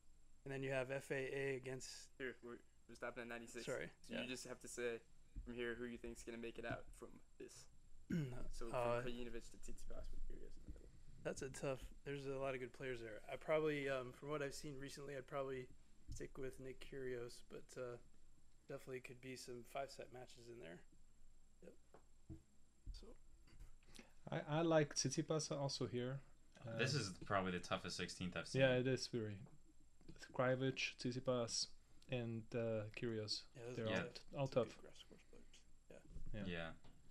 And 0.45 0.53
then 0.53 0.61
you 0.61 0.71
have 0.71 0.89
FAA 0.89 1.57
against. 1.57 1.89
Here, 2.17 2.35
we're, 2.43 2.59
we're 2.87 2.95
stopping 2.95 3.23
at 3.23 3.29
96. 3.29 3.65
Sorry. 3.65 3.87
So 4.07 4.13
yeah. 4.13 4.21
you 4.21 4.27
just 4.27 4.47
have 4.47 4.61
to 4.61 4.67
say 4.67 5.01
from 5.43 5.55
here 5.55 5.75
who 5.77 5.85
you 5.85 5.97
think's 5.97 6.23
gonna 6.23 6.37
make 6.37 6.59
it 6.59 6.65
out 6.65 6.83
from 6.99 7.09
this. 7.39 7.65
So 8.09 8.15
from 8.69 8.73
Uh, 8.73 9.01
Krajinovic 9.01 9.43
to 9.51 9.57
Tsitsipas 9.57 10.05
with 10.11 10.21
Kyrgios 10.27 10.55
in 10.57 10.63
the 10.67 10.71
middle. 10.73 10.89
That's 11.23 11.41
a 11.41 11.49
tough. 11.49 11.79
There's 12.05 12.25
a 12.25 12.37
lot 12.37 12.53
of 12.53 12.59
good 12.59 12.73
players 12.73 12.99
there. 13.01 13.19
I 13.31 13.35
probably, 13.35 13.89
um, 13.89 14.11
from 14.13 14.29
what 14.29 14.41
I've 14.41 14.53
seen 14.53 14.75
recently, 14.79 15.15
I'd 15.15 15.27
probably 15.27 15.67
stick 16.13 16.37
with 16.37 16.59
Nick 16.59 16.85
Kyrgios, 16.85 17.39
but 17.49 17.65
uh, 17.81 17.97
definitely 18.69 18.99
could 18.99 19.19
be 19.21 19.35
some 19.35 19.63
five 19.73 19.89
set 19.91 20.07
matches 20.13 20.47
in 20.51 20.59
there. 20.59 20.79
Yep. 21.63 21.73
So 22.91 23.07
I, 24.31 24.59
I 24.59 24.61
like 24.61 24.93
Tsitsipas 24.95 25.51
also 25.51 25.87
here. 25.87 26.19
Uh, 26.67 26.77
This 26.77 26.93
is 26.93 27.11
probably 27.25 27.51
the 27.53 27.59
toughest 27.59 27.99
16th 27.99 28.37
I've 28.37 28.47
seen. 28.47 28.61
yeah, 28.61 28.75
it 28.77 28.87
is 28.87 29.07
very. 29.07 29.37
Krajinovic, 30.37 30.93
Tsitsipas, 30.99 31.67
and 32.11 32.43
uh, 32.53 32.85
Kyrgios. 32.95 33.41
yeah, 33.55 33.61
They're 33.75 33.85
Yeah. 33.89 33.97
all, 33.97 34.03
tough- 34.03 34.21
all 34.37 34.47
tough. 34.47 34.67
good 34.67 34.81
grass 34.81 35.03
course 35.09 35.21
players. 35.31 36.45
Yeah. 36.47 36.53
Yeah. 36.53 36.69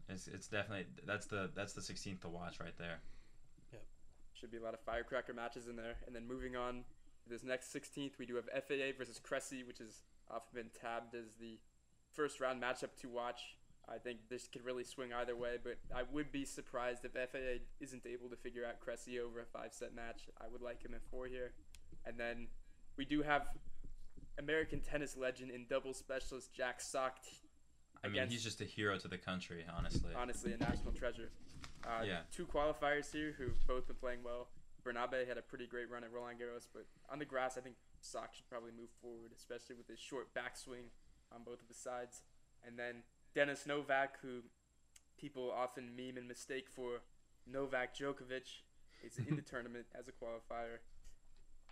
It's 0.08 0.28
it's 0.28 0.48
definitely 0.48 0.86
that's 1.06 1.26
the 1.26 1.50
that's 1.54 1.72
the 1.72 1.80
16th 1.80 2.20
to 2.20 2.28
watch 2.28 2.60
right 2.60 2.76
there. 2.78 3.00
Yep. 3.72 3.82
Should 4.34 4.50
be 4.50 4.58
a 4.58 4.62
lot 4.62 4.74
of 4.74 4.80
firecracker 4.80 5.32
matches 5.32 5.68
in 5.68 5.76
there. 5.76 5.96
And 6.06 6.14
then 6.14 6.26
moving 6.26 6.56
on 6.56 6.84
this 7.26 7.42
next 7.42 7.74
16th, 7.74 8.18
we 8.18 8.26
do 8.26 8.36
have 8.36 8.44
FAA 8.44 8.96
versus 8.98 9.18
Cressy, 9.18 9.62
which 9.64 9.78
has 9.78 10.02
often 10.30 10.54
been 10.54 10.70
tabbed 10.78 11.14
as 11.14 11.34
the 11.40 11.58
first 12.12 12.40
round 12.40 12.62
matchup 12.62 12.96
to 13.00 13.08
watch. 13.08 13.56
I 13.88 13.98
think 13.98 14.20
this 14.30 14.48
could 14.48 14.64
really 14.64 14.84
swing 14.84 15.12
either 15.12 15.36
way, 15.36 15.56
but 15.62 15.76
I 15.94 16.04
would 16.10 16.32
be 16.32 16.46
surprised 16.46 17.04
if 17.04 17.12
FAA 17.12 17.64
isn't 17.80 18.06
able 18.06 18.30
to 18.30 18.36
figure 18.36 18.64
out 18.64 18.80
Cressy 18.80 19.20
over 19.20 19.40
a 19.40 19.44
five 19.44 19.74
set 19.74 19.94
match. 19.94 20.22
I 20.40 20.44
would 20.50 20.62
like 20.62 20.82
him 20.82 20.94
in 20.94 21.00
four 21.10 21.26
here. 21.26 21.52
And 22.06 22.18
then 22.18 22.48
we 22.96 23.04
do 23.04 23.22
have 23.22 23.48
American 24.38 24.80
tennis 24.80 25.16
legend 25.16 25.50
and 25.50 25.68
double 25.68 25.92
specialist 25.92 26.52
Jack 26.54 26.80
Sock, 26.80 27.18
I 28.04 28.08
mean, 28.08 28.28
he's 28.28 28.44
just 28.44 28.60
a 28.60 28.64
hero 28.64 28.98
to 28.98 29.08
the 29.08 29.18
country, 29.18 29.64
honestly. 29.76 30.10
honestly 30.14 30.52
a 30.52 30.58
national 30.58 30.92
treasure. 30.92 31.30
Uh, 31.84 32.02
Yeah. 32.04 32.20
Two 32.30 32.46
qualifiers 32.46 33.10
here 33.12 33.34
who've 33.36 33.66
both 33.66 33.86
been 33.86 33.96
playing 33.96 34.22
well. 34.22 34.48
Bernabe 34.84 35.26
had 35.26 35.38
a 35.38 35.42
pretty 35.42 35.66
great 35.66 35.90
run 35.90 36.04
at 36.04 36.12
Roland 36.12 36.38
Garros, 36.38 36.68
but 36.72 36.86
on 37.10 37.18
the 37.18 37.24
grass, 37.24 37.56
I 37.56 37.62
think 37.62 37.76
Sock 38.00 38.34
should 38.34 38.48
probably 38.48 38.72
move 38.72 38.90
forward, 39.00 39.32
especially 39.34 39.76
with 39.76 39.88
his 39.88 39.98
short 39.98 40.34
backswing 40.34 40.92
on 41.34 41.42
both 41.44 41.62
of 41.62 41.68
his 41.68 41.78
sides. 41.78 42.22
And 42.66 42.78
then 42.78 43.02
Dennis 43.34 43.66
Novak, 43.66 44.18
who 44.20 44.42
people 45.18 45.50
often 45.50 45.96
meme 45.96 46.18
and 46.18 46.28
mistake 46.28 46.68
for 46.68 47.00
Novak 47.46 47.96
Djokovic, 47.96 48.60
is 49.02 49.18
in 49.18 49.36
the 49.36 49.42
tournament 49.50 49.86
as 49.98 50.06
a 50.08 50.12
qualifier. 50.12 50.80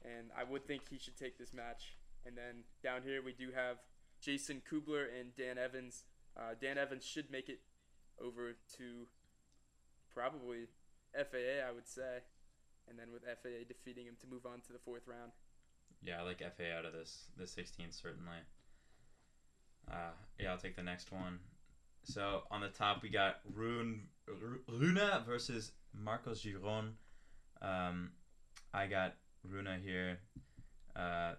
And 0.05 0.31
I 0.37 0.45
would 0.45 0.67
think 0.67 0.89
he 0.89 0.99
should 0.99 1.17
take 1.17 1.39
this 1.39 1.53
match. 1.53 1.97
And 2.25 2.37
then 2.37 2.65
down 2.83 3.03
here, 3.03 3.21
we 3.23 3.33
do 3.33 3.51
have 3.55 3.77
Jason 4.21 4.63
Kubler 4.71 5.07
and 5.19 5.35
Dan 5.37 5.59
Evans. 5.59 6.05
Uh, 6.37 6.55
Dan 6.61 6.79
Evans 6.79 7.05
should 7.05 7.31
make 7.31 7.49
it 7.49 7.61
over 8.23 8.57
to 8.77 9.07
probably 10.13 10.67
FAA, 11.15 11.67
I 11.67 11.73
would 11.73 11.87
say, 11.87 12.19
and 12.89 12.99
then 12.99 13.13
with 13.13 13.23
FAA 13.23 13.65
defeating 13.69 14.07
him 14.07 14.17
to 14.21 14.27
move 14.27 14.47
on 14.47 14.61
to 14.63 14.73
the 14.73 14.79
fourth 14.79 15.07
round. 15.07 15.33
Yeah, 16.03 16.21
I 16.21 16.23
like 16.23 16.39
FAA 16.41 16.77
out 16.77 16.85
of 16.85 16.93
this 16.93 17.27
the 17.37 17.45
16th 17.45 18.01
certainly. 18.01 18.39
Uh, 19.91 20.13
yeah, 20.39 20.51
I'll 20.51 20.59
take 20.59 20.77
the 20.77 20.83
next 20.83 21.13
one. 21.13 21.39
So 22.05 22.43
on 22.51 22.61
the 22.61 22.69
top 22.69 23.03
we 23.03 23.09
got 23.09 23.37
Rune 23.55 24.09
Ru- 24.27 24.63
Rune 24.69 25.01
versus 25.27 25.73
Marcos 25.93 26.45
Giron. 26.45 26.93
Um, 27.61 28.11
I 28.75 28.87
got 28.87 29.15
Rune 29.45 29.81
here, 29.85 30.19
uh, 30.97 31.35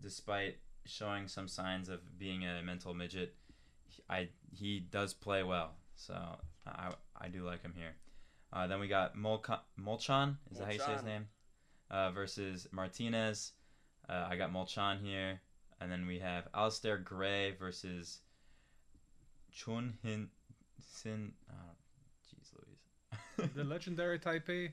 despite 0.00 0.56
showing 0.84 1.28
some 1.28 1.48
signs 1.48 1.88
of 1.88 2.18
being 2.18 2.46
a 2.46 2.62
mental 2.62 2.94
midget. 2.94 3.34
He- 3.96 4.02
I 4.10 4.28
he 4.54 4.80
does 4.80 5.14
play 5.14 5.42
well, 5.42 5.74
so 5.94 6.14
I 6.66 6.92
I 7.20 7.28
do 7.28 7.44
like 7.44 7.62
him 7.62 7.72
here. 7.76 7.94
Uh, 8.52 8.66
then 8.66 8.78
we 8.80 8.88
got 8.88 9.16
Molca- 9.16 9.62
Molcan. 9.78 10.36
Is 10.50 10.58
that 10.58 10.66
how 10.66 10.72
you 10.72 10.78
say 10.78 10.92
his 10.92 11.02
name? 11.02 11.26
Uh, 11.90 12.10
versus 12.12 12.66
Martinez. 12.72 13.52
Uh, 14.08 14.26
I 14.30 14.36
got 14.36 14.52
Molcan 14.52 15.00
here, 15.02 15.40
and 15.80 15.90
then 15.90 16.06
we 16.06 16.18
have 16.20 16.48
Alastair 16.54 16.96
Gray 16.98 17.52
versus 17.58 18.20
Chun 19.52 19.94
Hin 20.02 20.28
Sin. 20.80 21.32
Oh, 21.50 21.54
jeez, 22.28 22.52
Louise. 22.54 23.50
the 23.54 23.64
legendary 23.64 24.18
Taipei 24.18 24.72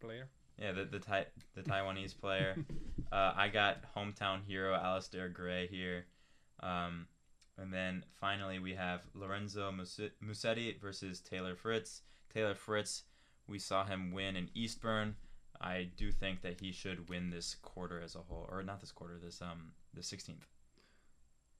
player. 0.00 0.28
yeah, 0.60 0.72
the 0.72 0.84
the, 0.84 0.98
tai- 0.98 1.26
the 1.54 1.62
Taiwanese 1.70 2.18
player. 2.18 2.56
Uh, 3.12 3.32
I 3.36 3.48
got 3.48 3.94
hometown 3.94 4.44
hero 4.46 4.74
Alastair 4.74 5.28
Gray 5.28 5.66
here. 5.68 6.06
Um, 6.60 7.06
and 7.58 7.72
then 7.72 8.04
finally 8.20 8.58
we 8.58 8.74
have 8.74 9.02
Lorenzo 9.14 9.72
Musetti 9.72 10.80
versus 10.80 11.20
Taylor 11.20 11.54
Fritz. 11.54 12.02
Taylor 12.32 12.54
Fritz, 12.54 13.02
we 13.46 13.58
saw 13.58 13.84
him 13.84 14.12
win 14.12 14.36
in 14.36 14.50
Eastbourne. 14.54 15.16
I 15.60 15.88
do 15.96 16.12
think 16.12 16.42
that 16.42 16.60
he 16.60 16.70
should 16.70 17.08
win 17.08 17.30
this 17.30 17.56
quarter 17.56 18.00
as 18.00 18.14
a 18.14 18.20
whole, 18.20 18.48
or 18.50 18.62
not 18.62 18.80
this 18.80 18.92
quarter, 18.92 19.18
this 19.18 19.42
um 19.42 19.72
the 19.92 20.02
16th. 20.02 20.46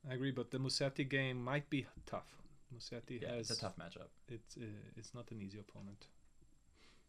I 0.08 0.14
agree, 0.14 0.30
but 0.30 0.50
the 0.50 0.58
Musetti 0.58 1.08
game 1.08 1.42
might 1.42 1.68
be 1.68 1.86
tough. 2.06 2.36
Musetti 2.72 3.20
Yeah, 3.22 3.32
has 3.32 3.50
it's 3.50 3.58
a 3.58 3.62
tough 3.62 3.76
matchup. 3.76 4.08
It's 4.28 4.56
uh, 4.56 4.64
it's 4.96 5.14
not 5.14 5.30
an 5.32 5.42
easy 5.42 5.58
opponent. 5.58 6.06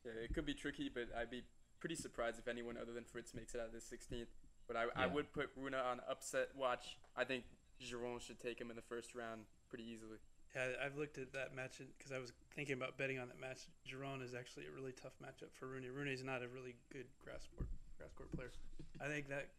Yeah, 0.03 0.13
it 0.23 0.33
could 0.33 0.45
be 0.45 0.53
tricky, 0.53 0.89
but 0.91 1.09
I'd 1.15 1.29
be 1.29 1.43
pretty 1.79 1.95
surprised 1.95 2.39
if 2.39 2.47
anyone 2.47 2.77
other 2.81 2.93
than 2.93 3.03
Fritz 3.03 3.33
makes 3.35 3.53
it 3.53 3.61
out 3.61 3.67
of 3.67 3.73
the 3.73 3.79
16th. 3.79 4.27
But 4.67 4.77
I, 4.77 4.85
I 4.95 5.07
would 5.07 5.33
put 5.33 5.49
Rune 5.55 5.73
on 5.73 5.99
upset 6.09 6.49
watch. 6.55 6.97
I 7.17 7.23
think 7.23 7.43
Giron 7.83 8.21
should 8.21 8.39
take 8.39 8.59
him 8.59 8.69
in 8.69 8.75
the 8.75 8.81
first 8.81 9.15
round 9.15 9.41
pretty 9.69 9.85
easily. 9.85 10.17
Yeah, 10.55 10.73
I've 10.83 10.97
looked 10.97 11.17
at 11.17 11.31
that 11.33 11.55
match 11.55 11.79
because 11.97 12.11
I 12.11 12.17
was 12.17 12.33
thinking 12.55 12.73
about 12.73 12.97
betting 12.97 13.19
on 13.19 13.27
that 13.27 13.39
match. 13.39 13.69
Giron 13.87 14.23
is 14.23 14.33
actually 14.33 14.65
a 14.65 14.71
really 14.71 14.91
tough 14.91 15.13
matchup 15.23 15.53
for 15.53 15.67
Rooney. 15.67 15.89
Rooney's 15.89 16.23
not 16.23 16.41
a 16.41 16.47
really 16.47 16.75
good 16.91 17.05
grass 17.23 17.47
court 17.55 17.69
grass 17.97 18.11
court 18.13 18.31
player. 18.31 18.51
I 18.99 19.07
think 19.07 19.29
that 19.29 19.49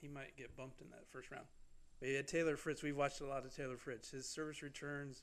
he 0.00 0.08
might 0.08 0.36
get 0.36 0.56
bumped 0.56 0.80
in 0.80 0.88
that 0.90 1.04
first 1.10 1.30
round. 1.30 1.46
But 2.00 2.08
yeah, 2.08 2.22
Taylor 2.22 2.56
Fritz. 2.56 2.82
We've 2.82 2.96
watched 2.96 3.20
a 3.20 3.26
lot 3.26 3.44
of 3.44 3.54
Taylor 3.54 3.76
Fritz. 3.76 4.10
His 4.10 4.28
service 4.28 4.62
returns 4.62 5.22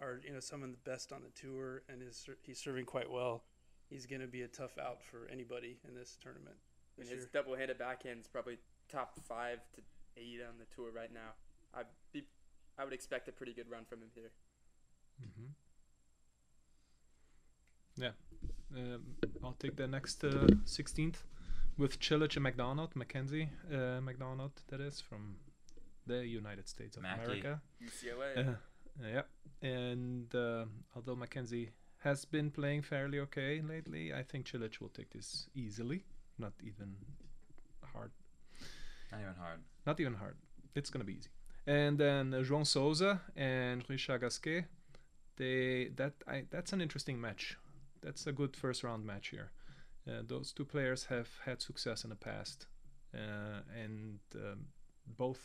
are 0.00 0.20
you 0.24 0.32
know 0.32 0.40
some 0.40 0.62
of 0.62 0.70
the 0.70 0.78
best 0.84 1.12
on 1.12 1.20
the 1.22 1.30
tour, 1.40 1.82
and 1.88 2.00
his 2.02 2.26
he's 2.42 2.58
serving 2.58 2.86
quite 2.86 3.10
well. 3.10 3.44
He's 3.90 4.06
going 4.06 4.20
to 4.20 4.26
be 4.26 4.42
a 4.42 4.48
tough 4.48 4.76
out 4.78 5.02
for 5.02 5.28
anybody 5.30 5.78
in 5.86 5.94
this 5.94 6.18
tournament. 6.20 6.56
And 6.98 7.06
this 7.06 7.14
his 7.14 7.26
double-handed 7.26 7.78
backhand 7.78 8.20
is 8.20 8.26
probably 8.26 8.58
top 8.90 9.18
five 9.26 9.60
to 9.74 9.80
eight 10.16 10.40
on 10.46 10.58
the 10.58 10.66
tour 10.74 10.90
right 10.94 11.12
now. 11.12 11.32
I'd 11.74 11.86
be, 12.12 12.24
I 12.78 12.84
would 12.84 12.92
expect 12.92 13.28
a 13.28 13.32
pretty 13.32 13.52
good 13.52 13.70
run 13.70 13.84
from 13.84 14.00
him 14.00 14.10
here. 14.14 14.30
Mm-hmm. 15.22 15.50
Yeah, 18.02 18.10
um, 18.76 19.02
I'll 19.42 19.56
take 19.58 19.76
the 19.76 19.86
next 19.88 20.22
uh, 20.22 20.46
16th. 20.64 21.16
with 21.76 22.00
Cilic 22.00 22.34
and 22.36 22.42
McDonald, 22.42 22.94
Mackenzie 22.94 23.50
uh, 23.72 24.00
McDonald, 24.00 24.52
that 24.68 24.80
is 24.80 25.00
from 25.00 25.36
the 26.06 26.26
United 26.26 26.68
States 26.68 26.96
of 26.96 27.02
Mackie. 27.02 27.24
America. 27.24 27.60
UCLA. 27.82 28.48
Uh, 28.48 28.52
yeah, 29.02 29.22
and 29.62 30.34
uh, 30.34 30.64
although 30.96 31.14
Mackenzie 31.16 31.70
has 31.98 32.24
been 32.24 32.50
playing 32.50 32.82
fairly 32.82 33.18
okay 33.20 33.60
lately, 33.60 34.12
I 34.12 34.22
think 34.22 34.46
Cilic 34.46 34.80
will 34.80 34.88
take 34.88 35.10
this 35.10 35.48
easily. 35.54 36.04
Not 36.38 36.52
even 36.62 36.94
hard. 37.92 38.12
Not 39.10 39.20
even 39.20 39.34
hard. 39.34 39.60
Not 39.86 40.00
even 40.00 40.14
hard. 40.14 40.36
It's 40.74 40.90
gonna 40.90 41.04
be 41.04 41.14
easy. 41.14 41.30
And 41.68 41.98
then 41.98 42.32
uh, 42.32 42.38
João 42.38 42.66
Sousa 42.66 43.20
and 43.36 43.84
Richard 43.90 44.22
Gasquet. 44.22 44.64
They 45.36 45.90
that 45.96 46.14
I 46.26 46.44
that's 46.50 46.72
an 46.72 46.80
interesting 46.80 47.20
match. 47.20 47.56
That's 48.00 48.26
a 48.26 48.32
good 48.32 48.56
first 48.56 48.82
round 48.82 49.04
match 49.04 49.28
here. 49.28 49.50
Uh, 50.08 50.22
those 50.26 50.52
two 50.52 50.64
players 50.64 51.04
have 51.04 51.28
had 51.44 51.60
success 51.60 52.04
in 52.04 52.10
the 52.10 52.16
past, 52.16 52.66
uh, 53.14 53.60
and 53.82 54.18
um, 54.34 54.64
both 55.18 55.38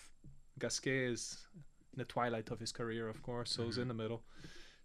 Gasquet 0.59 1.11
is 1.11 1.45
in 1.93 1.97
the 1.99 2.05
twilight 2.05 2.49
of 2.51 2.59
his 2.59 2.71
career, 2.71 3.09
of 3.09 3.21
course. 3.21 3.51
Sousa 3.51 3.81
in 3.81 3.89
the 3.89 3.93
middle. 3.93 4.21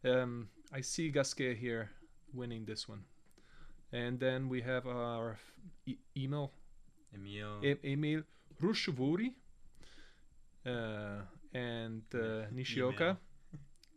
Um, 0.05 0.49
I 0.73 0.81
see 0.81 1.09
Gasquet 1.11 1.55
here 1.55 1.91
winning 2.35 2.65
this 2.65 2.89
one, 2.89 3.05
and 3.93 4.19
then 4.19 4.49
we 4.49 4.61
have 4.63 4.87
our 4.89 5.39
e- 5.87 5.99
email. 6.17 6.51
Emil. 7.15 7.65
E- 7.65 7.93
Emil 7.93 8.23
Ruusuvuori 8.61 9.33
uh, 10.69 11.23
and 11.55 12.03
uh, 12.15 12.47
Nishioka. 12.53 13.17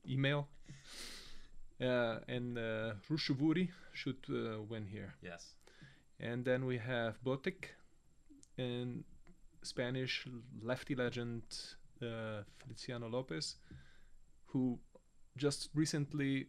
Email. 0.10 0.48
Uh, 1.82 2.20
and 2.28 2.58
uh, 2.58 2.94
Ruusuvuori 3.10 3.70
should 3.94 4.24
uh, 4.30 4.62
win 4.70 4.86
here. 4.86 5.16
yes. 5.22 5.56
And 6.20 6.46
then 6.46 6.66
we 6.66 6.78
have 6.78 7.16
Botic 7.24 7.70
and 8.58 9.04
Spanish 9.64 10.28
lefty 10.62 10.94
legend 10.94 11.42
uh, 12.02 12.44
Feliciano 12.60 13.10
Lopez, 13.10 13.56
who 14.46 14.78
just 15.38 15.70
recently 15.74 16.48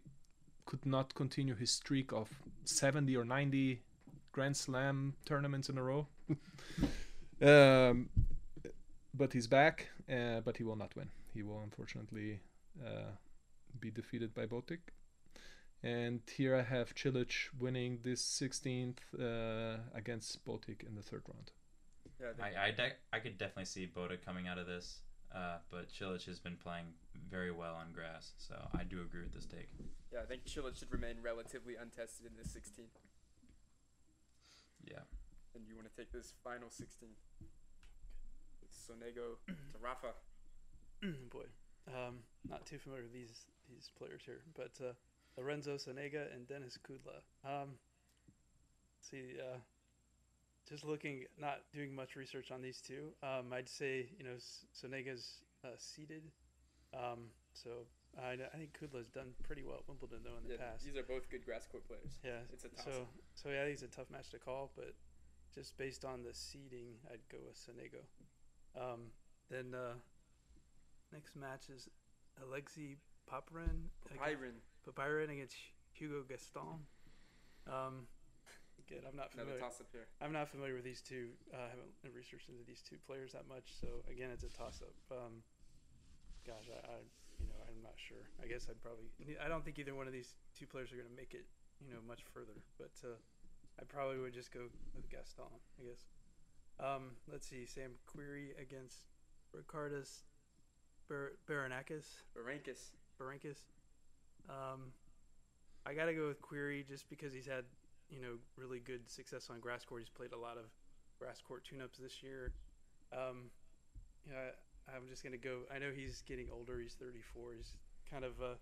could 0.67 0.85
not 0.85 1.15
continue 1.15 1.55
his 1.55 1.71
streak 1.71 2.13
of 2.13 2.29
70 2.65 3.17
or 3.17 3.25
90 3.25 3.81
Grand 4.33 4.57
Slam 4.57 5.15
tournaments 5.25 5.69
in 5.69 5.79
a 5.79 5.83
row. 5.83 6.07
um, 7.43 8.11
but 9.15 9.33
he's 9.33 9.47
back, 9.47 9.89
uh, 10.11 10.41
but 10.41 10.57
he 10.57 10.65
will 10.65 10.77
not 10.77 10.95
win. 10.97 11.11
He 11.35 11.43
will 11.43 11.61
unfortunately 11.63 12.41
uh, 12.85 13.13
be 13.81 13.91
defeated 13.91 14.35
by 14.35 14.47
Botic. 14.47 14.79
And 15.83 16.21
here 16.37 16.55
I 16.55 16.63
have 16.63 16.95
Cilic 16.95 17.33
winning 17.59 17.99
this 18.05 18.23
16th 18.23 18.99
uh, 19.19 19.79
against 19.95 20.45
Botic 20.45 20.87
in 20.87 20.95
the 20.95 21.03
third 21.03 21.23
round. 21.29 21.51
Yeah, 22.21 22.29
I 22.41 22.47
I 22.47 22.67
I, 22.67 22.71
de- 22.71 22.97
I 23.13 23.19
could 23.19 23.37
definitely 23.37 23.65
see 23.65 23.91
Boda 23.93 24.17
coming 24.25 24.47
out 24.47 24.59
of 24.59 24.67
this, 24.69 25.01
uh, 25.35 25.57
but 25.71 25.89
Cilic 25.91 26.25
has 26.27 26.39
been 26.39 26.57
playing 26.57 26.87
very 27.29 27.51
well 27.51 27.75
on 27.75 27.93
grass, 27.93 28.33
so 28.39 28.55
I 28.79 28.85
do 28.85 29.01
agree 29.01 29.23
with 29.23 29.35
this 29.35 29.47
take. 29.47 29.69
yeah, 30.13 30.21
I 30.23 30.27
think 30.27 30.45
Cilic 30.45 30.77
should 30.79 30.93
remain 30.93 31.17
relatively 31.21 31.75
untested 31.75 32.27
in 32.27 32.33
this 32.37 32.53
16th. 32.55 32.95
Yeah. 34.85 35.03
And 35.55 35.65
you 35.67 35.75
want 35.75 35.89
to 35.89 35.97
take 35.97 36.13
this 36.13 36.33
final 36.45 36.71
16. 36.71 37.09
Sonego 38.83 39.39
to 39.47 39.79
Rafa. 39.81 40.13
Boy, 41.31 41.47
um, 41.89 42.19
not 42.49 42.67
too 42.67 42.79
familiar 42.79 43.05
with 43.05 43.13
these 43.13 43.47
these 43.69 43.91
players 43.97 44.23
here, 44.25 44.41
but 44.57 44.73
uh, 44.81 44.93
Lorenzo 45.39 45.77
Sonego 45.77 46.33
and 46.35 46.47
Denis 46.47 46.79
Kudla. 46.79 47.23
Um, 47.45 47.71
see, 49.01 49.35
uh, 49.41 49.59
just 50.69 50.85
looking, 50.85 51.25
not 51.41 51.61
doing 51.75 51.95
much 51.95 52.17
research 52.17 52.51
on 52.51 52.63
these 52.63 52.81
two. 52.81 53.13
Um, 53.23 53.53
I'd 53.53 53.69
say 53.69 54.07
you 54.19 54.25
know 54.25 54.37
Sonego's 54.75 55.43
uh, 55.65 55.69
seeded, 55.77 56.23
um, 56.95 57.31
so 57.53 57.71
I, 58.19 58.33
I 58.35 58.57
think 58.59 58.79
Kudla's 58.81 59.09
done 59.09 59.33
pretty 59.43 59.63
well 59.65 59.77
at 59.81 59.89
Wimbledon 59.89 60.21
though 60.25 60.37
in 60.43 60.49
the 60.49 60.55
Yeah, 60.55 60.71
past. 60.73 60.85
these 60.85 60.97
are 60.97 61.03
both 61.03 61.29
good 61.31 61.45
grass 61.45 61.67
court 61.71 61.87
players. 61.87 62.19
Yeah, 62.25 62.41
It's 62.53 62.65
a 62.65 62.69
toss 62.69 62.85
so 62.85 63.07
so 63.35 63.49
yeah, 63.49 63.63
I 63.63 63.65
think 63.65 63.75
it's 63.75 63.83
a 63.83 63.89
tough 63.97 64.11
match 64.11 64.31
to 64.31 64.39
call, 64.39 64.71
but 64.77 64.95
just 65.55 65.77
based 65.77 66.05
on 66.05 66.23
the 66.23 66.33
seeding, 66.33 66.95
I'd 67.11 67.27
go 67.31 67.39
with 67.47 67.57
Sonego. 67.57 68.03
Um, 68.77 69.13
then 69.51 69.75
uh, 69.75 69.95
next 71.13 71.37
match 71.37 71.69
is 71.69 71.89
Alexei 72.41 72.97
Popyrin 73.29 73.93
Byron, 74.97 75.31
against 75.31 75.57
Hugo 75.93 76.25
Gaston. 76.29 76.89
Um, 77.69 78.09
again, 78.81 79.05
I'm 79.07 79.17
not 79.17 79.31
another 79.35 79.57
familiar. 79.57 79.61
toss 79.61 79.81
up 79.81 79.89
here. 79.93 80.09
I'm 80.21 80.33
not 80.33 80.49
familiar 80.49 80.75
with 80.75 80.85
these 80.85 81.01
two. 81.01 81.31
Uh, 81.53 81.69
I 81.69 81.71
haven't 81.71 81.93
researched 82.17 82.49
into 82.49 82.65
these 82.67 82.83
two 82.83 82.97
players 83.07 83.33
that 83.33 83.47
much, 83.47 83.77
so 83.79 84.03
again, 84.11 84.31
it's 84.33 84.43
a 84.43 84.51
toss-up. 84.51 84.97
Um, 85.13 85.45
gosh, 86.43 86.67
I, 86.67 86.81
I, 86.81 86.99
you 87.39 87.47
know, 87.47 87.61
I'm 87.69 87.81
not 87.83 87.95
sure. 87.97 88.25
I 88.43 88.49
guess 88.49 88.67
I'd 88.69 88.81
probably. 88.83 89.07
I 89.39 89.49
don't 89.49 89.65
think 89.65 89.79
either 89.79 89.95
one 89.95 90.07
of 90.09 90.13
these 90.13 90.35
two 90.59 90.67
players 90.67 90.91
are 90.93 90.99
going 90.99 91.09
to 91.09 91.15
make 91.15 91.35
it, 91.35 91.47
you 91.79 91.93
know, 91.93 92.03
much 92.07 92.25
further. 92.35 92.57
But 92.81 92.93
uh, 93.05 93.21
I 93.79 93.85
probably 93.85 94.19
would 94.19 94.35
just 94.35 94.51
go 94.51 94.67
with 94.97 95.09
Gaston. 95.09 95.49
I 95.79 95.83
guess. 95.87 96.03
Um, 96.83 97.13
let's 97.31 97.49
see, 97.49 97.65
Sam 97.65 97.93
Querrey 98.11 98.61
against 98.61 99.05
Ricardas 99.55 100.23
Bar- 101.09 101.35
Berankis. 101.49 102.07
Berankis. 102.37 102.91
Berankis. 103.21 103.59
Um, 104.51 104.93
I 105.87 105.95
got 105.95 106.07
to 106.07 106.15
go 106.15 106.27
with 106.27 106.43
Querrey 106.43 106.87
just 106.87 107.09
because 107.09 107.33
he's 107.33 107.47
had, 107.47 107.65
you 108.11 108.21
know, 108.21 108.35
really 108.57 108.81
good 108.81 109.09
success 109.09 109.49
on 109.49 109.61
grass 109.61 109.85
court. 109.85 110.01
He's 110.01 110.11
played 110.11 110.33
a 110.33 110.39
lot 110.39 110.59
of 110.59 110.65
grass 111.21 111.41
court 111.41 111.65
tune-ups 111.65 111.99
this 111.99 112.21
year. 112.21 112.53
Um, 113.13 113.51
you 114.27 114.33
know, 114.33 114.39
I, 114.39 114.97
I'm 114.97 115.07
just 115.09 115.23
gonna 115.23 115.37
go. 115.37 115.61
I 115.73 115.79
know 115.79 115.91
he's 115.95 116.23
getting 116.23 116.49
older. 116.53 116.81
He's 116.81 116.95
34. 116.95 117.55
He's 117.57 117.75
kind 118.11 118.25
of 118.25 118.33
uh, 118.43 118.55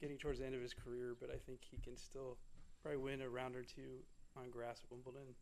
getting 0.00 0.18
towards 0.18 0.40
the 0.40 0.46
end 0.46 0.54
of 0.54 0.62
his 0.62 0.74
career, 0.74 1.14
but 1.20 1.30
I 1.30 1.38
think 1.46 1.60
he 1.70 1.78
can 1.78 1.96
still 1.96 2.38
probably 2.82 2.98
win 2.98 3.22
a 3.22 3.28
round 3.28 3.54
or 3.54 3.62
two 3.62 4.02
on 4.36 4.50
grass 4.50 4.80
at 4.82 4.90
Wimbledon. 4.90 5.34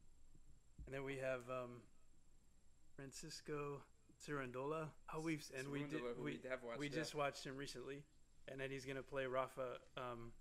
And 0.89 0.95
then 0.95 1.05
we 1.05 1.17
have 1.17 1.41
um, 1.51 1.83
Francisco 2.97 3.83
Cerúndolo. 4.27 4.87
Oh, 5.15 5.21
we've 5.21 5.45
and 5.59 5.69
we 5.69 5.81
did 5.81 6.01
we 6.19 6.41
have 6.49 6.63
watched. 6.63 6.81
we 6.81 6.89
yeah. 6.89 6.95
just 6.95 7.15
watched 7.15 7.45
him 7.45 7.59
recently, 7.59 8.03
and 8.51 8.59
then 8.59 8.71
he's 8.71 8.87
gonna 8.87 9.03
play 9.03 9.27
Rafa 9.27 9.77
um, 9.99 10.33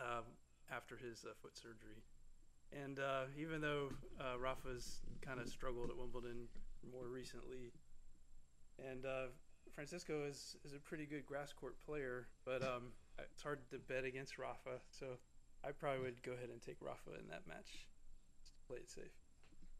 um, 0.00 0.24
after 0.74 0.96
his 0.96 1.24
uh, 1.24 1.34
foot 1.40 1.56
surgery. 1.56 2.02
And 2.72 2.98
uh, 2.98 3.26
even 3.38 3.60
though 3.60 3.90
uh, 4.18 4.40
Rafa's 4.40 5.02
kind 5.24 5.38
of 5.38 5.48
struggled 5.48 5.90
at 5.90 5.96
Wimbledon 5.96 6.48
more 6.92 7.06
recently, 7.06 7.70
and 8.90 9.06
uh, 9.06 9.26
Francisco 9.70 10.24
is 10.28 10.56
is 10.64 10.72
a 10.72 10.80
pretty 10.80 11.06
good 11.06 11.24
grass 11.26 11.52
court 11.52 11.76
player, 11.86 12.26
but 12.44 12.60
um, 12.64 12.90
it's 13.20 13.44
hard 13.44 13.60
to 13.70 13.78
bet 13.78 14.04
against 14.04 14.36
Rafa. 14.36 14.80
So 14.90 15.06
I 15.64 15.70
probably 15.70 16.02
would 16.02 16.24
go 16.24 16.32
ahead 16.32 16.48
and 16.50 16.60
take 16.60 16.78
Rafa 16.80 17.10
in 17.20 17.28
that 17.28 17.46
match. 17.46 17.86
Just 18.80 18.94
to 18.94 19.00
play 19.00 19.04
it 19.04 19.06
safe. 19.06 19.12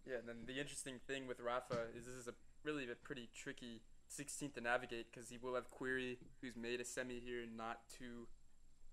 Yeah, 0.07 0.18
and 0.18 0.28
then 0.28 0.47
the 0.47 0.61
interesting 0.61 0.99
thing 1.07 1.26
with 1.26 1.40
Rafa 1.40 1.86
is 1.97 2.07
this 2.07 2.16
is 2.16 2.28
a 2.28 2.34
really 2.64 2.84
a 2.84 2.95
pretty 2.95 3.28
tricky 3.34 3.82
16th 4.11 4.55
to 4.55 4.61
navigate 4.61 5.07
because 5.12 5.30
he 5.30 5.38
will 5.38 5.55
have 5.55 5.70
Querrey, 5.70 6.18
who's 6.40 6.57
made 6.57 6.80
a 6.80 6.84
semi 6.84 7.20
here 7.20 7.45
not 7.57 7.80
too 7.88 8.26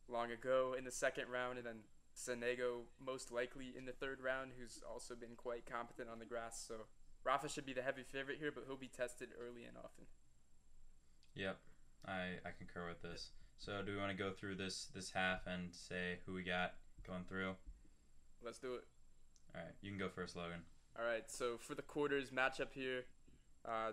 long 0.08 0.32
ago 0.32 0.76
in 0.78 0.86
the 0.86 0.92
second 0.92 1.30
round, 1.30 1.58
and 1.58 1.68
then 1.68 1.80
Sonego 2.16 2.84
most 3.04 3.32
likely 3.32 3.74
in 3.78 3.86
the 3.86 3.92
third 3.92 4.20
round, 4.22 4.52
who's 4.60 4.82
also 4.90 5.16
been 5.16 5.36
quite 5.36 5.66
competent 5.66 6.10
on 6.10 6.20
the 6.20 6.26
grass. 6.26 6.64
So 6.68 6.86
Rafa 7.24 7.50
should 7.50 7.66
be 7.66 7.74
the 7.74 7.82
heavy 7.82 8.04
favorite 8.04 8.38
here, 8.40 8.52
but 8.52 8.66
he'll 8.68 8.78
be 8.78 8.88
tested 8.88 9.30
early 9.40 9.64
and 9.66 9.78
often. 9.78 10.06
Yep, 11.36 11.58
I 12.08 12.38
I 12.46 12.52
concur 12.58 12.88
with 12.88 13.02
this. 13.02 13.32
So 13.58 13.82
do 13.86 13.94
we 13.94 13.98
want 13.98 14.12
to 14.12 14.18
go 14.18 14.32
through 14.32 14.56
this 14.56 14.88
this 14.94 15.12
half 15.12 15.48
and 15.48 15.74
say 15.74 16.20
who 16.26 16.34
we 16.34 16.44
got 16.44 16.76
going 17.06 17.24
through? 17.28 17.56
Let's 18.44 18.60
do 18.60 18.76
it. 18.76 18.86
All 19.56 19.62
right, 19.62 19.74
you 19.82 19.90
can 19.92 20.00
go 20.00 20.10
first, 20.10 20.36
Logan. 20.36 20.62
All 20.98 21.06
right, 21.06 21.30
so 21.30 21.58
for 21.58 21.76
the 21.76 21.82
quarters 21.82 22.30
matchup 22.32 22.74
here, 22.74 23.06
uh, 23.66 23.92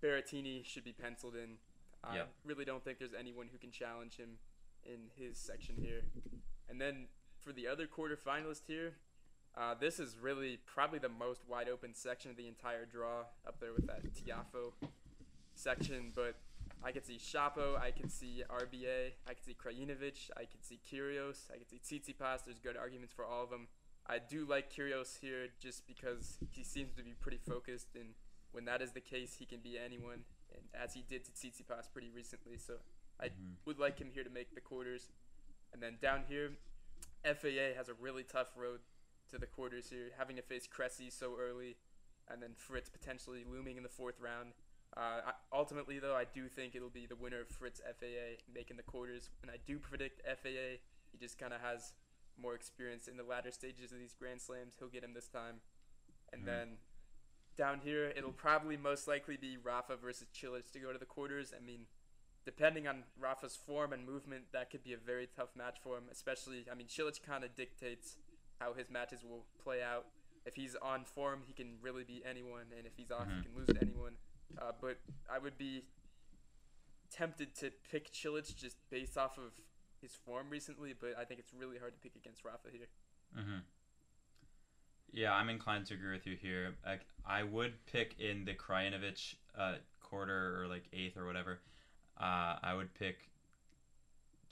Berrettini 0.00 0.64
should 0.64 0.84
be 0.84 0.92
penciled 0.92 1.34
in. 1.36 1.58
I 2.04 2.16
Yep. 2.16 2.34
really 2.44 2.64
don't 2.64 2.82
think 2.82 2.98
there's 2.98 3.14
anyone 3.14 3.48
who 3.48 3.58
can 3.58 3.70
challenge 3.70 4.16
him 4.16 4.38
in 4.84 5.10
his 5.16 5.38
section 5.38 5.76
here. 5.76 6.02
And 6.68 6.80
then 6.80 7.08
for 7.38 7.52
the 7.52 7.66
other 7.68 7.86
quarterfinalist 7.86 8.66
here, 8.66 8.96
uh, 9.54 9.74
this 9.74 10.00
is 10.00 10.16
really 10.18 10.56
probably 10.56 10.98
the 10.98 11.08
most 11.08 11.46
wide 11.46 11.68
open 11.68 11.94
section 11.94 12.30
of 12.30 12.36
the 12.36 12.48
entire 12.48 12.86
draw, 12.86 13.26
up 13.46 13.60
there 13.60 13.72
with 13.72 13.86
that 13.86 14.02
Tiafoe 14.14 14.72
section. 15.54 16.10
But 16.14 16.36
I 16.82 16.90
could 16.90 17.04
see 17.04 17.18
Shapo, 17.18 17.78
I 17.78 17.90
could 17.90 18.10
see 18.10 18.42
RBA, 18.48 19.12
I 19.26 19.34
could 19.34 19.44
see 19.44 19.54
Krajinovic, 19.54 20.30
I 20.36 20.46
could 20.46 20.64
see 20.64 20.80
Kyrgios, 20.90 21.50
I 21.52 21.58
could 21.58 21.68
see 21.68 21.78
Tsitsipas. 21.78 22.44
There's 22.44 22.58
good 22.58 22.76
arguments 22.76 23.12
for 23.12 23.24
all 23.24 23.44
of 23.44 23.50
them. 23.50 23.68
I 24.06 24.18
do 24.18 24.44
like 24.44 24.72
Kyrgios 24.72 25.20
here 25.20 25.48
just 25.60 25.86
because 25.86 26.38
he 26.50 26.64
seems 26.64 26.94
to 26.94 27.02
be 27.02 27.14
pretty 27.14 27.38
focused, 27.38 27.94
and 27.94 28.14
when 28.50 28.64
that 28.64 28.82
is 28.82 28.92
the 28.92 29.00
case, 29.00 29.36
he 29.38 29.46
can 29.46 29.60
be 29.60 29.78
anyone, 29.78 30.24
and 30.52 30.62
as 30.74 30.94
he 30.94 31.02
did 31.02 31.24
to 31.24 31.32
Tsitsipas 31.32 31.92
pretty 31.92 32.10
recently. 32.10 32.58
So 32.58 32.80
I 33.20 33.28
Mhm. 33.28 33.56
would 33.64 33.78
like 33.78 33.98
him 33.98 34.10
here 34.10 34.24
to 34.24 34.30
make 34.30 34.54
the 34.54 34.60
quarters. 34.60 35.12
And 35.72 35.82
then 35.82 35.98
down 35.98 36.24
here, 36.26 36.56
FAA 37.24 37.74
has 37.74 37.88
a 37.88 37.94
really 37.94 38.24
tough 38.24 38.56
road 38.56 38.80
to 39.28 39.38
the 39.38 39.46
quarters 39.46 39.90
here, 39.90 40.12
having 40.18 40.36
to 40.36 40.42
face 40.42 40.66
Cressy 40.66 41.08
so 41.10 41.38
early, 41.38 41.76
and 42.28 42.42
then 42.42 42.54
Fritz 42.54 42.90
potentially 42.90 43.44
looming 43.44 43.76
in 43.76 43.82
the 43.82 43.88
fourth 43.88 44.20
round. 44.20 44.54
Uh, 44.94 45.22
I, 45.24 45.34
ultimately, 45.52 45.98
though, 45.98 46.14
I 46.14 46.24
do 46.24 46.48
think 46.48 46.74
it'll 46.74 46.90
be 46.90 47.06
the 47.06 47.16
winner 47.16 47.40
of 47.40 47.48
Fritz 47.48 47.80
FAA 47.80 48.36
making 48.52 48.76
the 48.76 48.82
quarters, 48.82 49.30
and 49.40 49.50
I 49.50 49.56
do 49.56 49.78
predict 49.78 50.20
FAA. 50.26 50.80
He 51.10 51.18
just 51.18 51.38
kind 51.38 51.54
of 51.54 51.62
has 51.62 51.94
more 52.36 52.54
experience 52.54 53.08
in 53.08 53.16
the 53.16 53.22
latter 53.22 53.50
stages 53.50 53.92
of 53.92 53.98
these 53.98 54.14
Grand 54.14 54.40
Slams. 54.40 54.74
He'll 54.78 54.88
get 54.88 55.04
him 55.04 55.14
this 55.14 55.28
time, 55.28 55.60
and 56.32 56.42
Mhm. 56.42 56.46
then 56.46 56.78
down 57.56 57.80
here, 57.80 58.06
it'll 58.16 58.32
probably 58.32 58.76
most 58.76 59.06
likely 59.06 59.36
be 59.36 59.56
Rafa 59.56 59.96
versus 59.96 60.28
Cilic 60.32 60.70
to 60.70 60.80
go 60.80 60.92
to 60.92 60.98
the 60.98 61.06
quarters. 61.06 61.52
I 61.52 61.60
mean, 61.60 61.86
depending 62.44 62.88
on 62.88 63.04
Rafa's 63.16 63.56
form 63.56 63.92
and 63.92 64.06
movement, 64.06 64.52
that 64.52 64.70
could 64.70 64.82
be 64.82 64.92
a 64.92 64.96
very 64.96 65.26
tough 65.26 65.54
match 65.54 65.78
for 65.80 65.98
him. 65.98 66.08
Especially, 66.10 66.68
I 66.70 66.74
mean, 66.74 66.88
Cilic 66.88 67.22
kind 67.22 67.44
of 67.44 67.54
dictates 67.54 68.16
how 68.58 68.72
his 68.72 68.90
matches 68.90 69.22
will 69.22 69.44
play 69.58 69.82
out. 69.82 70.06
If 70.44 70.56
he's 70.56 70.74
on 70.76 71.04
form, 71.04 71.42
he 71.42 71.52
can 71.52 71.80
really 71.80 72.04
beat 72.04 72.24
anyone, 72.24 72.72
and 72.72 72.86
if 72.86 72.96
he's 72.96 73.10
off, 73.10 73.28
Mhm. 73.28 73.36
he 73.36 73.42
can 73.44 73.54
lose 73.54 73.68
to 73.68 73.80
anyone. 73.80 74.18
Uh, 74.58 74.72
but 74.72 74.98
I 75.28 75.38
would 75.38 75.56
be 75.56 75.86
tempted 77.10 77.54
to 77.56 77.70
pick 77.70 78.10
Cilic 78.10 78.56
just 78.56 78.88
based 78.88 79.18
off 79.18 79.38
of 79.38 79.60
his 80.02 80.12
form 80.12 80.50
recently, 80.50 80.94
but 80.98 81.14
I 81.18 81.24
think 81.24 81.40
it's 81.40 81.52
really 81.54 81.78
hard 81.78 81.94
to 81.94 81.98
pick 82.00 82.16
against 82.16 82.44
Rafa 82.44 82.68
here. 82.70 82.88
Mm-hmm. 83.38 83.58
Yeah, 85.12 85.32
I'm 85.32 85.48
inclined 85.48 85.86
to 85.86 85.94
agree 85.94 86.12
with 86.12 86.26
you 86.26 86.36
here. 86.36 86.74
I, 86.86 86.98
I 87.26 87.42
would 87.42 87.74
pick 87.86 88.18
in 88.18 88.44
the 88.44 88.54
Krajinovic 88.54 89.34
uh, 89.58 89.74
quarter 90.00 90.60
or 90.60 90.66
like 90.66 90.84
eighth 90.92 91.16
or 91.16 91.26
whatever. 91.26 91.60
Uh, 92.20 92.56
I 92.62 92.74
would 92.74 92.92
pick 92.94 93.28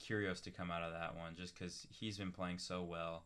Kyrgios 0.01 0.41
to 0.43 0.51
come 0.51 0.71
out 0.71 0.83
of 0.83 0.93
that 0.93 1.15
one 1.15 1.35
just 1.35 1.57
because 1.57 1.87
he's 1.91 2.17
been 2.17 2.31
playing 2.31 2.57
so 2.57 2.83
well, 2.83 3.23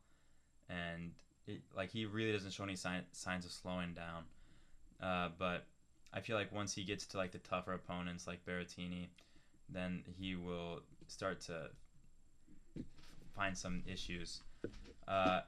and 0.69 1.11
it, 1.47 1.61
like 1.75 1.91
he 1.91 2.05
really 2.05 2.31
doesn't 2.31 2.51
show 2.51 2.63
any 2.63 2.75
sign, 2.75 3.03
signs 3.11 3.45
of 3.45 3.51
slowing 3.51 3.93
down. 3.93 4.23
Uh, 5.01 5.29
but 5.37 5.65
I 6.13 6.21
feel 6.21 6.37
like 6.37 6.53
once 6.53 6.73
he 6.73 6.83
gets 6.83 7.05
to 7.07 7.17
like 7.17 7.31
the 7.31 7.39
tougher 7.39 7.73
opponents 7.73 8.27
like 8.27 8.45
Berrettini, 8.45 9.07
then 9.69 10.03
he 10.17 10.35
will 10.35 10.81
start 11.07 11.41
to 11.41 11.69
find 13.35 13.57
some 13.57 13.83
issues. 13.85 14.41
Uh, 15.07 15.41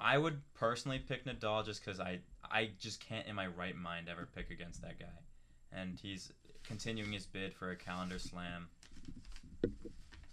I 0.00 0.18
would 0.18 0.40
personally 0.54 0.98
pick 0.98 1.24
Nadal 1.24 1.64
just 1.64 1.84
because 1.84 2.00
I 2.00 2.18
I 2.50 2.70
just 2.78 3.00
can't 3.00 3.26
in 3.26 3.34
my 3.34 3.46
right 3.46 3.76
mind 3.76 4.08
ever 4.08 4.28
pick 4.34 4.50
against 4.50 4.82
that 4.82 4.98
guy, 4.98 5.18
and 5.72 5.98
he's 6.00 6.32
continuing 6.64 7.12
his 7.12 7.26
bid 7.26 7.54
for 7.54 7.70
a 7.70 7.76
calendar 7.76 8.18
slam. 8.18 8.68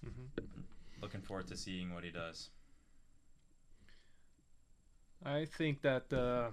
hmm 0.03 0.25
Looking 1.01 1.21
forward 1.21 1.47
to 1.47 1.55
seeing 1.57 1.93
what 1.93 2.03
he 2.03 2.11
does. 2.11 2.49
I 5.25 5.45
think 5.45 5.81
that 5.81 6.11
uh, 6.13 6.51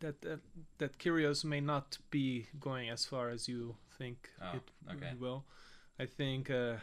that 0.00 0.24
uh, 0.26 0.36
that 0.78 0.98
Kyrgios 0.98 1.44
may 1.44 1.60
not 1.60 1.98
be 2.10 2.46
going 2.60 2.90
as 2.90 3.04
far 3.04 3.30
as 3.30 3.48
you 3.48 3.76
think 3.98 4.30
Oh, 4.42 4.56
it 4.56 4.62
okay. 4.96 5.12
will. 5.18 5.44
I 5.98 6.06
think 6.06 6.50
uh, 6.50 6.74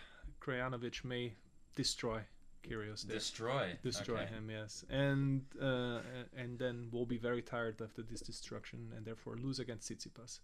Krajinovic 0.42 1.04
may 1.04 1.34
destroy 1.76 2.22
Kyrgios 2.64 3.04
there. 3.04 3.18
Destroy. 3.18 3.78
destroy 3.84 4.22
okay. 4.22 4.34
him 4.34 4.50
yes 4.50 4.84
and 4.90 5.44
uh, 5.62 6.00
and 6.36 6.60
then 6.60 6.90
we'll 6.92 7.06
be 7.06 7.18
very 7.18 7.42
tired 7.42 7.82
after 7.82 8.02
this 8.02 8.22
destruction 8.22 8.92
and 8.96 9.06
therefore 9.06 9.36
lose 9.38 9.60
against 9.60 9.90
Tsitsipas 9.90 10.40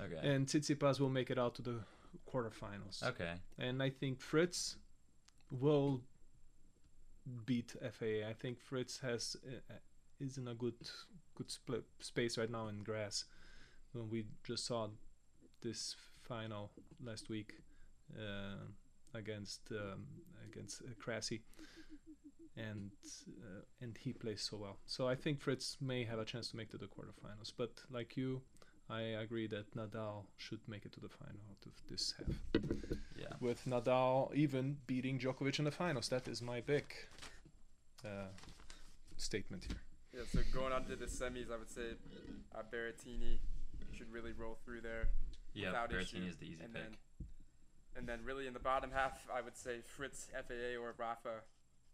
Okay. 0.00 0.18
and 0.28 0.46
Tsitsipas 0.46 0.98
will 0.98 1.08
make 1.10 1.30
it 1.30 1.38
out 1.38 1.54
to 1.56 1.62
the 1.62 1.76
quarterfinals 2.30 3.02
Okay. 3.02 3.34
and 3.58 3.82
I 3.82 3.90
think 3.90 4.20
Fritz 4.20 4.76
will 5.50 6.02
beat 7.46 7.74
FAA 7.80 8.28
I 8.28 8.34
think 8.38 8.58
Fritz 8.58 8.98
has 9.00 9.36
uh, 9.46 9.74
is 10.18 10.38
in 10.38 10.48
a 10.48 10.54
good 10.54 10.74
good 11.36 11.50
split 11.50 11.84
space 12.00 12.36
right 12.36 12.50
now 12.50 12.66
in 12.68 12.82
grass 12.82 13.24
when 13.92 14.10
we 14.10 14.24
just 14.42 14.66
saw 14.66 14.88
this 15.60 15.94
final 16.20 16.70
last 17.04 17.28
week 17.28 17.54
uh, 18.18 18.64
against 19.14 19.60
um, 19.70 20.06
against 20.50 20.82
uh, 20.82 20.88
Cressy 20.98 21.42
and 22.56 22.90
uh, 23.28 23.62
and 23.80 23.96
he 23.98 24.12
plays 24.12 24.46
so 24.48 24.56
well. 24.56 24.78
So 24.86 25.08
I 25.08 25.14
think 25.14 25.40
Fritz 25.40 25.76
may 25.80 26.04
have 26.04 26.18
a 26.18 26.24
chance 26.24 26.50
to 26.50 26.56
make 26.56 26.70
to 26.70 26.78
the 26.78 26.86
quarterfinals. 26.86 27.52
But 27.56 27.70
like 27.90 28.16
you, 28.16 28.42
I 28.90 29.00
agree 29.00 29.46
that 29.48 29.74
Nadal 29.74 30.24
should 30.36 30.60
make 30.68 30.84
it 30.84 30.92
to 30.92 31.00
the 31.00 31.08
final 31.08 31.40
out 31.50 31.66
of 31.66 31.72
this 31.88 32.14
half. 32.18 32.62
Yeah. 33.18 33.26
With 33.40 33.64
Nadal 33.64 34.34
even 34.34 34.78
beating 34.86 35.18
Djokovic 35.18 35.58
in 35.58 35.64
the 35.64 35.70
finals. 35.70 36.08
That 36.08 36.28
is 36.28 36.42
my 36.42 36.60
big 36.60 36.84
uh, 38.04 38.28
statement 39.16 39.64
here. 39.64 39.76
Yeah, 40.14 40.24
so 40.30 40.40
going 40.52 40.72
on 40.72 40.84
to 40.86 40.96
the 40.96 41.06
semis, 41.06 41.50
I 41.50 41.56
would 41.56 41.70
say 41.70 41.94
uh, 42.54 42.62
Berrettini 42.70 43.38
should 43.96 44.12
really 44.12 44.32
roll 44.32 44.58
through 44.64 44.82
there. 44.82 45.08
Yeah. 45.54 45.68
without 45.68 45.92
issue. 45.92 46.16
Berrettini 46.16 46.28
is 46.28 46.36
the 46.36 46.46
easy 46.46 46.64
and 46.64 46.74
pick. 46.74 46.82
And 47.96 48.08
then 48.08 48.20
really 48.24 48.46
in 48.46 48.54
the 48.54 48.58
bottom 48.60 48.90
half, 48.92 49.28
I 49.32 49.40
would 49.42 49.56
say 49.56 49.80
Fritz, 49.84 50.28
FAA, 50.32 50.80
or 50.80 50.94
Rafa 50.96 51.28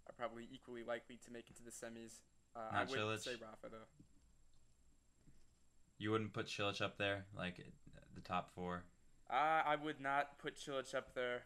are 0.06 0.12
probably 0.16 0.48
equally 0.52 0.82
likely 0.84 1.16
to 1.24 1.30
make 1.32 1.50
it 1.50 1.56
to 1.56 1.64
the 1.64 1.70
semis. 1.70 2.20
Uh, 2.56 2.60
I 2.74 2.84
Not 2.84 2.88
would 2.90 2.98
Cilic? 3.00 3.20
say 3.20 3.32
Rafa 3.34 3.68
though. 3.70 3.86
You 5.98 6.10
wouldn't 6.10 6.32
put 6.32 6.46
Cilic 6.46 6.80
up 6.80 6.96
there, 6.98 7.26
like 7.36 7.60
the 8.14 8.20
top 8.20 8.50
four. 8.54 8.84
Uh, 9.30 9.62
I 9.66 9.76
would 9.76 10.00
not 10.00 10.38
put 10.38 10.56
Cilic 10.56 10.94
up 10.94 11.14
there. 11.14 11.42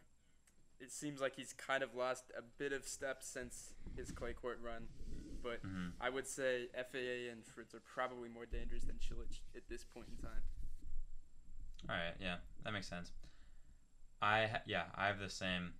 It 0.79 0.91
seems 0.91 1.21
like 1.21 1.35
he's 1.35 1.53
kind 1.53 1.83
of 1.83 1.95
lost 1.95 2.31
a 2.37 2.41
bit 2.41 2.73
of 2.73 2.85
steps 2.87 3.27
since 3.27 3.73
his 3.95 4.11
clay 4.11 4.33
court 4.33 4.59
run, 4.61 4.87
but 5.41 5.61
hmm 5.61 5.89
I 5.99 6.09
would 6.09 6.27
say 6.27 6.67
FAA 6.73 7.31
and 7.31 7.45
Fritz 7.45 7.73
are 7.73 7.79
probably 7.81 8.29
more 8.29 8.45
dangerous 8.45 8.83
than 8.83 8.95
Cilic 8.97 9.39
at 9.55 9.67
this 9.69 9.83
point 9.83 10.07
in 10.09 10.17
time. 10.17 10.41
All 11.89 11.95
right. 11.95 12.15
Yeah, 12.19 12.37
that 12.63 12.73
makes 12.73 12.87
sense. 12.87 13.11
I 14.23 14.49
yeah, 14.65 14.83
I 14.95 15.07
have 15.07 15.19
the 15.19 15.29
same, 15.29 15.73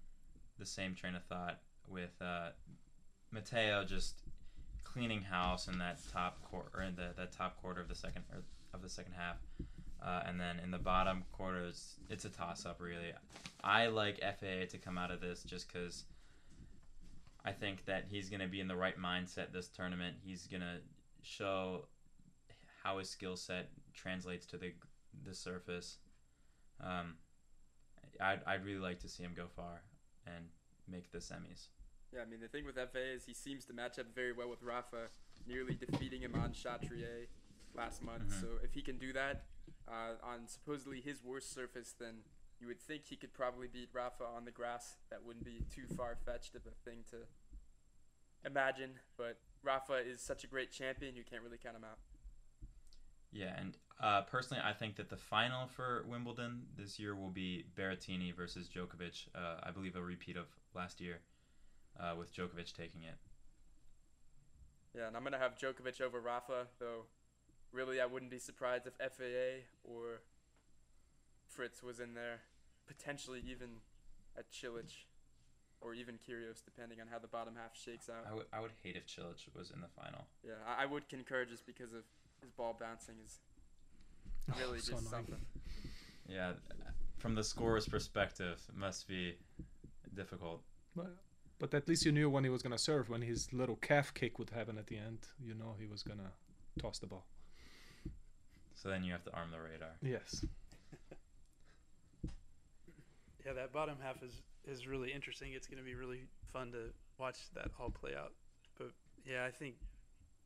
the 0.59 0.65
same 0.65 0.95
train 0.95 1.15
of 1.15 1.23
thought 1.23 1.61
with 1.87 2.11
uh, 2.21 2.49
Matteo 3.31 3.85
just 3.85 4.21
cleaning 4.83 5.21
house 5.21 5.69
in 5.69 5.77
that 5.79 5.99
top 6.11 6.41
quarter, 6.41 6.81
in 6.81 6.95
the 6.95 7.13
that 7.15 7.31
top 7.31 7.61
quarter 7.61 7.79
of 7.79 7.87
the 7.87 7.95
second 7.95 8.25
of 8.73 8.81
the 8.81 8.89
second 8.89 9.13
half, 9.13 9.37
uh, 10.05 10.23
and 10.27 10.39
then 10.39 10.59
in 10.61 10.71
the 10.71 10.77
bottom 10.77 11.23
quarters, 11.31 11.95
it's 12.09 12.25
a 12.25 12.29
toss 12.29 12.65
up 12.65 12.81
really. 12.81 13.13
I 13.63 13.87
like 13.87 14.19
FAA 14.19 14.65
to 14.71 14.77
come 14.77 14.97
out 14.97 15.09
of 15.09 15.21
this 15.21 15.43
just 15.43 15.71
because 15.71 16.03
I 17.45 17.53
think 17.53 17.85
that 17.85 18.07
he's 18.09 18.29
gonna 18.29 18.49
be 18.49 18.59
in 18.59 18.67
the 18.67 18.75
right 18.75 18.99
mindset 18.99 19.53
this 19.53 19.69
tournament. 19.69 20.17
He's 20.21 20.47
gonna 20.47 20.79
show 21.21 21.85
how 22.83 22.97
his 22.97 23.09
skill 23.09 23.37
set 23.37 23.69
translates 23.93 24.45
to 24.47 24.57
the 24.57 24.73
the 25.23 25.33
surface. 25.33 25.99
Um, 26.81 27.15
I'd, 28.19 28.41
I'd 28.45 28.65
really 28.65 28.79
like 28.79 28.99
to 28.99 29.09
see 29.09 29.23
him 29.23 29.33
go 29.35 29.47
far 29.55 29.81
and 30.25 30.45
make 30.87 31.11
the 31.11 31.19
semis. 31.19 31.67
Yeah, 32.13 32.21
I 32.21 32.25
mean 32.25 32.39
the 32.39 32.47
thing 32.47 32.65
with 32.65 32.75
FA 32.75 33.13
is 33.13 33.25
he 33.25 33.33
seems 33.33 33.65
to 33.65 33.73
match 33.73 33.97
up 33.97 34.05
very 34.13 34.33
well 34.33 34.49
with 34.49 34.61
Rafa, 34.61 35.07
nearly 35.47 35.73
defeating 35.75 36.21
him 36.21 36.35
on 36.35 36.51
Chatrier 36.51 37.27
last 37.75 38.03
month. 38.03 38.29
Mhm. 38.29 38.41
So 38.41 38.47
if 38.63 38.73
he 38.73 38.81
can 38.81 38.97
do 38.97 39.13
that 39.13 39.45
uh, 39.87 40.15
on 40.23 40.47
supposedly 40.47 41.01
his 41.01 41.23
worst 41.23 41.53
surface, 41.53 41.93
then 41.97 42.23
you 42.59 42.67
would 42.67 42.79
think 42.79 43.05
he 43.07 43.15
could 43.15 43.33
probably 43.33 43.67
beat 43.67 43.89
Rafa 43.93 44.23
on 44.23 44.45
the 44.45 44.51
grass. 44.51 44.97
That 45.09 45.23
wouldn't 45.25 45.43
be 45.45 45.65
too 45.73 45.87
far 45.95 46.15
fetched 46.15 46.55
of 46.55 46.61
a 46.67 46.89
thing 46.89 46.99
to 47.09 47.17
imagine. 48.45 48.99
But 49.17 49.39
Rafa 49.63 49.95
is 49.95 50.21
such 50.21 50.43
a 50.43 50.47
great 50.47 50.71
champion, 50.71 51.15
you 51.15 51.23
can't 51.23 51.41
really 51.41 51.57
count 51.57 51.75
him 51.75 51.83
out. 51.83 51.97
Yeah, 53.31 53.59
and 53.59 53.75
uh, 54.01 54.21
personally, 54.23 54.61
I 54.65 54.73
think 54.73 54.95
that 54.97 55.09
the 55.09 55.17
final 55.17 55.67
for 55.67 56.03
Wimbledon 56.07 56.63
this 56.77 56.99
year 56.99 57.15
will 57.15 57.29
be 57.29 57.65
Berrettini 57.77 58.35
versus 58.35 58.67
Djokovic. 58.67 59.27
Uh, 59.35 59.59
I 59.63 59.71
believe 59.71 59.95
a 59.95 60.01
repeat 60.01 60.35
of 60.35 60.47
last 60.73 60.99
year, 60.99 61.19
uh, 61.99 62.13
with 62.17 62.35
Djokovic 62.35 62.73
taking 62.73 63.03
it. 63.03 63.15
Yeah, 64.95 65.07
and 65.07 65.17
I'm 65.17 65.23
gonna 65.23 65.39
have 65.39 65.57
Djokovic 65.57 66.01
over 66.01 66.19
Rafa, 66.19 66.67
though. 66.79 67.05
Really, 67.71 67.99
I 67.99 68.05
wouldn't 68.05 68.29
be 68.29 68.39
surprised 68.39 68.85
if 68.85 68.93
FAA 68.99 69.65
or 69.83 70.21
Fritz 71.47 71.81
was 71.81 71.99
in 71.99 72.13
there, 72.13 72.41
potentially 72.87 73.41
even 73.47 73.81
at 74.37 74.51
Cilic, 74.51 74.91
or 75.81 75.93
even 75.93 76.15
Kyrgios, 76.15 76.63
depending 76.63 77.01
on 77.01 77.07
how 77.07 77.19
the 77.19 77.27
bottom 77.27 77.55
half 77.55 77.75
shakes 77.75 78.09
out. 78.09 78.25
I 78.29 78.33
would 78.33 78.45
I 78.53 78.59
would 78.59 78.71
hate 78.83 78.95
if 78.95 79.07
Cilic 79.07 79.47
was 79.55 79.71
in 79.71 79.81
the 79.81 79.87
final. 79.87 80.25
Yeah, 80.43 80.61
I, 80.67 80.83
I 80.83 80.85
would 80.85 81.09
concur 81.09 81.45
just 81.45 81.65
because 81.65 81.93
of 81.93 82.03
his 82.41 82.51
ball 82.51 82.75
bouncing 82.79 83.15
is 83.23 83.39
really 84.59 84.71
Oh, 84.71 84.75
just 84.75 84.89
annoying. 84.89 85.05
something. 85.05 85.45
Yeah, 86.27 86.53
from 87.17 87.35
the 87.35 87.43
scorer's 87.43 87.87
perspective, 87.87 88.61
it 88.69 88.75
must 88.75 89.07
be 89.07 89.35
difficult. 90.15 90.61
But, 90.95 91.15
but 91.59 91.73
at 91.73 91.87
least 91.87 92.05
you 92.05 92.11
knew 92.11 92.29
when 92.29 92.43
he 92.43 92.49
was 92.49 92.61
gonna 92.61 92.77
serve. 92.77 93.09
When 93.09 93.21
his 93.21 93.51
little 93.53 93.75
calf 93.77 94.13
kick 94.13 94.39
would 94.39 94.49
happen 94.51 94.77
at 94.77 94.87
the 94.87 94.97
end, 94.97 95.19
you 95.43 95.53
know 95.53 95.75
he 95.79 95.85
was 95.87 96.03
gonna 96.03 96.31
toss 96.79 96.99
the 96.99 97.07
ball. 97.07 97.25
So 98.75 98.89
then 98.89 99.03
you 99.03 99.11
have 99.11 99.23
to 99.25 99.31
arm 99.33 99.51
the 99.51 99.59
radar. 99.59 99.95
Yes. 100.01 100.45
Yeah, 103.45 103.53
that 103.53 103.73
bottom 103.73 103.97
half 104.01 104.23
is 104.23 104.41
is 104.65 104.87
really 104.87 105.11
interesting. 105.11 105.51
It's 105.53 105.67
going 105.67 105.77
to 105.79 105.83
be 105.83 105.95
really 105.95 106.21
fun 106.53 106.71
to 106.71 106.93
watch 107.17 107.37
that 107.55 107.67
all 107.79 107.89
play 107.89 108.11
out. 108.17 108.31
But 108.77 108.91
yeah, 109.25 109.43
I 109.45 109.51
think 109.51 109.75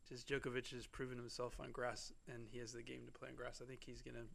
just 0.07 0.27
Djokovic 0.27 0.71
has 0.71 0.87
proven 0.87 1.17
himself 1.17 1.59
on 1.59 1.71
grass, 1.71 2.13
and 2.27 2.47
he 2.49 2.59
has 2.59 2.73
the 2.73 2.81
game 2.83 3.05
to 3.05 3.11
play 3.11 3.29
on 3.29 3.35
grass. 3.35 3.61
I 3.61 3.67
think 3.67 3.83
he's 3.83 4.01
gonna 4.01 4.25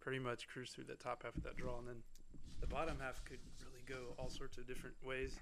pretty 0.00 0.18
much 0.18 0.48
cruise 0.48 0.70
through 0.70 0.84
the 0.84 0.94
top 0.96 1.22
half 1.22 1.36
of 1.36 1.42
that 1.44 1.56
draw, 1.56 1.78
and 1.78 1.88
then 1.88 2.02
the 2.60 2.66
bottom 2.66 2.98
half 3.00 3.24
could 3.24 3.40
really 3.64 3.82
go 3.86 4.14
all 4.18 4.30
sorts 4.30 4.58
of 4.58 4.66
different 4.66 4.96
ways. 5.04 5.36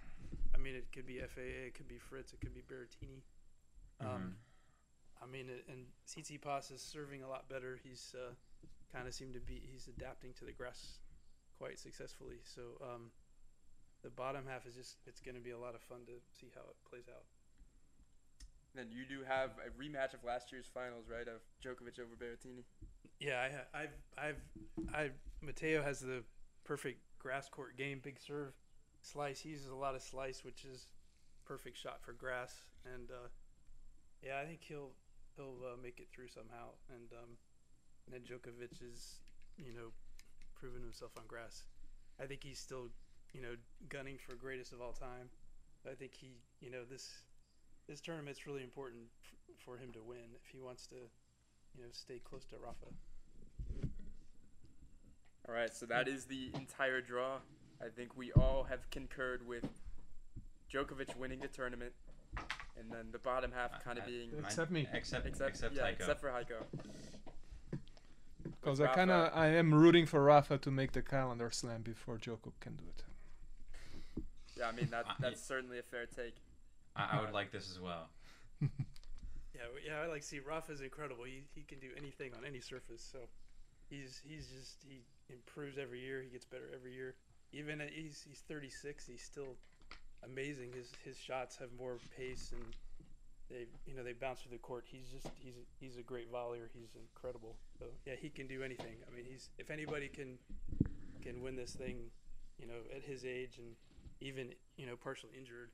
I 0.54 0.58
mean, 0.58 0.74
it 0.74 0.90
could 0.92 1.06
be 1.06 1.18
FAA, 1.20 1.66
it 1.68 1.74
could 1.74 1.88
be 1.88 1.98
Fritz, 1.98 2.32
it 2.32 2.40
could 2.40 2.54
be 2.54 2.62
Berrettini. 2.62 3.22
Um, 4.00 4.06
Mhm. 4.08 4.34
I 5.22 5.26
mean, 5.26 5.48
and 5.68 5.86
Tsitsipas 6.06 6.70
is 6.72 6.82
serving 6.82 7.22
a 7.22 7.28
lot 7.28 7.48
better. 7.48 7.76
He's 7.76 8.14
uh, 8.14 8.34
kind 8.92 9.06
of 9.08 9.14
seemed 9.14 9.34
to 9.34 9.40
be 9.40 9.60
he's 9.60 9.88
adapting 9.88 10.34
to 10.34 10.44
the 10.44 10.52
grass 10.52 10.98
quite 11.56 11.78
successfully. 11.78 12.40
So 12.44 12.76
um, 12.82 13.10
the 14.02 14.10
bottom 14.10 14.46
half 14.46 14.66
is 14.66 14.74
just 14.74 14.98
it's 15.06 15.20
going 15.20 15.36
to 15.36 15.40
be 15.40 15.50
a 15.50 15.58
lot 15.58 15.74
of 15.74 15.80
fun 15.82 16.04
to 16.06 16.12
see 16.32 16.50
how 16.54 16.62
it 16.62 16.76
plays 16.88 17.08
out. 17.08 17.24
Then 18.74 18.86
you 18.90 19.04
do 19.06 19.22
have 19.26 19.50
a 19.64 19.70
rematch 19.80 20.14
of 20.14 20.24
last 20.24 20.50
year's 20.50 20.66
finals, 20.72 21.04
right? 21.08 21.28
Of 21.28 21.40
Djokovic 21.62 22.00
over 22.00 22.16
Berrettini. 22.18 22.64
Yeah, 23.20 23.40
I, 23.40 23.50
ha- 23.50 23.80
I've, 23.82 23.96
I've, 24.18 24.94
I, 24.94 25.10
Matteo 25.40 25.82
has 25.82 26.00
the 26.00 26.24
perfect 26.64 27.00
grass 27.18 27.48
court 27.48 27.76
game, 27.76 28.00
big 28.02 28.18
serve, 28.18 28.52
slice. 29.02 29.40
He 29.40 29.50
uses 29.50 29.68
a 29.68 29.74
lot 29.74 29.94
of 29.94 30.02
slice, 30.02 30.44
which 30.44 30.64
is 30.64 30.88
perfect 31.44 31.78
shot 31.78 32.02
for 32.02 32.12
grass. 32.12 32.64
And 32.92 33.10
uh, 33.10 33.28
yeah, 34.22 34.40
I 34.42 34.46
think 34.46 34.60
he'll 34.62 34.90
he'll 35.36 35.58
uh, 35.64 35.76
make 35.80 36.00
it 36.00 36.08
through 36.12 36.28
somehow. 36.28 36.74
And 36.90 37.12
um, 37.12 37.36
and 38.06 38.14
then 38.14 38.22
Djokovic 38.22 38.82
is, 38.82 39.20
you 39.56 39.72
know, 39.72 39.92
proven 40.54 40.82
himself 40.82 41.12
on 41.16 41.24
grass. 41.28 41.64
I 42.20 42.26
think 42.26 42.42
he's 42.42 42.58
still, 42.58 42.88
you 43.32 43.40
know, 43.40 43.54
gunning 43.88 44.18
for 44.18 44.34
greatest 44.34 44.72
of 44.72 44.80
all 44.80 44.92
time. 44.92 45.30
I 45.90 45.94
think 45.94 46.14
he, 46.14 46.32
you 46.60 46.70
know, 46.70 46.84
this 46.88 47.24
this 47.88 48.00
tournament's 48.00 48.46
really 48.46 48.62
important 48.62 49.02
for 49.64 49.76
him 49.76 49.92
to 49.92 50.02
win 50.02 50.32
if 50.34 50.50
he 50.50 50.58
wants 50.60 50.86
to, 50.88 50.96
you 50.96 51.82
know, 51.82 51.88
stay 51.92 52.20
close 52.24 52.44
to 52.46 52.56
Rafa. 52.56 52.86
All 55.48 55.54
right, 55.54 55.74
so 55.74 55.84
that 55.86 56.08
is 56.08 56.24
the 56.24 56.50
entire 56.54 57.00
draw. 57.00 57.36
I 57.84 57.88
think 57.94 58.16
we 58.16 58.32
all 58.32 58.64
have 58.68 58.88
concurred 58.90 59.46
with 59.46 59.64
Djokovic 60.72 61.14
winning 61.16 61.40
the 61.40 61.48
tournament, 61.48 61.92
and 62.78 62.90
then 62.90 63.08
the 63.12 63.18
bottom 63.18 63.52
half 63.52 63.82
kind 63.84 63.98
of 63.98 64.04
I- 64.04 64.06
being 64.06 64.32
Mine- 64.32 64.44
Except 64.46 64.70
me. 64.70 64.88
Except 64.92 65.26
except 65.26 65.50
except 65.50 65.74
yeah, 65.76 65.82
Heiko. 65.82 65.92
except 65.92 66.20
for 66.20 66.28
Heiko. 66.30 66.64
Because 68.60 68.80
I 68.80 68.86
kind 68.94 69.10
of 69.10 69.30
I 69.34 69.48
am 69.48 69.74
rooting 69.74 70.06
for 70.06 70.22
Rafa 70.22 70.56
to 70.58 70.70
make 70.70 70.92
the 70.92 71.02
calendar 71.02 71.50
slam 71.50 71.82
before 71.82 72.16
Joko 72.16 72.54
can 72.60 72.76
do 72.76 72.84
it. 72.88 74.22
Yeah, 74.56 74.68
I 74.68 74.72
mean 74.72 74.88
that 74.90 75.04
that's 75.20 75.42
certainly 75.46 75.78
a 75.78 75.82
fair 75.82 76.06
take. 76.06 76.36
I, 76.96 77.18
I 77.18 77.20
would 77.20 77.32
like 77.32 77.50
this 77.52 77.70
as 77.70 77.80
well. 77.80 78.08
Yeah, 79.54 79.70
yeah, 79.86 80.02
I 80.02 80.08
like 80.08 80.22
see 80.24 80.40
Rafa's 80.40 80.80
incredible. 80.80 81.24
He 81.24 81.44
he 81.54 81.62
can 81.62 81.78
do 81.78 81.90
anything 81.96 82.32
on 82.36 82.44
any 82.44 82.60
surface. 82.60 83.06
So 83.12 83.18
he's 83.88 84.20
he's 84.26 84.48
just 84.48 84.82
he 84.88 85.02
improves 85.30 85.78
every 85.78 86.00
year. 86.00 86.22
He 86.22 86.28
gets 86.28 86.44
better 86.44 86.70
every 86.74 86.92
year. 86.92 87.14
Even 87.52 87.80
at 87.80 87.90
he's 87.90 88.24
he's 88.28 88.42
36, 88.48 89.06
he's 89.06 89.22
still 89.22 89.56
amazing. 90.24 90.72
His 90.72 90.90
his 91.04 91.16
shots 91.16 91.56
have 91.58 91.68
more 91.78 91.98
pace 92.16 92.50
and 92.52 92.64
they 93.48 93.66
you 93.86 93.94
know 93.96 94.02
they 94.02 94.12
bounce 94.12 94.40
through 94.40 94.52
the 94.56 94.62
court. 94.62 94.84
He's 94.88 95.08
just 95.12 95.28
he's 95.38 95.54
he's 95.78 95.98
a 95.98 96.02
great 96.02 96.32
volleyer. 96.32 96.66
He's 96.74 96.96
incredible. 96.98 97.54
So 97.78 97.86
yeah, 98.04 98.14
he 98.20 98.30
can 98.30 98.48
do 98.48 98.62
anything. 98.64 98.96
I 99.06 99.14
mean, 99.14 99.24
he's 99.24 99.50
if 99.58 99.70
anybody 99.70 100.08
can 100.08 100.36
can 101.22 101.42
win 101.42 101.54
this 101.54 101.72
thing, 101.72 102.10
you 102.58 102.66
know, 102.66 102.82
at 102.94 103.02
his 103.02 103.24
age 103.24 103.58
and 103.58 103.76
even 104.20 104.48
you 104.76 104.86
know 104.86 104.96
partially 104.96 105.30
injured. 105.38 105.70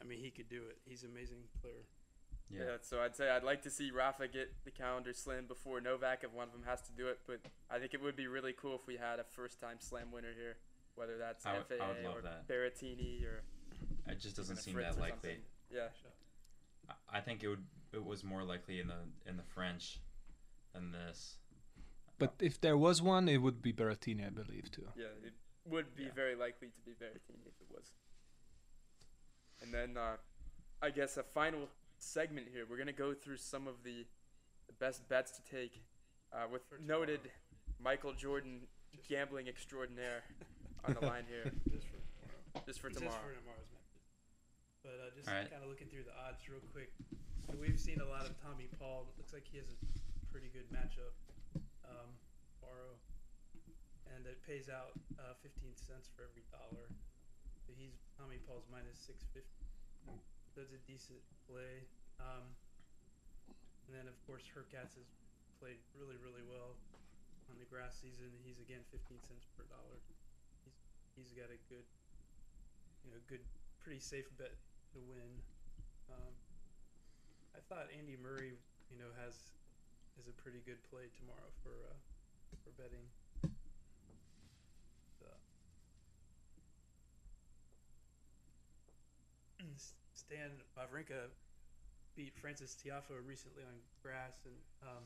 I 0.00 0.04
mean, 0.04 0.18
he 0.20 0.30
could 0.30 0.48
do 0.48 0.62
it. 0.68 0.78
He's 0.84 1.02
an 1.04 1.10
amazing 1.10 1.38
player. 1.60 1.86
Yeah. 2.50 2.60
Yeah. 2.60 2.76
so 2.82 3.00
I'd 3.00 3.16
say 3.16 3.30
I'd 3.30 3.42
like 3.42 3.62
to 3.62 3.70
see 3.70 3.90
Rafa 3.90 4.28
get 4.28 4.52
the 4.64 4.70
calendar 4.70 5.12
slam 5.14 5.46
before 5.46 5.80
Novak 5.80 6.24
if 6.24 6.32
one 6.32 6.46
of 6.46 6.52
them 6.52 6.62
has 6.66 6.82
to 6.82 6.92
do 6.92 7.08
it, 7.08 7.20
but 7.26 7.40
I 7.70 7.78
think 7.78 7.94
it 7.94 8.02
would 8.02 8.16
be 8.16 8.26
really 8.26 8.52
cool 8.52 8.74
if 8.74 8.86
we 8.86 8.96
had 8.96 9.18
a 9.18 9.24
first-time 9.24 9.76
slam 9.80 10.12
winner 10.12 10.32
here, 10.36 10.56
whether 10.94 11.16
that's 11.16 11.46
I 11.46 11.56
would- 11.58 11.66
FAA 11.68 11.84
I 11.84 11.88
would 11.88 12.04
love 12.04 12.16
or 12.18 12.22
that. 12.22 12.46
Berrettini 12.46 13.24
or 13.24 13.42
It 14.06 14.20
just 14.20 14.36
doesn't 14.36 14.56
seem 14.56 14.74
Fritz 14.74 14.94
that 14.96 15.00
likely. 15.00 15.30
something. 15.36 15.44
Yeah, 15.70 15.88
I- 16.88 17.18
I 17.18 17.20
think 17.22 17.42
it 17.42 17.48
would. 17.48 17.66
It 17.92 18.04
was 18.04 18.22
more 18.22 18.44
likely 18.44 18.78
in 18.80 18.88
the 18.88 19.00
in 19.24 19.36
the 19.38 19.42
French 19.44 20.00
than 20.74 20.90
this. 20.92 21.38
But 22.18 22.34
if 22.40 22.60
there 22.60 22.76
was 22.76 23.00
one, 23.00 23.28
it 23.28 23.38
would 23.38 23.62
be 23.62 23.72
Berrettini, 23.72 24.26
I 24.26 24.30
believe, 24.30 24.70
too. 24.70 24.86
yeah, 24.96 25.06
it 25.24 25.32
would 25.64 25.94
be 25.96 26.04
Yeah. 26.04 26.12
very 26.12 26.34
likely 26.34 26.68
to 26.70 26.80
be 26.82 26.92
Berrettini 26.92 27.46
if 27.46 27.58
it 27.60 27.70
was. 27.70 27.90
And 29.64 29.72
then 29.72 29.96
uh, 29.96 30.16
I 30.82 30.90
guess 30.90 31.16
a 31.16 31.22
final 31.22 31.68
segment 31.96 32.48
here. 32.52 32.64
We're 32.68 32.76
gonna 32.76 32.92
go 32.92 33.14
through 33.14 33.38
some 33.38 33.66
of 33.66 33.80
the, 33.82 34.04
the 34.66 34.76
best 34.76 35.08
bets 35.08 35.32
to 35.32 35.42
take 35.48 35.80
uh, 36.32 36.44
with 36.52 36.60
noted 36.84 37.20
Michael 37.80 38.12
Jordan 38.12 38.68
gambling 39.08 39.48
extraordinaire 39.48 40.20
on 40.84 40.92
the 40.92 41.00
line 41.08 41.24
here, 41.24 41.48
just 41.72 41.88
for 41.88 41.96
tomorrow. 41.96 42.60
just 42.68 42.78
for 42.84 42.88
Just 42.92 43.00
tomorrow. 43.00 43.24
for 43.24 43.32
tomorrow's 43.40 43.70
matches. 43.72 44.04
But 44.84 44.96
uh, 45.00 45.08
just 45.16 45.28
Alright. 45.32 45.48
kind 45.48 45.64
of 45.64 45.72
looking 45.72 45.88
through 45.88 46.04
the 46.04 46.12
odds 46.12 46.44
real 46.44 46.60
quick. 46.76 46.92
So 47.48 47.56
we've 47.56 47.80
seen 47.80 48.04
a 48.04 48.08
lot 48.08 48.28
of 48.28 48.36
Tommy 48.44 48.68
Paul. 48.76 49.08
It 49.08 49.16
looks 49.16 49.32
like 49.32 49.48
he 49.48 49.56
has 49.56 49.72
a 49.72 49.76
pretty 50.28 50.52
good 50.52 50.68
matchup. 50.68 51.16
Um, 51.88 52.12
borrow, 52.60 53.00
and 54.12 54.28
it 54.28 54.44
pays 54.44 54.68
out 54.68 54.92
uh, 55.16 55.32
15 55.40 55.72
cents 55.80 56.12
for 56.12 56.24
every 56.28 56.44
dollar. 56.52 56.88
So 57.64 57.72
he's 57.72 58.03
Tommy 58.18 58.38
Paul's 58.46 58.66
minus 58.70 58.98
650. 59.04 59.42
That's 60.54 60.70
a 60.70 60.82
decent 60.86 61.18
play. 61.50 61.82
Um, 62.22 62.46
and 63.86 63.92
then 63.92 64.06
of 64.06 64.16
course 64.24 64.46
Hurkacz 64.50 64.94
has 64.96 65.08
played 65.58 65.78
really 65.98 66.16
really 66.22 66.42
well 66.46 66.78
on 67.50 67.58
the 67.60 67.68
grass 67.68 67.98
season. 68.00 68.30
He's 68.46 68.58
again 68.62 68.82
15 68.94 69.20
cents 69.22 69.44
per 69.58 69.66
dollar. 69.68 69.98
He's 70.64 70.78
he's 71.14 71.32
got 71.34 71.50
a 71.50 71.58
good, 71.68 71.86
you 73.04 73.10
know, 73.12 73.20
good, 73.28 73.42
pretty 73.82 74.00
safe 74.00 74.26
bet 74.38 74.54
to 74.94 74.98
win. 75.04 75.30
Um, 76.10 76.34
I 77.54 77.60
thought 77.68 77.90
Andy 77.94 78.16
Murray, 78.18 78.58
you 78.90 78.98
know, 78.98 79.10
has 79.22 79.34
is 80.18 80.28
a 80.30 80.36
pretty 80.42 80.62
good 80.64 80.78
play 80.90 81.10
tomorrow 81.18 81.50
for 81.62 81.74
uh, 81.90 81.98
for 82.62 82.70
betting. 82.78 83.06
So. 85.18 85.26
Stan 90.14 90.50
Wawrinka 90.76 91.30
beat 92.16 92.34
Frances 92.38 92.76
Tiafoe 92.78 93.18
recently 93.26 93.62
on 93.64 93.74
grass, 94.02 94.44
and 94.44 94.54
um, 94.82 95.04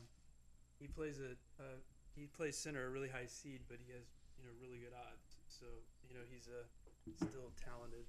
he 0.79 0.87
plays 0.87 1.19
a 1.19 1.33
uh, 1.61 1.77
he 2.15 2.27
plays 2.27 2.57
Sinner 2.57 2.85
a 2.85 2.89
really 2.89 3.09
high 3.09 3.25
seed, 3.25 3.61
but 3.67 3.77
he 3.85 3.91
has 3.93 4.05
you 4.37 4.45
know 4.45 4.53
really 4.61 4.77
good 4.79 4.93
odds. 4.93 5.37
So 5.47 5.65
you 6.09 6.15
know 6.15 6.25
he's 6.29 6.47
a 6.47 6.65
still 7.25 7.51
talented, 7.57 8.05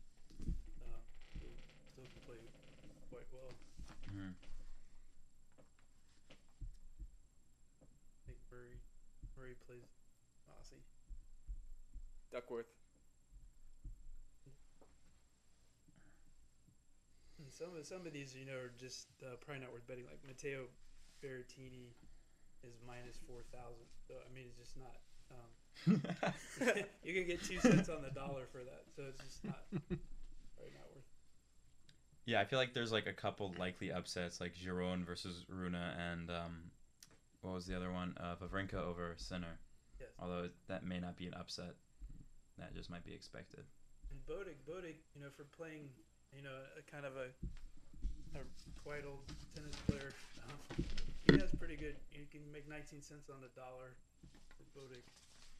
uh, 0.85 1.01
still 1.93 2.05
can 2.05 2.23
play 2.27 2.41
quite 3.11 3.29
well. 3.33 3.51
Mhm. 4.13 4.35
I 8.21 8.27
think 8.27 8.39
Murray 8.51 8.77
Murray 9.37 9.55
plays 9.67 9.89
Aussie. 10.49 10.83
Duckworth. 12.31 12.80
And 17.51 17.59
some 17.59 17.75
of 17.77 17.85
some 17.85 18.07
of 18.07 18.13
these 18.13 18.37
you 18.39 18.47
know 18.47 18.55
are 18.55 18.71
just 18.79 19.11
uh, 19.27 19.35
probably 19.43 19.67
not 19.67 19.73
worth 19.73 19.87
betting. 19.89 20.05
Like 20.07 20.23
Matteo 20.23 20.71
Berrettini 21.19 21.91
is 22.63 22.79
minus 22.87 23.19
four 23.27 23.43
thousand. 23.51 23.91
So 24.07 24.15
I 24.23 24.31
mean 24.33 24.47
it's 24.47 24.59
just 24.59 24.79
not. 24.79 24.95
Um, 25.35 25.51
you 27.03 27.15
can 27.15 27.27
get 27.27 27.43
two 27.43 27.59
cents 27.59 27.89
on 27.89 28.03
the 28.03 28.15
dollar 28.15 28.47
for 28.53 28.63
that, 28.63 28.87
so 28.95 29.03
it's 29.09 29.19
just 29.25 29.45
not 29.45 29.67
probably 29.71 30.75
not 30.79 30.87
worth. 30.95 31.11
Yeah, 32.25 32.41
I 32.41 32.45
feel 32.45 32.59
like 32.59 32.73
there's 32.73 32.93
like 32.93 33.07
a 33.07 33.13
couple 33.13 33.53
likely 33.59 33.91
upsets, 33.91 34.41
like 34.41 34.55
Giron 34.55 35.05
versus 35.05 35.45
Rune, 35.49 35.75
and 35.75 36.31
um, 36.31 36.71
what 37.41 37.55
was 37.55 37.67
the 37.67 37.75
other 37.75 37.91
one? 37.91 38.15
Uh, 38.21 38.37
Wawrinka 38.37 38.75
over 38.75 39.15
Sinner. 39.17 39.59
Yes. 39.99 40.11
Although 40.21 40.51
that 40.69 40.85
may 40.85 41.01
not 41.01 41.17
be 41.17 41.27
an 41.27 41.35
upset, 41.35 41.75
that 42.59 42.75
just 42.75 42.91
might 42.91 43.05
be 43.05 43.13
expected. 43.13 43.65
And 44.11 44.19
Botic, 44.27 44.59
Botic, 44.69 44.97
you 45.15 45.23
know, 45.23 45.31
for 45.37 45.45
playing, 45.45 45.89
you 46.37 46.43
know, 46.43 46.55
a 46.79 46.83
kind 46.91 47.05
of 47.05 47.13
a, 47.17 47.29
a 48.39 48.43
quite 48.85 49.05
old 49.07 49.21
tennis 49.55 49.75
player, 49.89 50.13
um, 50.47 50.85
he 51.31 51.39
has 51.41 51.51
pretty 51.59 51.77
good. 51.77 51.97
You 52.13 52.27
can 52.31 52.41
make 52.53 52.69
19 52.69 53.03
cents 53.03 53.31
on 53.31 53.41
the 53.41 53.49
dollar 53.59 53.95
for 54.57 54.65
Botic. 54.79 55.03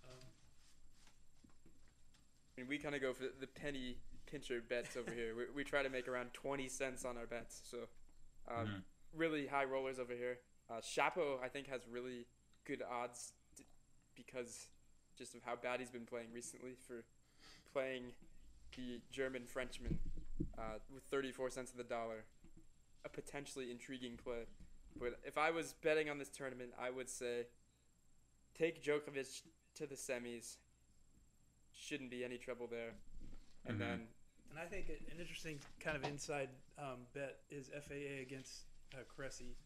Um, 0.09 0.19
I 2.57 2.61
mean, 2.61 2.69
we 2.69 2.79
kind 2.79 2.95
of 2.95 3.01
go 3.01 3.13
for 3.13 3.25
the 3.41 3.47
penny 3.47 3.97
pincher 4.27 4.61
bets 4.69 4.97
over 4.97 5.11
here. 5.11 5.35
We, 5.37 5.45
we 5.57 5.65
try 5.65 5.83
to 5.83 5.89
make 5.91 6.07
around 6.09 6.33
20 6.35 6.69
cents 6.69 7.05
on 7.05 7.17
our 7.17 7.27
bets. 7.27 7.63
So, 7.65 7.79
um, 8.49 8.67
Mhm. 8.67 8.83
really 9.15 9.47
high 9.47 9.65
rollers 9.65 9.99
over 9.99 10.15
here. 10.15 10.39
Uh, 10.69 10.81
Shapo, 10.81 11.43
I 11.43 11.49
think, 11.49 11.67
has 11.67 11.87
really 11.89 12.27
good 12.65 12.83
odds 12.83 13.33
t- 13.57 13.65
because 14.15 14.69
just 15.19 15.35
of 15.35 15.43
how 15.43 15.57
bad 15.57 15.81
he's 15.81 15.91
been 15.91 16.07
playing 16.07 16.29
recently 16.33 16.75
for 16.87 17.05
playing 17.73 18.13
the 18.77 19.01
German 19.11 19.47
Frenchman 19.47 19.99
uh, 20.59 20.79
with 20.93 21.03
34 21.05 21.51
cents 21.51 21.71
of 21.71 21.77
the 21.77 21.85
dollar. 21.85 22.25
a 23.03 23.09
potentially 23.09 23.71
intriguing 23.71 24.19
play. 24.23 24.45
But 24.99 25.19
if 25.25 25.39
I 25.39 25.51
was 25.51 25.73
betting 25.83 26.11
on 26.11 26.19
this 26.19 26.29
tournament, 26.29 26.73
I 26.79 26.91
would 26.91 27.09
say 27.09 27.47
take 28.55 28.83
Djokovic 28.85 29.41
to 29.77 29.87
the 29.87 29.95
semis. 29.95 30.59
Shouldn't 31.75 32.11
be 32.11 32.23
any 32.25 32.37
trouble 32.37 32.67
there. 32.67 32.93
And 33.65 33.77
Mhm. 33.77 33.79
then 33.79 34.09
And 34.51 34.59
I 34.59 34.67
think 34.67 34.91
an 34.91 35.19
interesting 35.19 35.61
kind 35.79 35.97
of 35.97 36.05
inside 36.05 36.51
um, 36.77 37.07
bet 37.15 37.41
is 37.51 37.71
FAA 37.71 38.21
against 38.21 38.67
uh, 38.95 38.99
Cressy. 39.09 39.57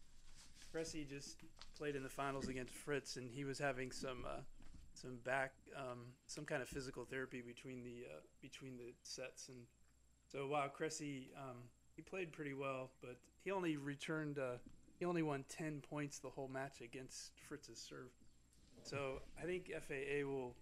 Cressy 0.71 1.03
just 1.03 1.43
played 1.75 1.95
in 1.97 2.03
the 2.03 2.09
finals 2.09 2.47
against 2.47 2.71
Fritz, 2.73 3.17
and 3.17 3.29
he 3.29 3.43
was 3.43 3.57
having 3.59 3.91
some 3.91 4.23
uh, 4.25 4.41
some 4.93 5.17
back 5.25 5.53
um, 5.75 6.13
some 6.27 6.45
kind 6.45 6.61
of 6.61 6.69
physical 6.69 7.03
therapy 7.03 7.41
between 7.41 7.83
the 7.83 8.05
uh, 8.05 8.21
between 8.41 8.77
the 8.77 8.93
sets, 9.03 9.49
and 9.49 9.65
so 10.31 10.47
while 10.47 10.69
Cressy 10.69 11.29
um, 11.37 11.57
he 11.95 12.01
played 12.01 12.31
pretty 12.31 12.53
well, 12.53 12.91
but 13.01 13.17
he 13.43 13.51
only 13.51 13.77
returned 13.77 14.37
uh, 14.39 14.57
he 14.99 15.05
only 15.05 15.23
won 15.23 15.43
ten 15.49 15.81
points 15.81 16.19
the 16.19 16.29
whole 16.29 16.47
match 16.47 16.81
against 16.81 17.31
Fritz's 17.47 17.79
serve. 17.79 18.11
So 18.83 19.21
I 19.41 19.45
think 19.45 19.71
FAA 19.87 20.27
will 20.27 20.55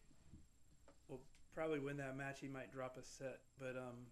will 1.09 1.21
probably 1.53 1.79
win 1.79 1.97
that 1.97 2.15
match. 2.15 2.39
He 2.39 2.47
might 2.47 2.71
drop 2.71 2.97
a 2.97 3.03
set, 3.03 3.39
but 3.59 3.75
um, 3.77 4.05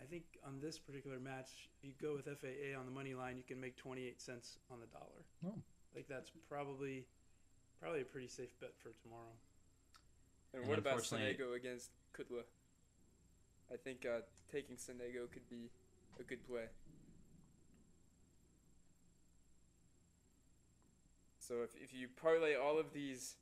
I 0.00 0.04
think 0.04 0.24
on 0.46 0.60
this 0.60 0.78
particular 0.78 1.18
match, 1.18 1.68
you 1.82 1.92
go 2.00 2.14
with 2.14 2.26
FAA 2.26 2.78
on 2.78 2.84
the 2.86 2.92
money 2.92 3.14
line, 3.14 3.36
you 3.36 3.42
can 3.42 3.60
make 3.60 3.76
28 3.76 4.20
cents 4.20 4.58
on 4.70 4.78
the 4.80 4.86
dollar. 4.86 5.24
Oh. 5.46 5.58
Like 5.94 6.06
that's 6.08 6.30
probably 6.48 7.06
probably 7.80 8.00
a 8.02 8.04
pretty 8.04 8.28
safe 8.28 8.58
bet 8.60 8.72
for 8.82 8.90
tomorrow. 9.02 9.34
and, 10.52 10.62
And 10.62 10.68
what 10.70 10.78
about 10.78 10.94
unfortunately- 10.94 11.34
Sonego 11.34 11.56
against 11.56 11.90
Kudla? 12.16 12.42
I 13.72 13.76
think 13.76 14.06
uh, 14.06 14.20
taking 14.50 14.76
Sonego 14.76 15.30
could 15.30 15.48
be 15.48 15.70
a 16.20 16.22
good 16.22 16.46
play. 16.46 16.64
So 21.40 21.56
if, 21.62 21.70
if 21.76 21.92
you 21.92 22.08
parlay 22.20 22.54
all 22.54 22.78
of 22.78 22.92
these 22.92 23.34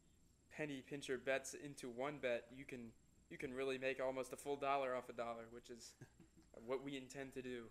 penny 0.57 0.83
pincher 0.89 1.18
bets 1.18 1.55
into 1.55 1.89
one 1.89 2.18
bet, 2.20 2.45
you 2.57 2.64
can 2.64 2.91
you 3.31 3.39
can 3.39 3.55
really 3.55 3.79
make 3.79 4.01
almost 4.01 4.33
a 4.33 4.37
full 4.37 4.57
dollar 4.57 4.95
off 4.95 5.09
a 5.09 5.12
dollar, 5.12 5.45
which 5.53 5.70
is 5.70 5.93
what 6.66 6.85
we 6.85 6.97
intend 6.97 7.33
to 7.35 7.43
do. 7.43 7.64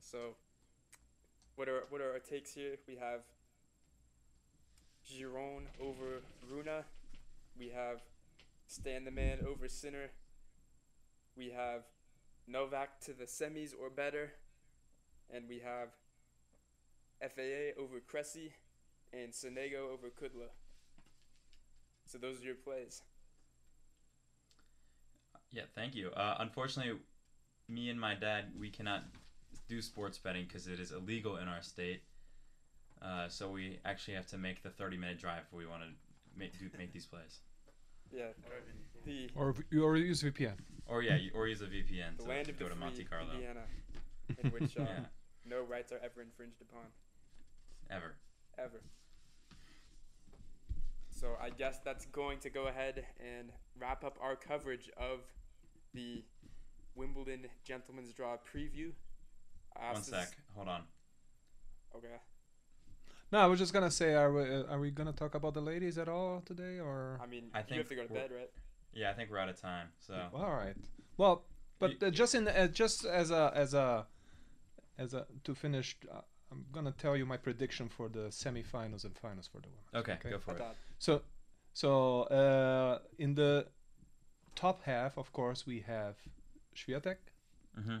So 0.00 0.36
what 1.56 1.68
are 1.68 1.84
what 1.88 2.00
are 2.00 2.12
our 2.12 2.18
takes 2.18 2.52
here? 2.52 2.76
We 2.86 2.96
have 2.96 3.20
Giron 5.10 5.62
over 5.80 6.22
Rune. 6.48 6.84
We 7.58 7.68
have 7.70 8.00
Stan 8.66 9.04
the 9.04 9.10
Man 9.10 9.38
over 9.46 9.68
Sinner. 9.68 10.10
We 11.36 11.50
have 11.50 11.82
Novak 12.46 13.00
to 13.06 13.12
the 13.12 13.24
semis 13.24 13.72
or 13.78 13.90
better. 13.90 14.32
And 15.34 15.48
we 15.48 15.60
have 15.60 15.88
FAA 17.20 17.80
over 17.80 18.00
Cressy 18.00 18.52
and 19.12 19.32
Sonego 19.32 19.90
over 19.92 20.08
Kudla. 20.08 20.48
So 22.06 22.18
those 22.18 22.40
are 22.40 22.44
your 22.44 22.54
plays. 22.54 23.02
Yeah, 25.50 25.62
thank 25.74 25.94
you. 25.94 26.10
Uh, 26.10 26.36
unfortunately, 26.40 26.98
me 27.68 27.90
and 27.90 28.00
my 28.00 28.14
dad, 28.14 28.46
we 28.58 28.70
cannot 28.70 29.04
do 29.68 29.80
sports 29.80 30.18
betting 30.18 30.44
because 30.46 30.66
it 30.66 30.80
is 30.80 30.92
illegal 30.92 31.36
in 31.36 31.48
our 31.48 31.62
state. 31.62 32.02
Uh, 33.00 33.28
so 33.28 33.50
we 33.50 33.78
actually 33.84 34.14
have 34.14 34.26
to 34.26 34.38
make 34.38 34.62
the 34.62 34.70
30 34.70 34.96
minute 34.96 35.18
drive 35.18 35.42
if 35.46 35.52
we 35.52 35.66
want 35.66 35.82
to 35.82 35.88
make, 36.38 36.52
make 36.78 36.92
these 36.92 37.06
plays. 37.06 37.40
Yeah. 38.12 38.28
The 39.04 39.28
Or 39.34 39.52
v- 39.52 39.78
or 39.80 39.96
use 39.96 40.22
VPN. 40.22 40.54
Or 40.86 41.02
yeah, 41.02 41.16
you- 41.16 41.32
or 41.34 41.48
use 41.48 41.60
a 41.62 41.66
VPN 41.66 42.16
the 42.18 42.22
to 42.24 42.28
land 42.28 42.48
of 42.48 42.58
go 42.58 42.64
the 42.66 42.70
to 42.70 42.76
free, 42.76 42.84
Monte 42.84 43.04
Carlo. 43.04 43.32
Indiana, 43.32 43.62
in 44.42 44.50
which 44.50 44.76
um, 44.76 44.86
Yeah, 44.86 45.04
no 45.44 45.62
rights 45.62 45.90
are 45.92 45.98
ever 46.04 46.20
infringed 46.22 46.60
upon. 46.62 46.84
ever. 47.90 48.14
ever. 48.58 48.80
So 51.10 51.36
I 51.40 51.50
guess 51.50 51.78
that's 51.84 52.06
going 52.06 52.38
to 52.40 52.50
go 52.50 52.66
ahead 52.68 53.04
and 53.20 53.50
wrap 53.78 54.04
up 54.04 54.18
our 54.20 54.34
coverage 54.36 54.90
of 54.96 55.20
the 55.94 56.24
Wimbledon 56.94 57.46
Gentlemen's 57.64 58.12
Draw 58.12 58.36
preview. 58.38 58.92
I 59.76 59.88
One 59.88 59.96
asked 59.96 60.10
sec. 60.10 60.36
Hold 60.54 60.68
on. 60.68 60.82
Okay. 61.96 62.08
No, 63.32 63.38
I 63.38 63.46
was 63.46 63.58
just 63.58 63.72
gonna 63.72 63.90
say, 63.90 64.14
are 64.14 64.30
we 64.32 64.42
uh, 64.42 64.64
are 64.70 64.78
we 64.78 64.90
gonna 64.90 65.12
talk 65.12 65.34
about 65.34 65.54
the 65.54 65.60
ladies 65.62 65.96
at 65.98 66.08
all 66.08 66.42
today, 66.44 66.78
or? 66.80 67.18
I 67.22 67.26
mean, 67.26 67.44
I 67.54 67.60
you 67.60 67.64
think 67.64 67.78
have 67.78 67.88
to 67.88 67.94
go 67.94 68.02
to 68.06 68.12
bed, 68.12 68.30
right? 68.30 68.50
Yeah, 68.92 69.10
I 69.10 69.14
think 69.14 69.30
we're 69.30 69.38
out 69.38 69.48
of 69.48 69.58
time. 69.60 69.88
So 70.06 70.14
All 70.34 70.52
right. 70.52 70.76
Well, 71.16 71.44
but 71.78 71.92
You- 72.00 72.08
uh, 72.08 72.10
just 72.10 72.34
in 72.34 72.46
uh, 72.46 72.66
just 72.68 73.04
as 73.06 73.30
a 73.30 73.50
as 73.54 73.72
a 73.74 74.06
as 74.98 75.14
a 75.14 75.26
to 75.44 75.54
finish, 75.54 75.96
uh, 76.12 76.20
I'm 76.50 76.66
gonna 76.72 76.92
tell 76.92 77.16
you 77.16 77.24
my 77.24 77.38
prediction 77.38 77.88
for 77.88 78.10
the 78.10 78.28
semifinals 78.28 79.04
and 79.04 79.16
finals 79.16 79.46
for 79.48 79.60
the 79.62 79.68
women. 79.68 79.84
okay, 79.94 80.12
Okay. 80.12 80.30
go 80.30 80.38
for 80.38 80.50
it. 80.52 80.58
Haddad. 80.60 80.76
So, 80.98 81.22
so 81.72 82.22
uh, 82.24 82.98
in 83.18 83.34
the 83.34 83.66
top 84.54 84.82
half, 84.82 85.16
of 85.16 85.32
course, 85.32 85.66
we 85.66 85.80
have 85.80 86.16
Swiatek 86.76 87.16
Mm-hmm. 87.80 88.00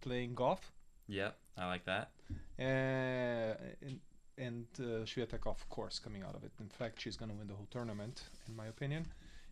playing 0.00 0.34
Gauff, 0.34 0.58
Yep, 1.06 1.36
I 1.56 1.66
like 1.68 1.84
that. 1.84 2.10
uh, 2.58 3.54
and 3.86 4.00
and 4.38 4.66
uh, 4.78 5.04
Swiatek, 5.04 5.46
of 5.46 5.68
course, 5.68 5.98
coming 5.98 6.22
out 6.22 6.34
of 6.34 6.44
it. 6.44 6.52
In 6.60 6.68
fact, 6.68 7.00
she's 7.00 7.16
gonna 7.16 7.34
win 7.34 7.46
the 7.46 7.54
whole 7.54 7.68
tournament, 7.70 8.22
in 8.48 8.56
my 8.56 8.66
opinion. 8.66 9.06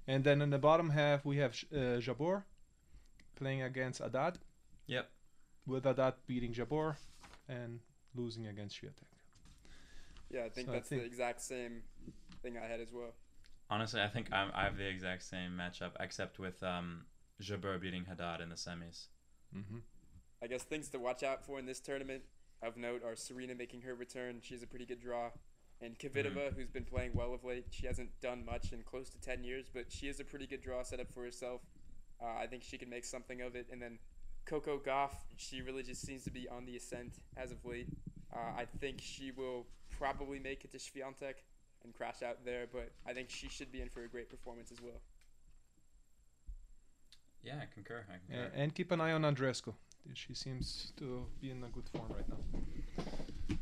And 0.07 0.25
then 0.25 0.43
in 0.43 0.51
the 0.51 0.59
bottom 0.59 0.91
half, 0.91 1.25
we 1.25 1.37
have 1.39 1.55
Sh- 1.55 1.67
uh, 1.73 2.01
Jabeur 2.01 2.45
playing 3.37 3.63
against 3.63 4.01
Haddad. 4.01 4.39
Yep. 4.87 5.11
With 5.67 5.85
Haddad 5.85 6.15
beating 6.27 6.53
Jabeur 6.53 6.97
and 7.49 7.81
losing 8.15 8.47
against 8.47 8.81
Swiatek. 8.81 9.11
Yeah, 10.31 10.45
I 10.45 10.49
think 10.49 10.67
So 10.67 10.73
I 10.73 10.77
that's 10.77 10.89
the 10.89 11.05
exact 11.05 11.41
same 11.41 11.83
thing 12.43 12.57
I 12.57 12.67
had 12.67 12.81
as 12.81 12.93
well. 12.93 13.15
Honestly, 13.69 14.01
I 14.01 14.09
think 14.09 14.33
I'm, 14.33 14.51
I 14.55 14.65
have 14.65 14.77
the 14.77 14.89
exact 14.89 15.23
same 15.23 15.53
matchup, 15.53 15.93
except 16.01 16.39
with 16.39 16.63
um, 16.63 17.05
Jabeur 17.41 17.81
beating 17.81 18.05
Haddad 18.05 18.41
in 18.41 18.49
the 18.49 18.57
semis. 18.57 19.07
Mm-hmm. 19.57 19.79
I 20.43 20.47
guess 20.47 20.63
things 20.63 20.89
to 20.91 20.99
watch 20.99 21.23
out 21.23 21.45
for 21.45 21.59
in 21.59 21.67
this 21.67 21.81
tournament 21.81 22.23
of 22.63 22.77
note 22.77 23.03
are 23.05 23.17
Serena 23.17 23.55
making 23.55 23.83
her 23.83 23.95
return. 23.95 24.41
She's 24.43 24.63
a 24.63 24.67
pretty 24.67 24.87
good 24.87 25.01
draw. 25.01 25.31
And 25.83 25.99
Kvitova, 25.99 26.55
who's 26.55 26.69
been 26.69 26.85
playing 26.85 27.13
well 27.15 27.33
of 27.33 27.43
late. 27.43 27.67
She 27.71 27.87
hasn't 27.87 28.11
done 28.21 28.45
much 28.45 28.73
in 28.73 28.83
close 28.83 29.09
to 29.11 29.21
10 29.21 29.45
years, 29.45 29.67
but 29.73 29.87
she 29.89 30.09
is 30.09 30.21
a 30.21 30.25
pretty 30.25 30.47
good 30.47 30.61
draw 30.61 30.83
set 30.83 31.01
up 31.01 31.11
for 31.11 31.23
herself. 31.23 31.63
Uh, 32.23 32.27
I 32.39 32.47
think 32.47 32.63
she 32.63 32.77
can 32.77 32.91
make 32.91 33.05
something 33.05 33.41
of 33.41 33.57
it. 33.57 33.69
And 33.73 33.81
then 33.81 33.99
Coco 34.45 34.79
Gauff, 34.79 35.13
she 35.37 35.63
really 35.63 35.83
just 35.83 36.03
seems 36.03 36.23
to 36.25 36.31
be 36.31 36.49
on 36.49 36.67
the 36.67 36.77
ascent 36.77 37.15
as 37.37 37.51
of 37.51 37.65
late. 37.65 37.89
Uh, 38.35 38.59
I 38.59 38.67
think 38.79 39.01
she 39.01 39.31
will 39.31 39.67
probably 39.91 40.39
make 40.39 40.65
it 40.65 40.73
to 40.73 40.79
Swiatek 40.79 41.35
and 41.83 41.95
crash 41.95 42.23
out 42.23 42.45
there, 42.45 42.67
but 42.71 42.91
I 43.07 43.15
think 43.15 43.31
she 43.31 43.49
should 43.49 43.73
be 43.73 43.81
in 43.81 43.89
for 43.89 44.05
a 44.05 44.09
great 44.09 44.29
performance 44.29 44.71
as 44.71 44.83
well. 44.83 45.01
Yeah, 47.43 47.55
I 47.63 47.67
concur. 47.73 48.05
I 48.11 48.17
Yeah, 48.31 48.47
and 48.55 48.75
keep 48.75 48.93
an 48.93 49.01
eye 49.01 49.13
on 49.13 49.23
Andreescu. 49.23 49.73
She 50.15 50.35
seems 50.35 50.93
to 50.99 51.25
be 51.41 51.51
in 51.51 51.63
a 51.63 51.69
good 51.69 51.89
form 51.89 52.07
right 52.15 52.29
now. 52.29 53.57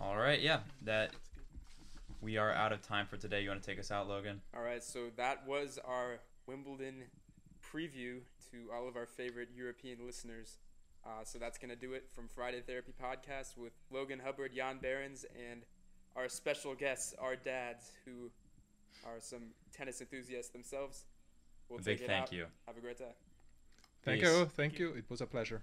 All 0.00 0.16
right, 0.16 0.40
yeah, 0.40 0.60
that 0.82 1.10
we 2.22 2.38
are 2.38 2.52
out 2.52 2.72
of 2.72 2.80
time 2.82 3.06
for 3.06 3.16
today. 3.18 3.42
You 3.42 3.50
want 3.50 3.62
to 3.62 3.66
take 3.68 3.78
us 3.78 3.90
out, 3.90 4.08
Logan? 4.08 4.40
All 4.56 4.62
right, 4.62 4.82
so 4.82 5.08
that 5.16 5.46
was 5.46 5.78
our 5.86 6.20
Wimbledon 6.46 7.02
preview 7.62 8.20
to 8.50 8.56
all 8.74 8.88
of 8.88 8.96
our 8.96 9.06
favorite 9.06 9.48
European 9.54 9.98
listeners. 10.06 10.56
Uh, 11.04 11.24
so 11.24 11.38
that's 11.38 11.58
going 11.58 11.70
to 11.70 11.76
do 11.76 11.92
it 11.92 12.04
from 12.12 12.28
Friday 12.28 12.60
Therapy 12.66 12.92
Podcast 13.00 13.56
with 13.56 13.72
Logan 13.90 14.20
Hubbard, 14.24 14.52
Jan 14.54 14.78
Behrens, 14.80 15.24
and 15.50 15.62
our 16.16 16.28
special 16.28 16.74
guests, 16.74 17.14
our 17.18 17.36
dads, 17.36 17.92
who 18.04 18.30
are 19.06 19.20
some 19.20 19.42
tennis 19.74 20.00
enthusiasts 20.00 20.50
themselves. 20.50 21.04
We'll 21.68 21.78
A 21.78 21.82
big 21.82 21.98
take 21.98 22.04
it 22.04 22.08
thank 22.10 22.22
out. 22.24 22.32
you. 22.32 22.46
Have 22.66 22.76
a 22.76 22.80
great 22.80 22.98
day. 22.98 23.12
Thank 24.04 24.22
you. 24.22 24.46
Thank 24.56 24.78
you. 24.78 24.92
It 24.92 25.04
was 25.08 25.20
a 25.20 25.26
pleasure. 25.26 25.62